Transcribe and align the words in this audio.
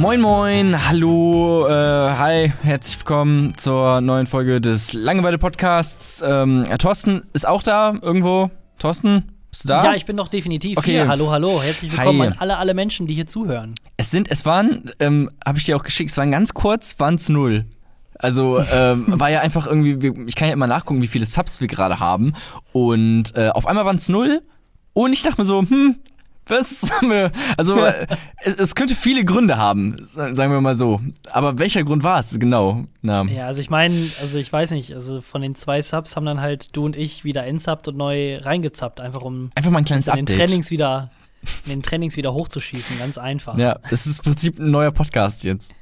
Moin 0.00 0.18
Moin, 0.18 0.88
hallo, 0.88 1.68
äh, 1.68 1.72
hi, 1.72 2.52
herzlich 2.62 2.96
willkommen 2.96 3.52
zur 3.58 4.00
neuen 4.00 4.26
Folge 4.26 4.58
des 4.58 4.94
Langeweile 4.94 5.36
Podcasts. 5.36 6.24
Ähm, 6.26 6.64
Thorsten 6.78 7.20
ist 7.34 7.46
auch 7.46 7.62
da 7.62 7.92
irgendwo. 8.00 8.50
Thorsten, 8.78 9.30
bist 9.50 9.64
du 9.64 9.68
da? 9.68 9.84
Ja, 9.84 9.94
ich 9.94 10.06
bin 10.06 10.16
doch 10.16 10.28
definitiv 10.28 10.78
okay. 10.78 10.92
hier. 10.92 11.08
Hallo, 11.08 11.30
hallo, 11.30 11.60
herzlich 11.62 11.92
willkommen 11.92 12.22
hi. 12.22 12.26
an 12.28 12.36
alle, 12.38 12.56
alle 12.56 12.72
Menschen, 12.72 13.08
die 13.08 13.12
hier 13.12 13.26
zuhören. 13.26 13.74
Es 13.98 14.10
sind, 14.10 14.30
es 14.30 14.46
waren, 14.46 14.90
ähm, 15.00 15.28
habe 15.44 15.58
ich 15.58 15.64
dir 15.64 15.76
auch 15.76 15.82
geschickt, 15.82 16.10
es 16.10 16.16
waren 16.16 16.30
ganz 16.30 16.54
kurz, 16.54 16.98
waren 16.98 17.16
es 17.16 17.28
null. 17.28 17.66
Also 18.14 18.58
ähm, 18.72 19.04
war 19.20 19.28
ja 19.28 19.40
einfach 19.40 19.66
irgendwie, 19.66 20.14
ich 20.26 20.34
kann 20.34 20.48
ja 20.48 20.54
immer 20.54 20.66
nachgucken, 20.66 21.02
wie 21.02 21.08
viele 21.08 21.26
Subs 21.26 21.60
wir 21.60 21.68
gerade 21.68 22.00
haben. 22.00 22.32
Und 22.72 23.36
äh, 23.36 23.50
auf 23.50 23.66
einmal 23.66 23.84
waren 23.84 23.96
es 23.96 24.08
null. 24.08 24.40
Und 24.94 25.12
ich 25.12 25.22
dachte 25.22 25.42
mir 25.42 25.44
so, 25.44 25.60
hm, 25.60 25.96
was? 26.50 26.90
Also, 27.56 27.84
es, 28.42 28.54
es, 28.54 28.74
könnte 28.74 28.94
viele 28.94 29.24
Gründe 29.24 29.56
haben, 29.56 29.96
sagen 30.04 30.52
wir 30.52 30.60
mal 30.60 30.76
so. 30.76 31.00
Aber 31.30 31.58
welcher 31.58 31.82
Grund 31.84 32.02
war 32.02 32.20
es 32.20 32.38
genau? 32.38 32.84
Na. 33.02 33.22
Ja, 33.24 33.46
also 33.46 33.60
ich 33.60 33.70
meine, 33.70 33.94
also 34.20 34.38
ich 34.38 34.52
weiß 34.52 34.72
nicht, 34.72 34.92
also 34.92 35.20
von 35.20 35.42
den 35.42 35.54
zwei 35.54 35.80
Subs 35.82 36.16
haben 36.16 36.26
dann 36.26 36.40
halt 36.40 36.76
du 36.76 36.84
und 36.84 36.96
ich 36.96 37.24
wieder 37.24 37.46
insubbt 37.46 37.88
und 37.88 37.96
neu 37.96 38.38
reingezappt, 38.38 39.00
einfach 39.00 39.22
um 39.22 39.50
einfach 39.54 39.70
mal 39.70 39.78
ein 39.78 39.84
kleines 39.84 40.08
in 40.08 40.16
den 40.16 40.26
Trainings 40.26 40.70
wieder 40.70 41.10
in 41.64 41.70
den 41.70 41.82
Trainings 41.82 42.16
wieder 42.16 42.34
hochzuschießen, 42.34 42.98
ganz 42.98 43.16
einfach. 43.16 43.56
Ja, 43.56 43.78
das 43.88 44.06
ist 44.06 44.18
im 44.18 44.24
Prinzip 44.24 44.58
ein 44.58 44.70
neuer 44.70 44.90
Podcast 44.90 45.44
jetzt. 45.44 45.72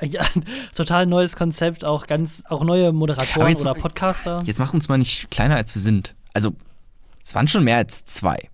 Ja, 0.00 0.22
total 0.74 1.06
neues 1.06 1.36
Konzept, 1.36 1.84
auch 1.84 2.06
ganz, 2.06 2.42
auch 2.48 2.64
neue 2.64 2.92
Moderatoren 2.92 3.56
oder 3.56 3.74
Podcaster. 3.74 4.42
Jetzt 4.44 4.58
mach 4.58 4.74
uns 4.74 4.88
mal 4.88 4.98
nicht 4.98 5.30
kleiner 5.30 5.56
als 5.56 5.74
wir 5.74 5.82
sind. 5.82 6.14
Also, 6.32 6.54
es 7.24 7.34
waren 7.34 7.48
schon 7.48 7.64
mehr 7.64 7.76
als 7.76 8.04
zwei. 8.04 8.48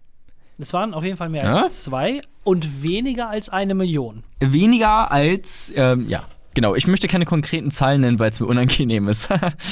Es 0.60 0.72
waren 0.72 0.92
auf 0.92 1.04
jeden 1.04 1.16
Fall 1.16 1.28
mehr 1.28 1.44
ja? 1.44 1.62
als 1.62 1.84
zwei 1.84 2.20
und 2.42 2.82
weniger 2.82 3.30
als 3.30 3.48
eine 3.48 3.74
Million. 3.74 4.24
Weniger 4.40 5.10
als, 5.12 5.72
ähm, 5.76 6.08
ja. 6.08 6.24
Genau, 6.54 6.74
ich 6.74 6.88
möchte 6.88 7.06
keine 7.06 7.24
konkreten 7.24 7.70
Zahlen 7.70 8.00
nennen, 8.00 8.18
weil 8.18 8.30
es 8.30 8.40
mir 8.40 8.46
unangenehm 8.46 9.06
ist. 9.06 9.28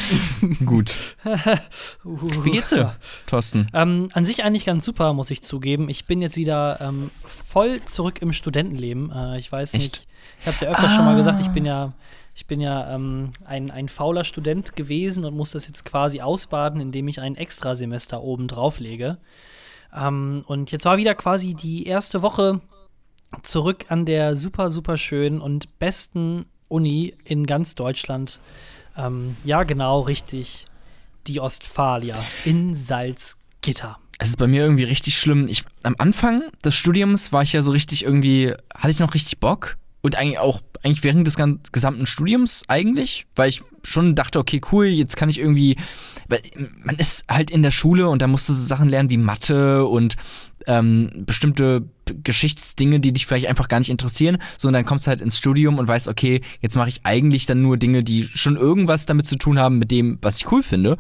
Gut. 0.65 1.17
Wie 2.05 2.51
geht's 2.51 2.71
dir, 2.71 2.95
Thorsten? 3.27 3.67
Ähm, 3.73 4.09
an 4.13 4.25
sich 4.25 4.45
eigentlich 4.45 4.65
ganz 4.65 4.85
super, 4.85 5.13
muss 5.13 5.33
ich 5.33 5.43
zugeben. 5.43 5.89
Ich 5.89 6.05
bin 6.05 6.23
jetzt 6.23 6.37
wieder 6.37 6.81
ähm, 6.81 7.11
voll 7.49 7.81
zurück 7.87 8.23
im 8.23 8.33
Studentenleben. 8.33 9.11
Äh, 9.11 9.39
ich 9.39 9.51
weiß 9.51 9.75
Echt? 9.75 9.83
nicht, 9.83 10.09
ich 10.39 10.47
habe 10.47 10.55
es 10.55 10.61
ja 10.61 10.69
öfters 10.69 10.93
ah. 10.93 10.95
schon 10.95 11.05
mal 11.07 11.17
gesagt, 11.17 11.41
ich 11.41 11.49
bin 11.49 11.65
ja, 11.65 11.95
ich 12.37 12.47
bin 12.47 12.61
ja 12.61 12.95
ähm, 12.95 13.33
ein, 13.45 13.73
ein 13.73 13.89
fauler 13.89 14.23
Student 14.23 14.77
gewesen 14.77 15.25
und 15.25 15.35
muss 15.35 15.51
das 15.51 15.67
jetzt 15.67 15.85
quasi 15.85 16.21
ausbaden, 16.21 16.81
indem 16.81 17.09
ich 17.09 17.21
ein 17.21 17.35
Extrasemester 17.35 18.23
oben 18.23 18.47
drauflege. 18.47 19.19
Ähm, 19.95 20.45
und 20.47 20.73
jetzt 20.73 20.85
war 20.85 20.97
wieder 20.97 21.15
quasi 21.15 21.55
die 21.55 21.87
erste 21.87 22.23
Woche 22.23 22.61
zurück 23.43 23.87
an 23.89 24.07
der 24.07 24.37
super, 24.37 24.71
super 24.71 24.97
schönen 24.97 25.41
und 25.41 25.79
besten 25.79 26.47
Uni 26.69 27.15
in 27.25 27.47
ganz 27.47 27.75
Deutschland. 27.75 28.41
Ähm, 28.97 29.37
ja, 29.45 29.63
genau, 29.63 30.01
richtig. 30.01 30.65
Die 31.27 31.41
Ostfalia 31.41 32.17
in 32.45 32.75
Salzgitter. 32.75 33.99
Es 34.19 34.29
ist 34.29 34.39
bei 34.39 34.47
mir 34.47 34.63
irgendwie 34.63 34.85
richtig 34.85 35.19
schlimm. 35.19 35.49
Ich, 35.49 35.65
am 35.83 35.95
Anfang 35.99 36.43
des 36.65 36.75
Studiums 36.75 37.33
war 37.33 37.43
ich 37.43 37.53
ja 37.53 37.63
so 37.63 37.71
richtig 37.71 38.05
irgendwie, 38.05 38.55
hatte 38.75 38.91
ich 38.91 38.99
noch 38.99 39.13
richtig 39.13 39.39
Bock. 39.41 39.77
Und 40.07 40.17
eigentlich 40.17 40.39
auch 40.39 40.63
eigentlich 40.83 41.03
während 41.03 41.27
des 41.27 41.37
gesamten 41.73 42.07
Studiums 42.07 42.63
eigentlich, 42.69 43.27
weil 43.35 43.49
ich 43.49 43.63
schon 43.83 44.15
dachte, 44.15 44.39
okay, 44.39 44.61
cool, 44.71 44.87
jetzt 44.87 45.17
kann 45.17 45.29
ich 45.29 45.39
irgendwie, 45.39 45.77
weil 46.29 46.41
man 46.85 46.97
ist 46.97 47.25
halt 47.29 47.51
in 47.51 47.63
der 47.63 47.73
Schule 47.73 48.09
und 48.09 48.23
da 48.23 48.29
musst 48.29 48.49
du 48.49 48.53
so 48.53 48.67
Sachen 48.67 48.89
lernen 48.89 49.11
wie 49.11 49.17
Mathe 49.17 49.85
und 49.85 50.17
ähm, 50.69 51.25
bestimmte 51.27 51.89
Geschichtsdinge, 52.23 53.01
die 53.01 53.13
dich 53.13 53.27
vielleicht 53.27 53.49
einfach 53.49 53.67
gar 53.67 53.81
nicht 53.81 53.91
interessieren, 53.91 54.39
sondern 54.59 54.83
dann 54.83 54.89
kommst 54.89 55.07
du 55.07 55.09
halt 55.09 55.21
ins 55.21 55.39
Studium 55.39 55.79
und 55.79 55.89
weißt, 55.89 56.07
okay, 56.09 56.41
jetzt 56.61 56.77
mache 56.77 56.89
ich 56.89 57.01
eigentlich 57.05 57.47
dann 57.47 57.63
nur 57.63 57.77
Dinge, 57.77 58.05
die 58.05 58.25
schon 58.25 58.57
irgendwas 58.57 59.07
damit 59.07 59.27
zu 59.27 59.37
tun 59.37 59.59
haben 59.59 59.79
mit 59.79 59.91
dem, 59.91 60.19
was 60.23 60.37
ich 60.37 60.51
cool 60.53 60.63
finde. 60.63 60.99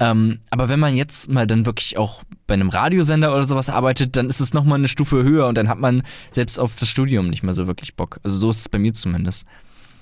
Ähm, 0.00 0.38
aber 0.50 0.68
wenn 0.68 0.78
man 0.78 0.94
jetzt 0.94 1.30
mal 1.30 1.46
dann 1.46 1.66
wirklich 1.66 1.98
auch 1.98 2.22
bei 2.46 2.54
einem 2.54 2.68
Radiosender 2.68 3.34
oder 3.34 3.44
sowas 3.44 3.68
arbeitet, 3.68 4.16
dann 4.16 4.28
ist 4.28 4.40
es 4.40 4.54
nochmal 4.54 4.78
eine 4.78 4.88
Stufe 4.88 5.24
höher 5.24 5.48
und 5.48 5.56
dann 5.56 5.68
hat 5.68 5.78
man 5.78 6.02
selbst 6.30 6.58
auf 6.60 6.76
das 6.76 6.88
Studium 6.88 7.28
nicht 7.28 7.42
mehr 7.42 7.54
so 7.54 7.66
wirklich 7.66 7.94
Bock. 7.94 8.20
Also 8.22 8.38
so 8.38 8.50
ist 8.50 8.60
es 8.60 8.68
bei 8.68 8.78
mir 8.78 8.92
zumindest. 8.94 9.46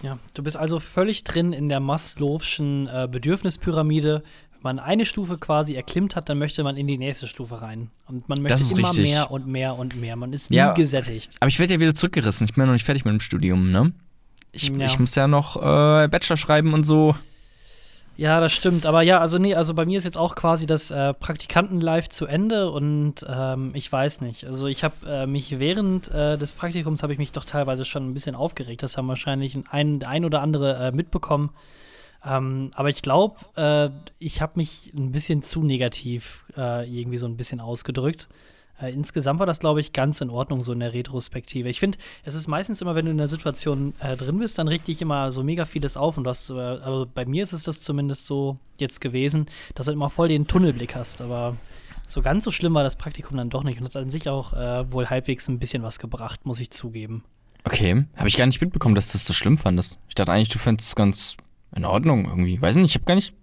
Ja, 0.02 0.18
du 0.34 0.42
bist 0.42 0.58
also 0.58 0.78
völlig 0.80 1.24
drin 1.24 1.52
in 1.54 1.68
der 1.70 1.80
Maslow'schen 1.80 2.88
äh, 2.88 3.08
Bedürfnispyramide. 3.08 4.22
Wenn 4.52 4.62
man 4.62 4.78
eine 4.78 5.06
Stufe 5.06 5.38
quasi 5.38 5.74
erklimmt 5.74 6.16
hat, 6.16 6.28
dann 6.28 6.38
möchte 6.38 6.62
man 6.62 6.76
in 6.76 6.86
die 6.86 6.98
nächste 6.98 7.26
Stufe 7.26 7.62
rein. 7.62 7.90
Und 8.06 8.28
man 8.28 8.42
möchte 8.42 8.62
immer 8.74 8.90
richtig. 8.90 9.04
mehr 9.04 9.30
und 9.30 9.46
mehr 9.46 9.76
und 9.76 9.98
mehr. 9.98 10.16
Man 10.16 10.34
ist 10.34 10.50
nie 10.50 10.58
ja, 10.58 10.74
gesättigt. 10.74 11.36
Aber 11.40 11.48
ich 11.48 11.58
werde 11.58 11.74
ja 11.74 11.80
wieder 11.80 11.94
zurückgerissen. 11.94 12.46
Ich 12.46 12.54
bin 12.54 12.62
ja 12.62 12.66
noch 12.66 12.74
nicht 12.74 12.84
fertig 12.84 13.06
mit 13.06 13.12
dem 13.12 13.20
Studium, 13.20 13.70
ne? 13.70 13.92
Ich, 14.52 14.68
ja. 14.68 14.84
ich 14.84 14.98
muss 14.98 15.14
ja 15.14 15.26
noch 15.26 15.56
äh, 15.56 16.08
Bachelor 16.08 16.36
schreiben 16.36 16.74
und 16.74 16.84
so. 16.84 17.16
Ja, 18.16 18.40
das 18.40 18.52
stimmt. 18.52 18.86
Aber 18.86 19.02
ja, 19.02 19.20
also 19.20 19.36
nee, 19.36 19.54
also 19.54 19.74
bei 19.74 19.84
mir 19.84 19.98
ist 19.98 20.04
jetzt 20.04 20.16
auch 20.16 20.36
quasi 20.36 20.64
das 20.64 20.90
äh, 20.90 21.12
Praktikanten-Live 21.12 22.08
zu 22.08 22.26
Ende 22.26 22.70
und 22.70 23.26
ähm, 23.28 23.72
ich 23.74 23.92
weiß 23.92 24.22
nicht. 24.22 24.46
Also 24.46 24.68
ich 24.68 24.84
habe 24.84 24.94
äh, 25.06 25.26
mich 25.26 25.58
während 25.58 26.08
äh, 26.08 26.38
des 26.38 26.54
Praktikums 26.54 27.02
habe 27.02 27.12
ich 27.12 27.18
mich 27.18 27.32
doch 27.32 27.44
teilweise 27.44 27.84
schon 27.84 28.08
ein 28.08 28.14
bisschen 28.14 28.34
aufgeregt. 28.34 28.82
Das 28.82 28.96
haben 28.96 29.08
wahrscheinlich 29.08 29.58
ein, 29.70 30.02
ein 30.02 30.24
oder 30.24 30.40
andere 30.40 30.76
äh, 30.76 30.92
mitbekommen. 30.92 31.50
Ähm, 32.24 32.70
aber 32.74 32.88
ich 32.88 33.02
glaube, 33.02 33.36
äh, 33.54 33.90
ich 34.18 34.40
habe 34.40 34.52
mich 34.56 34.92
ein 34.96 35.12
bisschen 35.12 35.42
zu 35.42 35.62
negativ 35.62 36.44
äh, 36.56 36.88
irgendwie 36.88 37.18
so 37.18 37.26
ein 37.26 37.36
bisschen 37.36 37.60
ausgedrückt. 37.60 38.28
Äh, 38.80 38.92
insgesamt 38.92 39.40
war 39.40 39.46
das, 39.46 39.60
glaube 39.60 39.80
ich, 39.80 39.92
ganz 39.92 40.20
in 40.20 40.30
Ordnung, 40.30 40.62
so 40.62 40.72
in 40.72 40.80
der 40.80 40.92
Retrospektive. 40.92 41.68
Ich 41.68 41.80
finde, 41.80 41.98
es 42.24 42.34
ist 42.34 42.46
meistens 42.46 42.82
immer, 42.82 42.94
wenn 42.94 43.06
du 43.06 43.10
in 43.10 43.18
der 43.18 43.26
Situation 43.26 43.94
äh, 44.00 44.16
drin 44.16 44.38
bist, 44.38 44.58
dann 44.58 44.68
regt 44.68 44.88
dich 44.88 45.00
immer 45.02 45.32
so 45.32 45.42
mega 45.42 45.64
vieles 45.64 45.96
auf. 45.96 46.18
Und 46.18 46.24
du 46.24 46.30
äh, 46.30 46.60
also 46.60 47.06
bei 47.12 47.24
mir 47.24 47.42
ist 47.42 47.52
es 47.52 47.64
das 47.64 47.80
zumindest 47.80 48.26
so 48.26 48.56
jetzt 48.78 49.00
gewesen, 49.00 49.46
dass 49.74 49.86
du 49.86 49.92
immer 49.92 50.10
voll 50.10 50.28
den 50.28 50.46
Tunnelblick 50.46 50.94
hast. 50.94 51.20
Aber 51.20 51.56
so 52.06 52.22
ganz 52.22 52.44
so 52.44 52.50
schlimm 52.50 52.74
war 52.74 52.82
das 52.82 52.96
Praktikum 52.96 53.36
dann 53.36 53.50
doch 53.50 53.64
nicht. 53.64 53.80
Und 53.80 53.86
hat 53.86 53.96
an 53.96 54.10
sich 54.10 54.28
auch 54.28 54.52
äh, 54.52 54.90
wohl 54.92 55.08
halbwegs 55.08 55.48
ein 55.48 55.58
bisschen 55.58 55.82
was 55.82 55.98
gebracht, 55.98 56.44
muss 56.44 56.60
ich 56.60 56.70
zugeben. 56.70 57.24
Okay, 57.64 58.04
habe 58.14 58.28
ich 58.28 58.36
gar 58.36 58.46
nicht 58.46 58.60
mitbekommen, 58.60 58.94
dass 58.94 59.08
du 59.08 59.14
das 59.14 59.26
so 59.26 59.32
schlimm 59.32 59.58
fandest. 59.58 59.98
Ich 60.08 60.14
dachte 60.14 60.32
eigentlich, 60.32 60.50
du 60.50 60.58
fändest 60.58 60.90
es 60.90 60.94
ganz 60.94 61.36
in 61.74 61.84
Ordnung 61.84 62.26
irgendwie. 62.26 62.60
Weiß 62.60 62.76
nicht, 62.76 62.90
ich 62.90 62.94
habe 62.94 63.06
gar 63.06 63.16
nicht 63.16 63.34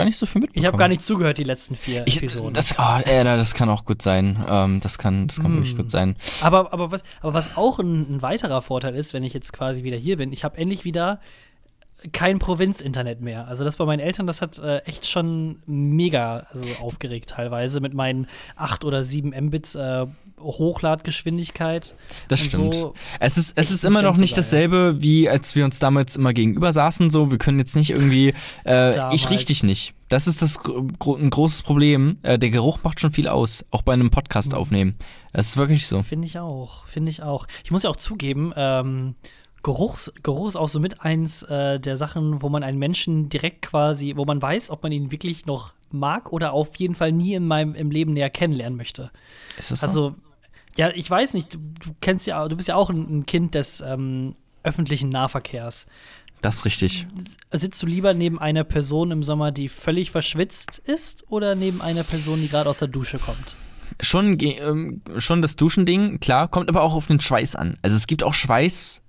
gar 0.00 0.06
nicht 0.06 0.16
so 0.16 0.26
viel 0.26 0.40
mitbekommen. 0.40 0.62
Ich 0.62 0.66
habe 0.66 0.76
gar 0.76 0.88
nicht 0.88 1.02
zugehört, 1.02 1.38
die 1.38 1.44
letzten 1.44 1.76
vier 1.76 2.02
ich, 2.06 2.18
Episoden. 2.18 2.52
Das, 2.52 2.74
oh, 2.78 3.00
äh, 3.04 3.24
das 3.24 3.54
kann 3.54 3.68
auch 3.68 3.84
gut 3.84 4.02
sein. 4.02 4.44
Ähm, 4.48 4.80
das 4.80 4.98
kann, 4.98 5.26
das 5.26 5.40
kann 5.40 5.52
mm. 5.52 5.56
wirklich 5.56 5.76
gut 5.76 5.90
sein. 5.90 6.16
Aber, 6.40 6.72
aber, 6.72 6.90
was, 6.90 7.02
aber 7.20 7.34
was 7.34 7.56
auch 7.56 7.78
ein, 7.78 8.16
ein 8.16 8.22
weiterer 8.22 8.62
Vorteil 8.62 8.94
ist, 8.94 9.14
wenn 9.14 9.24
ich 9.24 9.34
jetzt 9.34 9.52
quasi 9.52 9.84
wieder 9.84 9.96
hier 9.96 10.16
bin, 10.16 10.32
ich 10.32 10.44
habe 10.44 10.58
endlich 10.58 10.84
wieder 10.84 11.20
kein 12.12 12.38
Provinz-Internet 12.38 13.20
mehr. 13.20 13.48
Also 13.48 13.64
das 13.64 13.76
bei 13.76 13.84
meinen 13.84 14.00
Eltern, 14.00 14.26
das 14.26 14.42
hat 14.42 14.58
äh, 14.58 14.78
echt 14.78 15.06
schon 15.06 15.62
mega 15.66 16.46
also, 16.52 16.68
aufgeregt 16.80 17.30
teilweise 17.30 17.80
mit 17.80 17.94
meinen 17.94 18.26
8 18.56 18.84
oder 18.84 19.02
7 19.02 19.30
Mbits 19.46 19.74
äh, 19.74 20.06
Hochladgeschwindigkeit. 20.40 21.94
Das 22.28 22.40
stimmt. 22.40 22.74
So. 22.74 22.94
Es 23.18 23.36
ist, 23.36 23.56
es 23.56 23.70
ist 23.70 23.84
immer 23.84 24.02
noch 24.02 24.16
nicht 24.16 24.36
dasselbe, 24.36 24.96
wie 25.00 25.28
als 25.28 25.54
wir 25.54 25.64
uns 25.64 25.78
damals 25.78 26.16
immer 26.16 26.32
gegenüber 26.32 26.72
saßen. 26.72 27.10
So, 27.10 27.30
wir 27.30 27.38
können 27.38 27.58
jetzt 27.58 27.76
nicht 27.76 27.90
irgendwie, 27.90 28.34
äh, 28.64 29.14
ich 29.14 29.28
riech 29.30 29.44
dich 29.44 29.62
nicht. 29.62 29.94
Das 30.08 30.26
ist 30.26 30.42
das 30.42 30.58
gro 30.60 31.14
ein 31.14 31.30
großes 31.30 31.62
Problem. 31.62 32.18
Äh, 32.22 32.38
der 32.38 32.50
Geruch 32.50 32.80
macht 32.82 33.00
schon 33.00 33.12
viel 33.12 33.28
aus, 33.28 33.64
auch 33.70 33.82
bei 33.82 33.92
einem 33.92 34.10
Podcast 34.10 34.52
mhm. 34.52 34.58
aufnehmen. 34.58 34.94
Das 35.32 35.46
ist 35.46 35.56
wirklich 35.56 35.86
so. 35.86 36.02
Finde 36.02 36.26
ich 36.26 36.38
auch, 36.38 36.86
finde 36.86 37.10
ich 37.10 37.22
auch. 37.22 37.46
Ich 37.62 37.70
muss 37.70 37.84
ja 37.84 37.90
auch 37.90 37.96
zugeben, 37.96 38.52
ähm, 38.56 39.14
Geruchs, 39.62 40.12
Geruch 40.22 40.48
ist 40.48 40.56
auch 40.56 40.68
so 40.68 40.80
mit 40.80 41.02
eins 41.02 41.42
äh, 41.42 41.78
der 41.78 41.96
Sachen, 41.96 42.40
wo 42.42 42.48
man 42.48 42.62
einen 42.62 42.78
Menschen 42.78 43.28
direkt 43.28 43.62
quasi, 43.62 44.14
wo 44.16 44.24
man 44.24 44.40
weiß, 44.40 44.70
ob 44.70 44.82
man 44.82 44.92
ihn 44.92 45.10
wirklich 45.10 45.46
noch 45.46 45.74
mag 45.90 46.32
oder 46.32 46.52
auf 46.52 46.76
jeden 46.76 46.94
Fall 46.94 47.12
nie 47.12 47.34
in 47.34 47.46
meinem 47.46 47.74
im 47.74 47.90
Leben 47.90 48.12
näher 48.12 48.30
kennenlernen 48.30 48.76
möchte. 48.76 49.10
Ist 49.58 49.70
das 49.70 49.80
so? 49.80 49.86
Also, 49.86 50.14
ja, 50.76 50.90
ich 50.90 51.10
weiß 51.10 51.34
nicht, 51.34 51.54
du, 51.54 51.58
du 51.58 51.94
kennst 52.00 52.26
ja, 52.26 52.46
du 52.48 52.56
bist 52.56 52.68
ja 52.68 52.76
auch 52.76 52.90
ein, 52.90 53.18
ein 53.18 53.26
Kind 53.26 53.54
des 53.54 53.80
ähm, 53.80 54.34
öffentlichen 54.62 55.10
Nahverkehrs. 55.10 55.86
Das 56.40 56.56
ist 56.56 56.64
richtig. 56.64 57.06
Sitzt 57.52 57.82
du 57.82 57.86
lieber 57.86 58.14
neben 58.14 58.38
einer 58.38 58.64
Person 58.64 59.10
im 59.10 59.22
Sommer, 59.22 59.52
die 59.52 59.68
völlig 59.68 60.10
verschwitzt 60.10 60.78
ist, 60.78 61.24
oder 61.28 61.54
neben 61.54 61.82
einer 61.82 62.02
Person, 62.02 62.40
die 62.40 62.48
gerade 62.48 62.70
aus 62.70 62.78
der 62.78 62.88
Dusche 62.88 63.18
kommt? 63.18 63.56
Schon, 64.00 64.38
ähm, 64.40 65.02
schon 65.18 65.42
das 65.42 65.56
Duschending, 65.56 66.18
klar, 66.20 66.48
kommt 66.48 66.70
aber 66.70 66.80
auch 66.82 66.94
auf 66.94 67.08
den 67.08 67.20
Schweiß 67.20 67.56
an. 67.56 67.76
Also 67.82 67.98
es 67.98 68.06
gibt 68.06 68.22
auch 68.22 68.32
Schweiß 68.32 69.02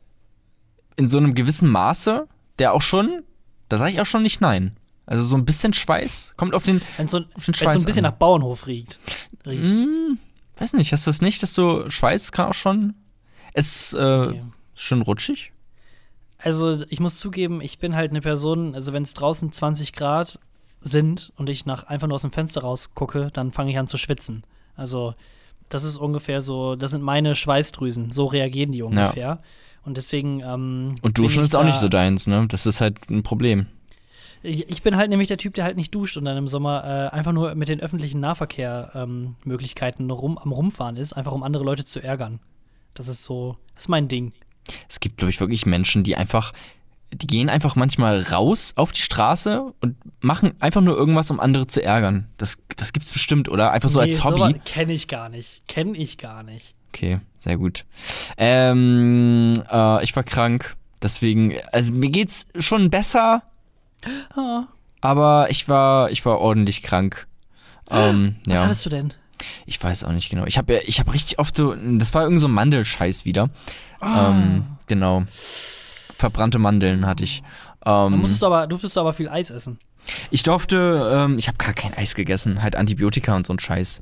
in 0.95 1.09
so 1.09 1.17
einem 1.17 1.33
gewissen 1.33 1.69
Maße, 1.69 2.27
der 2.59 2.73
auch 2.73 2.81
schon, 2.81 3.23
da 3.69 3.77
sage 3.77 3.91
ich 3.91 4.01
auch 4.01 4.05
schon 4.05 4.23
nicht 4.23 4.41
nein. 4.41 4.77
Also 5.05 5.23
so 5.23 5.35
ein 5.35 5.45
bisschen 5.45 5.73
Schweiß 5.73 6.35
kommt 6.37 6.53
auf 6.53 6.63
den, 6.63 6.81
wenn 6.97 7.07
so, 7.07 7.21
auf 7.33 7.45
den 7.45 7.53
Schweiß 7.53 7.73
so 7.73 7.79
ein 7.79 7.85
bisschen 7.85 8.05
an. 8.05 8.11
nach 8.11 8.17
Bauernhof 8.17 8.67
riecht. 8.67 8.99
riecht. 9.45 9.77
Hm, 9.77 10.19
weiß 10.57 10.73
nicht, 10.73 10.93
hast 10.93 11.05
du 11.05 11.09
das 11.09 11.21
nicht, 11.21 11.41
dass 11.43 11.53
so 11.53 11.89
Schweiß 11.89 12.31
kann 12.31 12.49
auch 12.49 12.53
schon. 12.53 12.93
Es 13.53 13.93
äh, 13.93 13.97
okay. 13.97 14.43
schon 14.75 15.01
rutschig. 15.01 15.51
Also 16.37 16.77
ich 16.89 16.99
muss 16.99 17.19
zugeben, 17.19 17.61
ich 17.61 17.77
bin 17.77 17.95
halt 17.95 18.11
eine 18.11 18.21
Person, 18.21 18.73
also 18.73 18.93
wenn 18.93 19.03
es 19.03 19.13
draußen 19.13 19.51
20 19.51 19.93
Grad 19.93 20.39
sind 20.81 21.31
und 21.35 21.49
ich 21.49 21.65
nach 21.65 21.83
einfach 21.83 22.07
nur 22.07 22.15
aus 22.15 22.23
dem 22.23 22.31
Fenster 22.31 22.61
rausgucke, 22.61 23.29
dann 23.33 23.51
fange 23.51 23.71
ich 23.71 23.77
an 23.77 23.87
zu 23.87 23.97
schwitzen. 23.97 24.43
Also 24.75 25.13
das 25.69 25.83
ist 25.83 25.97
ungefähr 25.97 26.41
so, 26.41 26.75
das 26.75 26.91
sind 26.91 27.03
meine 27.03 27.35
Schweißdrüsen, 27.35 28.11
so 28.11 28.25
reagieren 28.25 28.71
die 28.71 28.81
ungefähr. 28.81 29.23
Ja. 29.23 29.39
Und 29.83 29.97
deswegen. 29.97 30.41
Ähm, 30.41 30.95
Und 31.01 31.17
duschen 31.17 31.43
ist 31.43 31.55
auch 31.55 31.63
nicht 31.63 31.79
so 31.79 31.89
deins, 31.89 32.27
ne? 32.27 32.45
Das 32.47 32.65
ist 32.65 32.81
halt 32.81 33.09
ein 33.09 33.23
Problem. 33.23 33.67
Ich, 34.43 34.69
ich 34.69 34.81
bin 34.81 34.95
halt 34.95 35.09
nämlich 35.09 35.27
der 35.27 35.37
Typ, 35.37 35.53
der 35.53 35.65
halt 35.65 35.77
nicht 35.77 35.93
duscht 35.93 36.17
und 36.17 36.25
dann 36.25 36.35
im 36.35 36.47
Sommer 36.47 36.83
äh, 36.83 37.15
einfach 37.15 37.31
nur 37.31 37.53
mit 37.55 37.69
den 37.69 37.79
öffentlichen 37.79 38.19
Nahverkehr-Möglichkeiten 38.19 40.09
rum, 40.09 40.37
am 40.37 40.51
Rumfahren 40.51 40.97
ist, 40.97 41.13
einfach 41.13 41.31
um 41.31 41.43
andere 41.43 41.63
Leute 41.63 41.85
zu 41.85 42.01
ärgern. 42.01 42.39
Das 42.95 43.07
ist 43.07 43.23
so, 43.23 43.57
das 43.75 43.85
ist 43.85 43.89
mein 43.89 44.07
Ding. 44.07 44.33
Es 44.89 44.99
gibt, 44.99 45.17
glaube 45.17 45.29
ich, 45.29 45.39
wirklich 45.39 45.65
Menschen, 45.65 46.03
die 46.03 46.15
einfach, 46.15 46.53
die 47.13 47.27
gehen 47.27 47.49
einfach 47.49 47.75
manchmal 47.75 48.21
raus 48.21 48.73
auf 48.75 48.91
die 48.91 49.01
Straße 49.01 49.73
und 49.79 49.95
machen 50.21 50.53
einfach 50.59 50.81
nur 50.81 50.97
irgendwas, 50.97 51.29
um 51.29 51.39
andere 51.39 51.67
zu 51.67 51.83
ärgern. 51.83 52.27
Das, 52.37 52.57
das 52.77 52.93
gibt's 52.93 53.11
bestimmt, 53.11 53.47
oder? 53.47 53.71
Einfach 53.71 53.89
so 53.89 53.99
als 53.99 54.23
Hobby. 54.23 54.59
Kenne 54.65 54.93
ich 54.93 55.07
gar 55.07 55.29
nicht. 55.29 55.67
Kenne 55.67 55.97
ich 55.97 56.17
gar 56.17 56.41
nicht. 56.41 56.75
Okay, 56.93 57.19
sehr 57.37 57.57
gut. 57.57 57.85
Ähm, 58.37 59.53
äh, 59.71 60.03
ich 60.03 60.15
war 60.15 60.23
krank, 60.23 60.75
deswegen, 61.01 61.55
also 61.71 61.93
mir 61.93 62.09
geht's 62.09 62.47
schon 62.59 62.89
besser, 62.89 63.43
Ah, 64.35 64.63
aber 64.99 65.47
ich 65.49 65.69
war, 65.69 66.09
ich 66.11 66.25
war 66.25 66.39
ordentlich 66.39 66.81
krank. 66.83 67.27
Ähm, 67.89 68.35
was 68.45 68.53
ja, 68.55 68.63
hattest 68.65 68.85
du 68.85 68.89
denn? 68.89 69.13
ich 69.65 69.81
weiß 69.81 70.03
auch 70.03 70.11
nicht 70.11 70.29
genau. 70.29 70.45
Ich 70.45 70.57
habe 70.57 70.77
ich 70.85 70.99
hab 70.99 71.11
richtig 71.13 71.39
oft 71.39 71.55
so, 71.55 71.75
das 71.75 72.13
war 72.13 72.23
irgend 72.23 72.41
so 72.41 72.47
ein 72.47 72.53
Mandelscheiß 72.53 73.25
wieder. 73.25 73.49
Ah. 73.99 74.29
Ähm, 74.29 74.65
genau. 74.87 75.23
Verbrannte 75.27 76.59
Mandeln 76.59 77.05
hatte 77.05 77.23
ich. 77.23 77.41
Ähm, 77.85 78.19
musstest 78.19 78.41
du 78.41 78.47
aber, 78.47 78.67
durftest 78.67 78.95
du 78.95 78.99
aber 79.01 79.13
viel 79.13 79.29
Eis 79.29 79.49
essen. 79.49 79.79
ich 80.29 80.43
durfte, 80.43 81.11
ähm, 81.13 81.37
ich 81.39 81.47
habe 81.47 81.57
gar 81.57 81.73
kein 81.73 81.93
Eis 81.93 82.15
gegessen, 82.15 82.61
halt 82.61 82.75
Antibiotika 82.75 83.35
und 83.35 83.45
so 83.45 83.53
ein 83.53 83.59
Scheiß. 83.59 84.01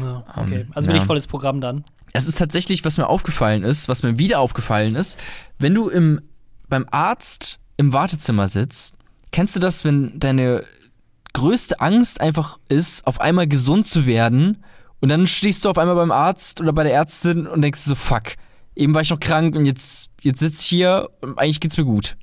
Ja, 0.00 0.24
okay. 0.36 0.60
Ähm, 0.60 0.70
Also 0.74 0.86
bin 0.88 0.96
ja. 0.96 1.02
ich 1.02 1.06
volles 1.06 1.26
Programm 1.26 1.60
dann. 1.60 1.84
Es 2.16 2.26
ist 2.26 2.38
tatsächlich, 2.38 2.84
was 2.84 2.98
mir 2.98 3.08
aufgefallen 3.08 3.62
ist, 3.62 3.88
was 3.88 4.02
mir 4.02 4.18
wieder 4.18 4.40
aufgefallen 4.40 4.94
ist, 4.94 5.18
wenn 5.58 5.74
du 5.74 5.88
im, 5.88 6.20
beim 6.68 6.86
Arzt 6.90 7.58
im 7.76 7.92
Wartezimmer 7.92 8.48
sitzt, 8.48 8.96
kennst 9.32 9.56
du 9.56 9.60
das, 9.60 9.84
wenn 9.84 10.18
deine 10.18 10.64
größte 11.34 11.80
Angst 11.80 12.20
einfach 12.20 12.58
ist, 12.68 13.06
auf 13.06 13.20
einmal 13.20 13.46
gesund 13.46 13.86
zu 13.86 14.06
werden 14.06 14.64
und 15.00 15.10
dann 15.10 15.26
stehst 15.26 15.64
du 15.64 15.70
auf 15.70 15.78
einmal 15.78 15.94
beim 15.94 16.10
Arzt 16.10 16.60
oder 16.60 16.72
bei 16.72 16.82
der 16.82 16.94
Ärztin 16.94 17.46
und 17.46 17.60
denkst 17.60 17.80
so, 17.80 17.94
fuck, 17.94 18.36
eben 18.74 18.94
war 18.94 19.02
ich 19.02 19.10
noch 19.10 19.20
krank 19.20 19.54
und 19.54 19.66
jetzt, 19.66 20.10
jetzt 20.22 20.40
sitze 20.40 20.62
ich 20.62 20.66
hier 20.66 21.10
und 21.20 21.38
eigentlich 21.38 21.60
geht's 21.60 21.76
mir 21.76 21.84
gut. 21.84 22.16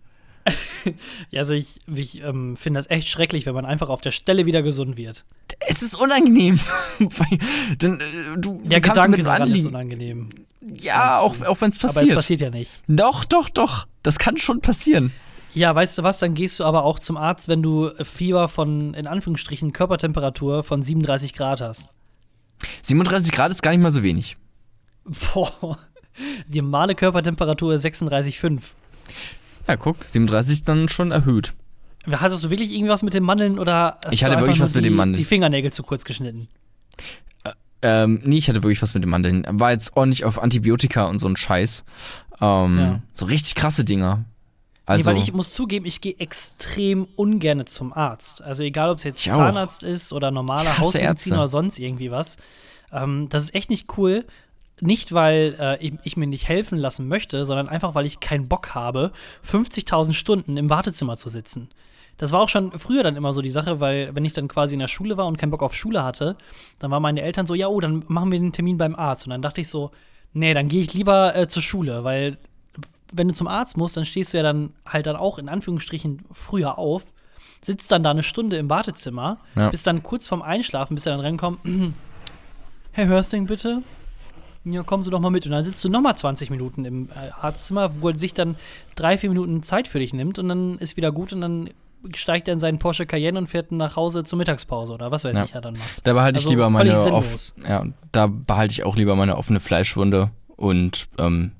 Ja, 1.32 1.40
also 1.40 1.54
ich, 1.54 1.80
ich 1.94 2.22
ähm, 2.22 2.58
finde 2.58 2.78
das 2.80 2.90
echt 2.90 3.08
schrecklich, 3.08 3.46
wenn 3.46 3.56
man 3.56 3.66
einfach 3.66 3.90
auf 3.90 4.02
der 4.02 4.12
Stelle 4.12 4.46
wieder 4.46 4.62
gesund 4.62 4.98
wird. 4.98 5.24
Es 5.68 5.82
ist 5.82 5.96
unangenehm. 5.96 6.60
Dann, 7.80 8.00
äh, 8.00 8.04
du, 8.38 8.62
Der 8.66 8.82
du 8.82 8.90
Gedanke 8.90 9.18
mit 9.18 9.26
daran 9.26 9.52
ist 9.52 9.66
unangenehm. 9.66 10.30
Ja, 10.62 11.20
auch, 11.20 11.42
auch 11.46 11.62
wenn 11.62 11.70
es 11.70 11.78
Aber 11.80 11.88
es 11.88 11.96
passiert. 11.96 12.16
passiert 12.16 12.42
ja 12.42 12.50
nicht. 12.50 12.72
Doch, 12.88 13.26
doch, 13.26 13.50
doch. 13.50 13.88
Das 14.04 14.20
kann 14.20 14.38
schon 14.38 14.60
passieren. 14.62 15.12
Ja, 15.54 15.74
weißt 15.74 15.98
du 16.00 16.04
was, 16.04 16.20
dann 16.20 16.34
gehst 16.34 16.60
du 16.60 16.64
aber 16.64 16.84
auch 16.84 17.00
zum 17.00 17.16
Arzt, 17.16 17.48
wenn 17.48 17.62
du 17.62 17.92
Fieber 18.04 18.48
von, 18.48 18.94
in 18.96 19.08
Anführungsstrichen, 19.08 19.72
Körpertemperatur 19.72 20.64
von 20.64 20.82
37 20.82 21.34
Grad 21.34 21.62
hast. 21.62 21.90
37 22.82 23.32
Grad 23.32 23.52
ist 23.52 23.62
gar 23.62 23.72
nicht 23.72 23.82
mal 23.82 23.92
so 23.92 24.04
wenig. 24.04 24.38
Boah. 25.34 25.78
Die 26.48 26.62
normale 26.62 26.96
Körpertemperatur 26.96 27.74
ist 27.74 27.86
36,5. 27.86 28.62
Ja, 29.68 29.76
guck, 29.78 30.04
37 30.06 30.64
dann 30.64 30.90
schon 30.90 31.12
erhöht. 31.12 31.54
Hattest 32.12 32.44
du 32.44 32.50
wirklich 32.50 32.72
irgendwas 32.74 33.02
mit 33.04 33.14
den 33.14 33.24
Mandeln 33.24 33.58
oder 33.60 33.98
hast 34.04 34.14
Ich 34.14 34.20
du 34.20 34.26
hatte 34.26 34.40
wirklich 34.40 34.60
was 34.60 34.76
mit 34.76 34.84
die, 34.84 34.90
den 34.90 34.96
Mandeln. 34.98 35.18
Die 35.18 35.26
Fingernägel 35.26 35.72
zu 35.72 35.84
kurz 35.84 36.04
geschnitten. 36.04 36.50
Ähm, 37.82 38.22
nee, 38.24 38.38
ich 38.38 38.48
hatte 38.48 38.64
wirklich 38.64 38.82
was 38.82 38.94
mit 38.94 39.04
den 39.04 39.10
Mandeln. 39.10 39.46
War 39.50 39.72
jetzt 39.72 39.98
ordentlich 39.98 40.24
auf 40.24 40.42
Antibiotika 40.42 41.06
und 41.06 41.20
so 41.20 41.28
ein 41.28 41.36
Scheiß. 41.36 41.84
Ähm, 42.40 42.78
Ja. 42.80 43.00
So 43.14 43.26
richtig 43.26 43.56
krasse 43.56 43.84
Dinger. 43.84 44.26
Also, 44.86 45.10
Also, 45.10 45.10
nee, 45.12 45.16
weil 45.18 45.24
ich 45.24 45.34
muss 45.34 45.52
zugeben, 45.52 45.86
ich 45.86 46.02
gehe 46.02 46.16
extrem 46.18 47.08
ungern 47.16 47.66
zum 47.66 47.94
Arzt. 47.94 48.42
Also 48.42 48.64
egal, 48.64 48.90
ob 48.90 48.98
es 48.98 49.04
jetzt 49.04 49.20
Ich 49.26 49.32
auch. 49.32 49.38
Zahnarzt 49.38 49.84
ist 49.84 50.12
oder 50.14 50.30
normaler 50.32 50.64
Ich 50.64 50.70
hasse 50.78 50.80
Hausmedizin 50.88 51.08
Ärzte. 51.08 51.34
oder 51.36 51.48
sonst 51.48 51.80
irgendwie 51.80 52.12
was. 52.12 52.38
Ähm, 52.92 53.28
das 53.30 53.44
ist 53.44 53.56
echt 53.56 53.70
nicht 53.70 53.98
cool. 53.98 54.26
Nicht, 54.82 55.14
weil 55.14 55.56
äh, 55.60 55.78
ich, 55.86 55.94
ich 56.04 56.18
mir 56.18 56.28
nicht 56.28 56.48
helfen 56.48 56.78
lassen 56.78 57.08
möchte, 57.08 57.46
sondern 57.46 57.70
einfach, 57.70 57.96
weil 57.96 58.06
ich 58.06 58.20
keinen 58.20 58.48
Bock 58.50 58.74
habe, 58.76 59.12
50.000 59.50 60.14
Stunden 60.14 60.58
im 60.58 60.70
Wartezimmer 60.70 61.16
zu 61.18 61.30
sitzen. 61.30 61.70
Das 62.18 62.32
war 62.32 62.42
auch 62.42 62.50
schon 62.50 62.72
früher 62.80 63.04
dann 63.04 63.16
immer 63.16 63.34
so 63.34 63.42
die 63.42 63.50
Sache, 63.52 63.80
weil 63.80 64.14
wenn 64.16 64.26
ich 64.26 64.34
dann 64.34 64.48
quasi 64.48 64.74
in 64.76 64.80
der 64.80 64.88
Schule 64.88 65.18
war 65.18 65.26
und 65.28 65.38
keinen 65.38 65.52
Bock 65.52 65.64
auf 65.64 65.74
Schule 65.74 66.04
hatte, 66.04 66.38
dann 66.80 66.92
waren 66.92 67.02
meine 67.02 67.22
Eltern 67.22 67.46
so, 67.46 67.56
ja, 67.56 67.68
oh, 67.68 67.80
dann 67.80 68.04
machen 68.08 68.32
wir 68.32 68.40
den 68.40 68.52
Termin 68.54 68.78
beim 68.78 68.96
Arzt. 68.96 69.26
Und 69.26 69.32
dann 69.32 69.42
dachte 69.42 69.62
ich 69.62 69.68
so, 69.70 69.92
nee, 70.34 70.54
dann 70.54 70.68
gehe 70.68 70.82
ich 70.82 70.94
lieber 70.94 71.36
äh, 71.36 71.48
zur 71.48 71.62
Schule, 71.64 72.04
weil 72.04 72.38
wenn 73.12 73.28
du 73.28 73.34
zum 73.34 73.48
Arzt 73.48 73.78
musst, 73.78 73.96
dann 73.96 74.06
stehst 74.06 74.34
du 74.34 74.38
ja 74.38 74.44
dann 74.44 74.74
halt 74.88 75.06
dann 75.06 75.16
auch 75.16 75.38
in 75.38 75.50
Anführungsstrichen 75.50 76.24
früher 76.32 76.78
auf, 76.80 77.04
sitzt 77.62 77.92
dann 77.92 78.04
da 78.04 78.12
eine 78.12 78.24
Stunde 78.24 78.58
im 78.58 78.70
Wartezimmer, 78.70 79.38
Ja. 79.56 79.70
bis 79.70 79.84
dann 79.84 80.02
kurz 80.04 80.28
vorm 80.28 80.42
Einschlafen, 80.42 80.96
bis 80.96 81.06
er 81.06 81.14
dann 81.14 81.22
reinkommt, 81.22 81.60
Herr 82.92 83.08
Hörsting, 83.08 83.46
bitte? 83.48 83.82
Ja, 84.66 84.84
kommen 84.84 85.04
Sie 85.04 85.10
doch 85.10 85.20
mal 85.20 85.30
mit. 85.30 85.46
Und 85.46 85.52
dann 85.52 85.64
sitzt 85.64 85.84
du 85.84 85.90
noch 85.90 86.02
mal 86.02 86.16
20 86.16 86.50
Minuten 86.50 86.86
im 86.86 87.10
äh, 87.10 87.30
Arztzimmer, 87.42 87.92
wo 88.02 88.10
er 88.10 88.18
sich 88.18 88.34
dann 88.34 88.56
drei, 88.96 89.18
vier 89.18 89.30
Minuten 89.30 89.64
Zeit 89.64 89.88
für 89.88 90.00
dich 90.00 90.14
nimmt 90.14 90.40
und 90.40 90.48
dann 90.48 90.78
ist 90.80 90.96
wieder 90.98 91.12
gut 91.12 91.34
und 91.34 91.42
dann 91.42 91.70
steigt 92.14 92.48
er 92.48 92.54
in 92.54 92.60
seinen 92.60 92.80
Porsche 92.80 93.06
Cayenne 93.06 93.38
und 93.40 93.48
fährt 93.48 93.72
nach 93.72 93.96
Hause 93.96 94.24
zur 94.24 94.38
Mittagspause 94.38 94.92
oder 94.94 95.12
was 95.12 95.24
weiß 95.24 95.38
Ja. 95.40 95.46
ich, 95.46 95.54
er 95.56 95.62
dann 95.62 95.74
macht. 95.76 96.06
da 96.06 96.14
behalte 96.14 96.38
ich 96.40 96.46
also 96.46 96.50
lieber 96.50 96.70
meine 96.70 97.00
off 97.14 97.54
ja, 97.68 97.84
da 98.12 98.28
behalte 98.28 98.74
ich 98.74 98.84
auch 98.84 98.96
lieber 98.98 99.16
meine 99.16 99.38
offene 99.38 99.60
Fleischwunde 99.62 100.30
und 100.58 101.08
ähm, 101.18 101.52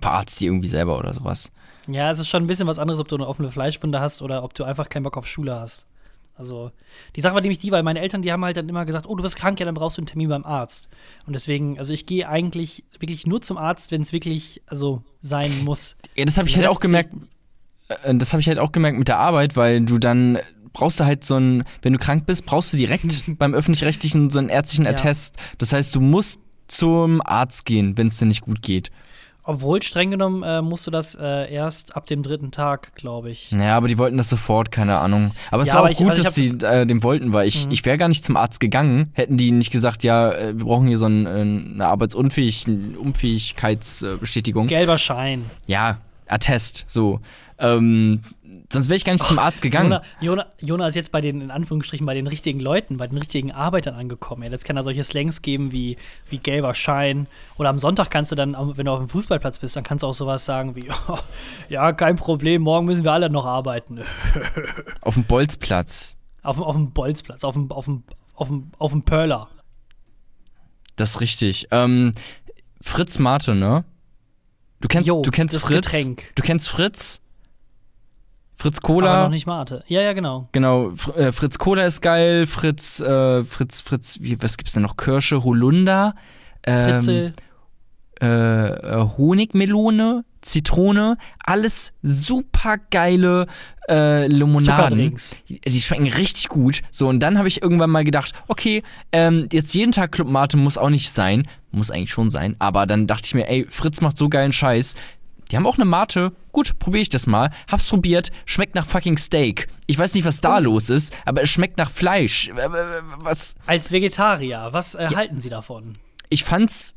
verarzt 0.00 0.40
die 0.40 0.46
irgendwie 0.46 0.68
selber 0.68 0.98
oder 0.98 1.12
sowas. 1.12 1.52
Ja, 1.86 2.10
es 2.10 2.18
ist 2.18 2.28
schon 2.28 2.42
ein 2.44 2.46
bisschen 2.46 2.66
was 2.66 2.78
anderes, 2.78 2.98
ob 2.98 3.08
du 3.08 3.16
eine 3.16 3.26
offene 3.26 3.50
Fleischwunde 3.50 4.00
hast 4.00 4.22
oder 4.22 4.42
ob 4.42 4.54
du 4.54 4.64
einfach 4.64 4.88
keinen 4.88 5.02
Bock 5.02 5.18
auf 5.18 5.26
Schule 5.26 5.54
hast. 5.54 5.86
Also, 6.36 6.72
die 7.14 7.20
Sache 7.20 7.34
war 7.34 7.40
nämlich 7.40 7.58
die, 7.58 7.70
weil 7.70 7.82
meine 7.84 8.00
Eltern, 8.00 8.22
die 8.22 8.32
haben 8.32 8.44
halt 8.44 8.56
dann 8.56 8.68
immer 8.68 8.84
gesagt, 8.84 9.06
oh, 9.08 9.14
du 9.14 9.22
bist 9.22 9.36
krank, 9.36 9.60
ja, 9.60 9.66
dann 9.66 9.74
brauchst 9.74 9.98
du 9.98 10.00
einen 10.00 10.06
Termin 10.06 10.28
beim 10.28 10.44
Arzt. 10.44 10.88
Und 11.26 11.32
deswegen, 11.32 11.78
also 11.78 11.92
ich 11.92 12.06
gehe 12.06 12.28
eigentlich 12.28 12.82
wirklich 12.98 13.26
nur 13.26 13.40
zum 13.40 13.56
Arzt, 13.56 13.92
wenn 13.92 14.02
es 14.02 14.12
wirklich, 14.12 14.60
also 14.66 15.02
sein 15.20 15.64
muss. 15.64 15.96
Ja, 16.16 16.24
das 16.24 16.36
habe 16.36 16.48
ich 16.48 16.56
halt 16.56 16.66
auch 16.66 16.80
gemerkt. 16.80 17.14
äh, 17.88 18.14
Das 18.16 18.32
habe 18.32 18.40
ich 18.40 18.48
halt 18.48 18.58
auch 18.58 18.72
gemerkt 18.72 18.98
mit 18.98 19.08
der 19.08 19.18
Arbeit, 19.18 19.56
weil 19.56 19.80
du 19.82 19.98
dann 19.98 20.38
brauchst 20.72 20.98
du 20.98 21.04
halt 21.04 21.22
so 21.24 21.36
ein, 21.38 21.62
wenn 21.82 21.92
du 21.92 22.00
krank 22.00 22.26
bist, 22.26 22.44
brauchst 22.46 22.72
du 22.72 22.76
direkt 22.76 23.22
beim 23.38 23.54
öffentlich-rechtlichen 23.54 24.30
so 24.30 24.40
einen 24.40 24.48
ärztlichen 24.48 24.86
Ja. 24.86 24.90
Attest. 24.90 25.36
Das 25.58 25.72
heißt, 25.72 25.94
du 25.94 26.00
musst 26.00 26.40
zum 26.66 27.22
Arzt 27.24 27.64
gehen, 27.64 27.96
wenn 27.96 28.08
es 28.08 28.18
dir 28.18 28.26
nicht 28.26 28.40
gut 28.40 28.60
geht. 28.60 28.90
Obwohl, 29.46 29.82
streng 29.82 30.10
genommen, 30.10 30.42
äh, 30.42 30.62
musst 30.62 30.86
du 30.86 30.90
das 30.90 31.14
äh, 31.20 31.52
erst 31.52 31.94
ab 31.96 32.06
dem 32.06 32.22
dritten 32.22 32.50
Tag, 32.50 32.94
glaube 32.94 33.30
ich. 33.30 33.50
Ja, 33.50 33.76
aber 33.76 33.88
die 33.88 33.98
wollten 33.98 34.16
das 34.16 34.30
sofort, 34.30 34.70
keine 34.70 34.96
Ahnung. 34.98 35.32
Aber 35.50 35.62
es 35.62 35.68
Ja, 35.68 35.74
war 35.74 35.80
aber 35.80 35.88
auch 35.88 35.92
ich- 35.92 35.98
gut, 35.98 36.10
also 36.10 36.22
dass 36.22 36.34
sie 36.34 36.48
äh, 36.62 36.86
dem 36.86 37.02
wollten, 37.02 37.32
weil 37.34 37.46
ich, 37.46 37.66
Mhm. 37.66 37.72
ich 37.72 37.84
wäre 37.84 37.98
gar 37.98 38.08
nicht 38.08 38.24
zum 38.24 38.36
Arzt 38.38 38.58
gegangen, 38.58 39.10
hätten 39.12 39.36
die 39.36 39.50
nicht 39.52 39.70
gesagt, 39.70 40.02
ja, 40.02 40.32
äh, 40.32 40.56
wir 40.58 40.64
brauchen 40.64 40.86
hier 40.86 40.96
so 40.96 41.04
ein, 41.06 41.26
äh, 41.26 41.30
eine 41.30 41.86
Arbeitsunfähig 41.86 42.64
Unfähigkeitsbestätigung. 42.98 44.66
Gelber 44.66 44.98
Schein. 44.98 45.44
Ja, 45.66 45.98
Attest, 46.26 46.84
so. 46.86 47.20
Ähm, 47.58 48.20
sonst 48.72 48.88
wäre 48.88 48.96
ich 48.96 49.04
gar 49.04 49.12
nicht 49.12 49.26
zum 49.26 49.38
Arzt 49.38 49.62
gegangen. 49.62 49.90
Jona, 49.92 50.02
Jona, 50.20 50.46
Jona 50.60 50.86
ist 50.88 50.94
jetzt 50.94 51.12
bei 51.12 51.20
den, 51.20 51.40
in 51.40 51.50
Anführungsstrichen, 51.50 52.04
bei 52.06 52.14
den 52.14 52.26
richtigen 52.26 52.58
Leuten, 52.60 52.96
bei 52.96 53.06
den 53.06 53.18
richtigen 53.18 53.52
Arbeitern 53.52 53.94
angekommen. 53.94 54.42
Ja, 54.42 54.50
jetzt 54.50 54.64
kann 54.64 54.76
er 54.76 54.82
solche 54.82 55.04
Slangs 55.04 55.42
geben 55.42 55.70
wie, 55.72 55.96
wie 56.28 56.38
gelber 56.38 56.74
Schein. 56.74 57.26
Oder 57.58 57.68
am 57.68 57.78
Sonntag 57.78 58.10
kannst 58.10 58.32
du 58.32 58.36
dann, 58.36 58.56
wenn 58.76 58.86
du 58.86 58.92
auf 58.92 58.98
dem 58.98 59.08
Fußballplatz 59.08 59.58
bist, 59.60 59.76
dann 59.76 59.84
kannst 59.84 60.02
du 60.02 60.06
auch 60.08 60.14
sowas 60.14 60.44
sagen 60.44 60.74
wie, 60.76 60.88
ja, 61.68 61.92
kein 61.92 62.16
Problem, 62.16 62.62
morgen 62.62 62.86
müssen 62.86 63.04
wir 63.04 63.12
alle 63.12 63.30
noch 63.30 63.44
arbeiten. 63.46 64.00
Auf 65.02 65.14
dem 65.14 65.24
Bolzplatz. 65.24 66.16
auf, 66.42 66.56
dem- 66.56 66.64
auf 66.64 66.74
dem 66.74 66.90
Bolzplatz, 66.92 67.44
auf 67.44 67.54
dem, 67.54 67.70
auf 67.70 67.84
dem, 67.84 68.02
auf 68.34 68.48
dem, 68.48 68.70
auf 68.78 68.90
dem 68.92 69.02
Perler. 69.02 69.48
Das 70.96 71.10
ist 71.10 71.20
richtig. 71.20 71.68
Ähm, 71.70 72.12
Fritz 72.80 73.18
Mate, 73.18 73.54
ne? 73.54 73.84
Du 74.80 74.88
kennst, 74.88 75.08
Jo, 75.08 75.22
du 75.22 75.30
kennst 75.30 75.56
Fritz. 75.56 75.86
Getränk. 75.86 76.32
Du 76.34 76.42
kennst 76.42 76.68
Fritz? 76.68 77.20
Fritz 78.56 78.78
Aber 78.78 78.86
Cola. 78.86 79.22
noch 79.24 79.30
nicht 79.30 79.46
Mate. 79.46 79.84
Ja, 79.88 80.00
ja, 80.00 80.12
genau. 80.12 80.48
Genau, 80.52 80.92
Fr 80.96 81.16
äh, 81.16 81.32
Fritz 81.32 81.58
Cola 81.58 81.86
ist 81.86 82.00
geil, 82.00 82.46
Fritz, 82.46 83.00
äh, 83.00 83.44
Fritz, 83.44 83.80
Fritz, 83.80 84.18
wie, 84.20 84.40
was 84.42 84.56
gibt's 84.56 84.72
denn 84.72 84.82
noch? 84.82 84.96
Kirsche, 84.96 85.42
Holunder, 85.44 86.14
ähm, 86.66 86.90
Fritzel. 87.00 87.32
äh, 88.20 88.26
äh, 88.26 89.08
Honigmelone, 89.16 90.24
Zitrone, 90.40 91.16
alles 91.44 91.92
super 92.02 92.76
geile 92.90 93.46
äh, 93.88 94.26
Limonaden. 94.28 95.16
Die 95.48 95.80
schmecken 95.80 96.06
richtig 96.06 96.48
gut. 96.48 96.82
So, 96.90 97.08
und 97.08 97.20
dann 97.20 97.38
habe 97.38 97.48
ich 97.48 97.62
irgendwann 97.62 97.90
mal 97.90 98.04
gedacht, 98.04 98.32
okay, 98.48 98.82
ähm, 99.12 99.48
jetzt 99.52 99.74
jeden 99.74 99.92
Tag 99.92 100.12
Club 100.12 100.28
Mate 100.28 100.56
muss 100.56 100.78
auch 100.78 100.90
nicht 100.90 101.10
sein. 101.10 101.48
Muss 101.70 101.90
eigentlich 101.90 102.10
schon 102.12 102.30
sein. 102.30 102.56
Aber 102.58 102.86
dann 102.86 103.06
dachte 103.06 103.26
ich 103.26 103.34
mir, 103.34 103.48
ey, 103.48 103.66
Fritz 103.68 104.00
macht 104.00 104.16
so 104.16 104.28
geilen 104.28 104.52
Scheiß. 104.52 104.94
Die 105.50 105.56
haben 105.56 105.66
auch 105.66 105.76
eine 105.76 105.84
Mate. 105.84 106.32
Gut, 106.54 106.78
probiere 106.78 107.02
ich 107.02 107.08
das 107.08 107.26
mal. 107.26 107.50
Hab's 107.68 107.88
probiert. 107.88 108.30
Schmeckt 108.46 108.76
nach 108.76 108.86
fucking 108.86 109.18
Steak. 109.18 109.66
Ich 109.88 109.98
weiß 109.98 110.14
nicht, 110.14 110.24
was 110.24 110.40
da 110.40 110.60
los 110.60 110.88
ist, 110.88 111.12
aber 111.24 111.42
es 111.42 111.50
schmeckt 111.50 111.78
nach 111.78 111.90
Fleisch. 111.90 112.48
Äh, 112.48 112.52
äh, 112.52 112.70
Was? 113.18 113.56
Als 113.66 113.90
Vegetarier, 113.90 114.68
was 114.70 114.94
äh, 114.94 115.08
halten 115.16 115.40
Sie 115.40 115.50
davon? 115.50 115.94
Ich 116.28 116.44
fand's 116.44 116.94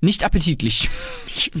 nicht 0.00 0.24
appetitlich. 0.24 0.90
ich 1.28 1.52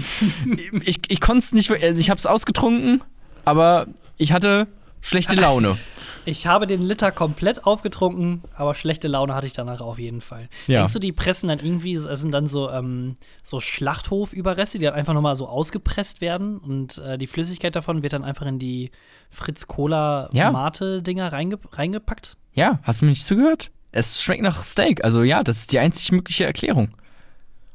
ich, 0.82 0.98
ich 1.06 1.20
konnte 1.20 1.38
es 1.38 1.52
nicht, 1.52 1.70
also 1.70 2.00
ich 2.00 2.10
habe 2.10 2.18
es 2.18 2.26
ausgetrunken, 2.26 3.02
aber 3.44 3.86
ich 4.18 4.32
hatte 4.32 4.66
schlechte 5.04 5.36
Laune. 5.36 5.78
Ich 6.26 6.46
habe 6.46 6.66
den 6.66 6.80
Liter 6.80 7.12
komplett 7.12 7.64
aufgetrunken, 7.66 8.42
aber 8.56 8.74
schlechte 8.74 9.08
Laune 9.08 9.34
hatte 9.34 9.46
ich 9.46 9.52
danach 9.52 9.82
auf 9.82 9.98
jeden 9.98 10.22
Fall. 10.22 10.48
Ja. 10.66 10.78
Denkst 10.78 10.94
du, 10.94 10.98
die 10.98 11.12
pressen 11.12 11.50
dann 11.50 11.58
irgendwie, 11.58 11.92
es 11.96 12.04
sind 12.20 12.32
dann 12.32 12.46
so, 12.46 12.70
ähm, 12.70 13.18
so 13.42 13.60
Schlachthofüberreste, 13.60 14.78
die 14.78 14.86
dann 14.86 14.94
einfach 14.94 15.12
nochmal 15.12 15.36
so 15.36 15.46
ausgepresst 15.46 16.22
werden 16.22 16.56
und 16.56 16.96
äh, 16.96 17.18
die 17.18 17.26
Flüssigkeit 17.26 17.76
davon 17.76 18.02
wird 18.02 18.14
dann 18.14 18.24
einfach 18.24 18.46
in 18.46 18.58
die 18.58 18.90
Fritz 19.28 19.66
Cola 19.66 20.30
Ja. 20.32 20.50
Mate-Dinger 20.50 21.30
reinge 21.30 21.58
reingepackt? 21.72 22.38
Ja, 22.54 22.78
hast 22.84 23.02
du 23.02 23.04
mir 23.04 23.10
nicht 23.10 23.26
zugehört? 23.26 23.70
Es 23.92 24.22
schmeckt 24.22 24.42
nach 24.42 24.64
Steak. 24.64 25.04
Also 25.04 25.22
ja, 25.24 25.42
das 25.42 25.58
ist 25.58 25.72
die 25.72 25.78
einzig 25.78 26.10
mögliche 26.10 26.44
Erklärung. 26.46 26.88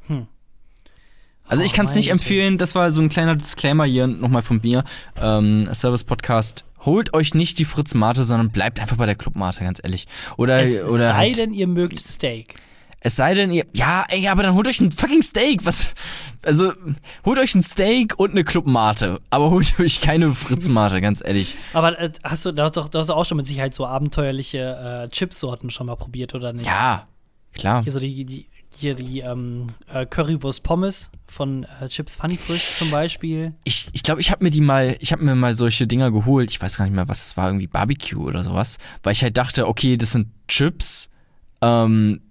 Hm. 0.07 0.25
Also 1.45 1.63
ich 1.63 1.73
Oh, 1.73 1.75
kann 1.75 1.85
es 1.85 1.93
nicht 1.93 2.09
empfehlen, 2.09 2.57
das 2.57 2.73
war 2.73 2.91
so 2.91 2.99
ein 3.01 3.09
kleiner 3.09 3.35
Disclaimer 3.35 3.85
hier 3.85 4.07
nochmal 4.07 4.41
von 4.41 4.59
mir. 4.63 4.83
Ähm, 5.21 5.69
Service-Podcast. 5.71 6.63
Holt 6.85 7.13
euch 7.13 7.33
nicht 7.33 7.59
die 7.59 7.65
Fritz 7.65 7.93
Mate, 7.93 8.23
sondern 8.23 8.49
bleibt 8.51 8.79
einfach 8.79 8.97
bei 8.97 9.05
der 9.05 9.15
Club 9.15 9.35
Mate, 9.35 9.63
ganz 9.63 9.79
ehrlich. 9.83 10.07
Oder, 10.37 10.61
Es 10.61 10.81
oder 10.83 11.07
sei 11.09 11.13
halt, 11.13 11.37
denn, 11.37 11.53
ihr 11.53 11.67
mögt 11.67 11.99
Steak. 11.99 12.55
es 13.01 13.15
sei 13.17 13.33
denn, 13.33 13.51
ihr. 13.51 13.65
Ja, 13.73 14.05
ey, 14.09 14.27
aber 14.27 14.43
dann 14.43 14.53
holt 14.55 14.67
euch 14.67 14.79
ein 14.79 14.91
fucking 14.91 15.21
Steak. 15.21 15.65
Was? 15.65 15.93
Also, 16.45 16.71
holt 17.25 17.37
euch 17.37 17.53
ein 17.55 17.61
Steak 17.61 18.17
und 18.17 18.31
eine 18.31 18.43
Club 18.45 18.65
Mate. 18.65 19.19
Aber 19.29 19.49
holt 19.49 19.77
euch 19.79 19.99
keine 20.01 20.33
Fritz 20.33 20.69
Mate, 20.69 21.01
ganz 21.01 21.21
ehrlich. 21.25 21.55
Aber 21.73 21.99
äh, 21.99 22.11
hast 22.23 22.45
du, 22.45 22.51
da 22.53 22.63
hast, 22.63 22.77
doch, 22.77 22.87
da 22.87 22.99
hast 22.99 23.09
du 23.09 23.13
auch 23.13 23.25
schon 23.25 23.37
mit 23.37 23.47
Sicherheit 23.47 23.73
so 23.73 23.85
abenteuerliche 23.85 25.05
äh, 25.05 25.09
Chipsorten 25.09 25.69
schon 25.71 25.87
mal 25.87 25.95
probiert, 25.97 26.33
oder 26.33 26.53
nicht? 26.53 26.65
Ja, 26.65 27.07
klar. 27.53 27.83
Hier 27.83 27.91
so 27.91 27.99
die, 27.99 28.23
die, 28.23 28.47
hier 28.79 28.93
die 28.95 29.19
ähm, 29.19 29.67
äh, 29.93 30.05
Currywurst 30.05 30.63
Pommes 30.63 31.11
von 31.27 31.65
äh, 31.81 31.87
Chips 31.89 32.15
Funny 32.15 32.37
Frisch 32.37 32.77
zum 32.77 32.89
Beispiel. 32.89 33.53
Ich 33.63 33.89
ich, 33.91 34.03
glaube, 34.03 34.21
ich 34.21 34.31
habe 34.31 34.43
mir 34.43 34.49
die 34.49 34.61
mal, 34.61 34.95
ich 34.99 35.11
habe 35.11 35.23
mir 35.23 35.35
mal 35.35 35.53
solche 35.53 35.85
Dinger 35.85 36.11
geholt. 36.11 36.49
Ich 36.49 36.61
weiß 36.61 36.77
gar 36.77 36.85
nicht 36.85 36.95
mehr, 36.95 37.07
was 37.07 37.27
es 37.27 37.37
war, 37.37 37.47
irgendwie 37.47 37.67
Barbecue 37.67 38.23
oder 38.23 38.43
sowas. 38.43 38.77
Weil 39.03 39.13
ich 39.13 39.23
halt 39.23 39.37
dachte, 39.37 39.67
okay, 39.67 39.97
das 39.97 40.13
sind 40.13 40.27
Chips. 40.47 41.09
Ähm, 41.61 42.21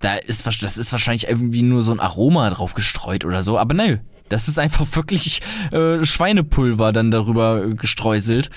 da 0.00 0.16
ist, 0.16 0.46
das 0.62 0.76
ist 0.76 0.92
wahrscheinlich 0.92 1.28
irgendwie 1.28 1.62
nur 1.62 1.82
so 1.82 1.92
ein 1.92 2.00
Aroma 2.00 2.50
drauf 2.50 2.74
gestreut 2.74 3.24
oder 3.24 3.42
so. 3.42 3.58
Aber 3.58 3.74
nö, 3.74 3.98
das 4.28 4.48
ist 4.48 4.58
einfach 4.58 4.86
wirklich 4.92 5.40
äh, 5.72 6.04
Schweinepulver 6.04 6.92
dann 6.92 7.10
darüber 7.10 7.66
gestreuselt. 7.68 8.50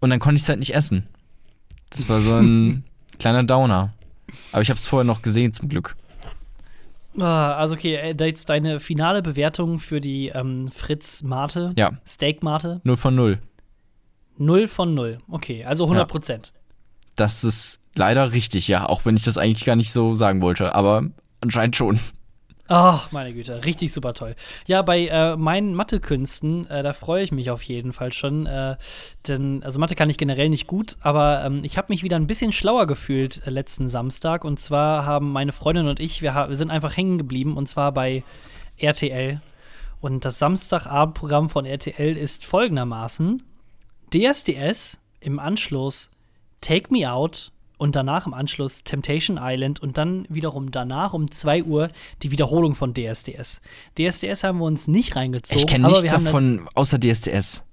Und 0.00 0.10
dann 0.10 0.20
konnte 0.20 0.36
ich 0.36 0.42
es 0.42 0.48
halt 0.48 0.58
nicht 0.58 0.74
essen. 0.74 1.08
Das 1.90 2.08
war 2.08 2.20
so 2.20 2.34
ein 2.34 2.84
kleiner 3.18 3.44
Downer. 3.44 3.94
Aber 4.52 4.60
ich 4.60 4.68
habe 4.68 4.78
es 4.78 4.86
vorher 4.86 5.04
noch 5.04 5.22
gesehen, 5.22 5.52
zum 5.52 5.68
Glück. 5.68 5.96
Ah, 7.20 7.54
also 7.54 7.74
okay, 7.74 7.94
äh, 7.96 8.14
jetzt 8.24 8.48
deine 8.48 8.80
finale 8.80 9.22
Bewertung 9.22 9.78
für 9.78 10.00
die 10.00 10.28
ähm, 10.28 10.68
Fritz 10.68 11.22
Mate, 11.22 11.72
Ja, 11.76 11.92
Steak 12.06 12.42
Mate, 12.42 12.80
0 12.84 12.96
von 12.96 13.14
0. 13.14 13.38
0 14.38 14.68
von 14.68 14.94
0. 14.94 15.18
Okay, 15.28 15.64
also 15.64 15.84
100 15.84 16.08
Prozent. 16.08 16.52
Das 17.14 17.44
ist 17.44 17.80
leider 17.94 18.32
richtig, 18.32 18.68
ja. 18.68 18.86
Auch 18.86 19.04
wenn 19.04 19.16
ich 19.16 19.24
das 19.24 19.38
eigentlich 19.38 19.64
gar 19.64 19.76
nicht 19.76 19.92
so 19.92 20.14
sagen 20.14 20.42
wollte. 20.42 20.74
Aber 20.74 21.04
anscheinend 21.40 21.76
schon. 21.76 21.98
Oh, 22.68 22.98
meine 23.12 23.32
Güte, 23.32 23.64
richtig 23.64 23.92
super 23.92 24.12
toll. 24.12 24.34
Ja, 24.66 24.82
bei 24.82 25.06
äh, 25.06 25.36
meinen 25.36 25.74
Mathekünsten, 25.74 26.68
äh, 26.68 26.82
da 26.82 26.92
freue 26.92 27.22
ich 27.22 27.30
mich 27.30 27.50
auf 27.50 27.62
jeden 27.62 27.92
Fall 27.92 28.12
schon. 28.12 28.46
Äh, 28.46 28.76
denn, 29.28 29.62
also 29.62 29.78
Mathe 29.78 29.94
kann 29.94 30.10
ich 30.10 30.18
generell 30.18 30.48
nicht 30.48 30.66
gut, 30.66 30.96
aber 31.00 31.44
ähm, 31.44 31.62
ich 31.62 31.78
habe 31.78 31.86
mich 31.90 32.02
wieder 32.02 32.16
ein 32.16 32.26
bisschen 32.26 32.50
schlauer 32.50 32.88
gefühlt 32.88 33.46
äh, 33.46 33.50
letzten 33.50 33.86
Samstag. 33.86 34.44
Und 34.44 34.58
zwar 34.58 35.06
haben 35.06 35.30
meine 35.30 35.52
Freundin 35.52 35.86
und 35.86 36.00
ich, 36.00 36.22
wir, 36.22 36.34
wir 36.34 36.56
sind 36.56 36.72
einfach 36.72 36.96
hängen 36.96 37.18
geblieben 37.18 37.56
und 37.56 37.68
zwar 37.68 37.92
bei 37.92 38.24
RTL. 38.78 39.40
Und 40.00 40.24
das 40.24 40.40
Samstagabendprogramm 40.40 41.48
von 41.48 41.66
RTL 41.66 42.16
ist 42.16 42.44
folgendermaßen: 42.44 43.44
DSDS 44.12 44.98
im 45.20 45.38
Anschluss 45.38 46.10
Take 46.60 46.92
Me 46.92 47.10
Out 47.10 47.52
und 47.78 47.94
danach 47.96 48.26
im 48.26 48.34
Anschluss 48.34 48.84
Temptation 48.84 49.38
Island 49.40 49.80
und 49.80 49.98
dann 49.98 50.26
wiederum 50.28 50.70
danach 50.70 51.12
um 51.12 51.30
2 51.30 51.64
Uhr 51.64 51.90
die 52.22 52.30
Wiederholung 52.30 52.74
von 52.74 52.94
DSDS. 52.94 53.60
DSDS 53.98 54.44
haben 54.44 54.58
wir 54.58 54.64
uns 54.64 54.88
nicht 54.88 55.14
reingezogen. 55.16 55.58
Ich 55.58 55.66
kenne 55.66 55.88
nichts 55.88 56.10
davon, 56.10 56.68
außer 56.74 56.98
DSDS. 56.98 57.64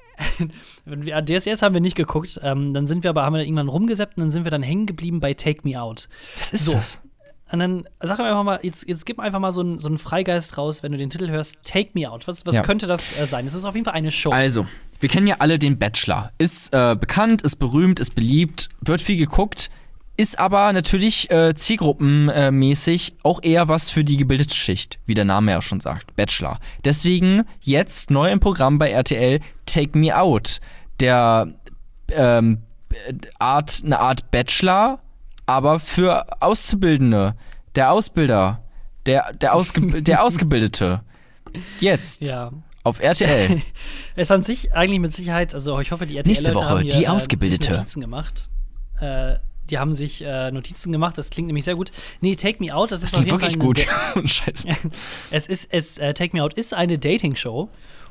DSDS 1.26 1.62
haben 1.62 1.74
wir 1.74 1.82
nicht 1.82 1.96
geguckt. 1.96 2.40
Ähm, 2.44 2.74
dann 2.74 2.88
sind 2.88 3.04
wir 3.04 3.10
aber 3.10 3.24
haben 3.24 3.34
wir 3.34 3.42
irgendwann 3.44 3.70
rumgesäppt 3.70 4.18
und 4.18 4.22
dann 4.22 4.32
sind 4.32 4.44
wir 4.44 4.52
dann 4.52 4.64
hängen 4.64 4.86
geblieben 4.86 5.20
bei 5.20 5.34
Take 5.34 5.62
Me 5.68 5.82
Out. 5.82 6.10
Was 6.38 6.54
ist 6.54 6.66
So. 6.66 6.74
das? 6.74 7.02
Und 7.52 7.60
dann 7.60 7.88
sag 8.02 8.18
mir 8.18 8.26
einfach 8.26 8.44
mal, 8.44 8.60
jetzt, 8.64 8.88
jetzt 8.90 9.06
gib 9.06 9.20
einfach 9.20 9.38
mal 9.40 9.52
so 9.52 9.62
einen 9.62 9.78
so 9.78 9.88
einen 9.88 10.00
Freigeist 10.00 10.58
raus, 10.58 10.82
wenn 10.82 10.92
du 10.92 10.98
den 10.98 11.12
Titel 11.12 11.30
hörst, 11.30 11.58
Take 11.64 11.92
Me 11.94 12.10
Out. 12.10 12.28
Was, 12.28 12.46
was 12.48 12.56
Ja. 12.56 12.62
könnte 12.64 12.88
das 12.88 13.16
äh, 13.18 13.28
sein? 13.28 13.46
Es 13.46 13.54
ist 13.54 13.64
auf 13.66 13.76
jeden 13.76 13.86
Fall 13.86 13.94
eine 13.94 14.10
Show. 14.10 14.32
Also, 14.32 14.66
wir 15.00 15.08
kennen 15.08 15.28
ja 15.28 15.36
alle 15.38 15.60
den 15.60 15.78
Bachelor. 15.78 16.32
Ist 16.40 16.74
äh, 16.74 16.96
bekannt, 17.00 17.44
ist 17.44 17.58
berühmt, 17.58 18.00
ist 18.00 18.16
beliebt, 18.16 18.70
wird 18.82 19.02
viel 19.02 19.18
geguckt, 19.18 19.70
ist 20.16 20.38
aber 20.38 20.72
natürlich 20.74 21.32
äh, 21.32 21.56
zielgruppenmäßig 21.56 23.16
auch 23.24 23.42
eher 23.42 23.68
was 23.68 23.90
für 23.90 24.04
die 24.04 24.18
gebildete 24.18 24.54
Schicht, 24.54 25.00
wie 25.06 25.16
der 25.16 25.26
Name 25.26 25.52
ja 25.52 25.62
schon 25.62 25.80
sagt, 25.80 26.16
Bachelor. 26.16 26.60
Deswegen 26.86 27.44
jetzt 27.62 28.12
neu 28.12 28.32
im 28.32 28.40
Programm 28.40 28.78
bei 28.78 28.92
RTL 28.92 29.40
Take 29.66 29.98
Me 29.98 30.16
Out. 30.16 30.60
Der 31.00 31.48
ähm, 32.12 32.60
äh, 32.92 33.14
Art, 33.40 33.82
eine 33.84 34.00
Art 34.00 34.30
Bachelor, 34.30 35.00
aber 35.46 35.80
für 35.80 36.42
Auszubildende. 36.42 37.36
Der 37.76 37.92
Ausbilder, 37.92 38.64
der, 39.08 39.34
der, 39.34 39.56
Ausge 39.56 40.02
der 40.04 40.24
Ausgebildete. 40.24 41.02
Jetzt 41.80 42.22
ja. 42.22 42.52
auf 42.84 43.00
RTL. 43.00 43.62
Es 44.16 44.30
an 44.32 44.44
sich 44.44 44.76
eigentlich 44.76 45.00
mit 45.00 45.14
Sicherheit, 45.14 45.56
also 45.56 45.80
ich 45.80 45.92
hoffe, 45.92 46.06
die 46.06 46.18
RTL 46.18 46.30
Nächste 46.32 46.54
Woche, 46.54 46.70
haben 46.70 46.82
hier, 46.84 46.92
die 46.92 47.04
äh, 47.06 47.08
Ausgebildete. 47.08 47.72
Notizen 47.72 48.02
gemacht. 48.02 48.46
Äh, 49.00 49.38
die 49.70 49.78
haben 49.80 49.94
sich 49.94 50.22
äh, 50.24 50.52
Notizen 50.52 50.92
gemacht, 50.92 51.18
das 51.18 51.30
klingt 51.30 51.48
nämlich 51.48 51.66
sehr 51.66 51.76
gut. 51.76 51.92
Nee, 52.22 52.36
Take 52.36 52.64
Me 52.64 52.74
Out, 52.76 52.92
das, 52.92 53.02
Das 53.02 53.14
ist 53.14 53.20
klingt 53.20 53.32
wirklich 53.32 53.58
gut. 53.60 53.86
Scheiße. 54.26 54.68
es 55.32 55.48
ist, 55.48 55.68
es, 55.74 55.98
äh, 55.98 56.14
Take 56.14 56.36
Me 56.36 56.44
Out 56.44 56.54
ist 56.56 56.74
eine 56.74 56.98
Dating-Show. 57.00 57.70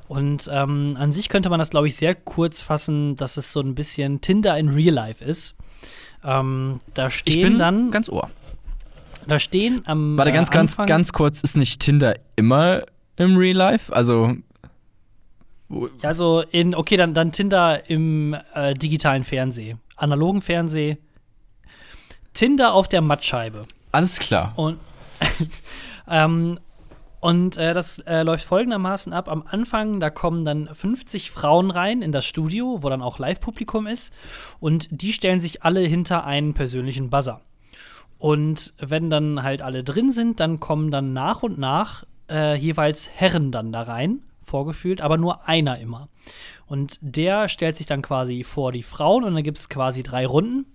Und 0.08 0.50
ähm, 0.52 0.96
an 0.98 1.12
sich 1.12 1.28
könnte 1.28 1.48
man 1.48 1.58
das, 1.58 1.70
glaube 1.70 1.86
ich, 1.88 1.96
sehr 1.96 2.14
kurz 2.14 2.60
fassen, 2.60 3.16
dass 3.16 3.36
es 3.36 3.52
so 3.52 3.60
ein 3.60 3.74
bisschen 3.74 4.20
Tinder 4.20 4.58
in 4.58 4.68
Real 4.68 4.92
Life 4.94 5.24
ist. 5.24 5.56
Ähm, 6.24 6.80
da 6.94 7.10
stehen 7.10 7.34
Ich 7.38 7.42
bin 7.42 7.58
dann, 7.58 7.90
ganz 7.90 8.08
ohr. 8.08 8.28
da 9.26 9.38
stehen 9.38 9.82
am 9.86 10.18
Warte, 10.18 10.30
äh, 10.30 10.34
ganz, 10.34 10.50
ganz, 10.50 10.76
ganz 10.76 11.12
kurz, 11.12 11.40
ist 11.42 11.56
nicht 11.56 11.80
Tinder 11.80 12.14
immer 12.36 12.82
im 13.16 13.36
Real 13.36 13.56
Life? 13.56 13.94
Also, 13.94 14.32
wo- 15.68 15.86
Ja, 15.86 16.08
Also 16.08 16.42
in, 16.50 16.74
okay, 16.74 16.96
dann, 16.96 17.14
dann 17.14 17.32
Tinder 17.32 17.88
im 17.88 18.36
äh, 18.54 18.74
digitalen 18.74 19.24
Fernsehen, 19.24 19.80
analogen 19.96 20.42
Fernsehen. 20.42 20.98
Tinder 22.34 22.74
auf 22.74 22.88
der 22.88 23.00
Mattscheibe. 23.00 23.62
alles 23.92 24.18
klar. 24.18 24.52
Und, 24.56 24.78
ähm, 26.08 26.58
und 27.20 27.56
äh, 27.56 27.72
das 27.74 28.00
äh, 28.00 28.22
läuft 28.22 28.44
folgendermaßen 28.44 29.12
ab. 29.12 29.28
Am 29.28 29.44
Anfang, 29.48 30.00
da 30.00 30.10
kommen 30.10 30.44
dann 30.44 30.68
50 30.72 31.30
Frauen 31.30 31.70
rein 31.70 32.02
in 32.02 32.10
das 32.10 32.24
Studio, 32.24 32.82
wo 32.82 32.88
dann 32.88 33.02
auch 33.02 33.18
Live-Publikum 33.18 33.86
ist. 33.86 34.12
Und 34.58 34.88
die 34.90 35.12
stellen 35.12 35.40
sich 35.40 35.62
alle 35.62 35.80
hinter 35.80 36.24
einen 36.24 36.54
persönlichen 36.54 37.10
Buzzer. 37.10 37.40
Und 38.18 38.74
wenn 38.78 39.10
dann 39.10 39.42
halt 39.42 39.62
alle 39.62 39.84
drin 39.84 40.12
sind, 40.12 40.40
dann 40.40 40.60
kommen 40.60 40.90
dann 40.90 41.12
nach 41.12 41.42
und 41.42 41.58
nach 41.58 42.04
äh, 42.30 42.56
jeweils 42.56 43.10
Herren 43.10 43.50
dann 43.50 43.72
da 43.72 43.82
rein, 43.82 44.20
vorgefühlt, 44.42 45.00
aber 45.00 45.16
nur 45.16 45.48
einer 45.48 45.78
immer. 45.78 46.08
Und 46.66 46.98
der 47.00 47.48
stellt 47.48 47.76
sich 47.76 47.86
dann 47.86 48.02
quasi 48.02 48.44
vor 48.44 48.72
die 48.72 48.82
Frauen 48.82 49.24
und 49.24 49.34
dann 49.34 49.42
gibt 49.42 49.58
es 49.58 49.68
quasi 49.68 50.02
drei 50.02 50.26
Runden. 50.26 50.66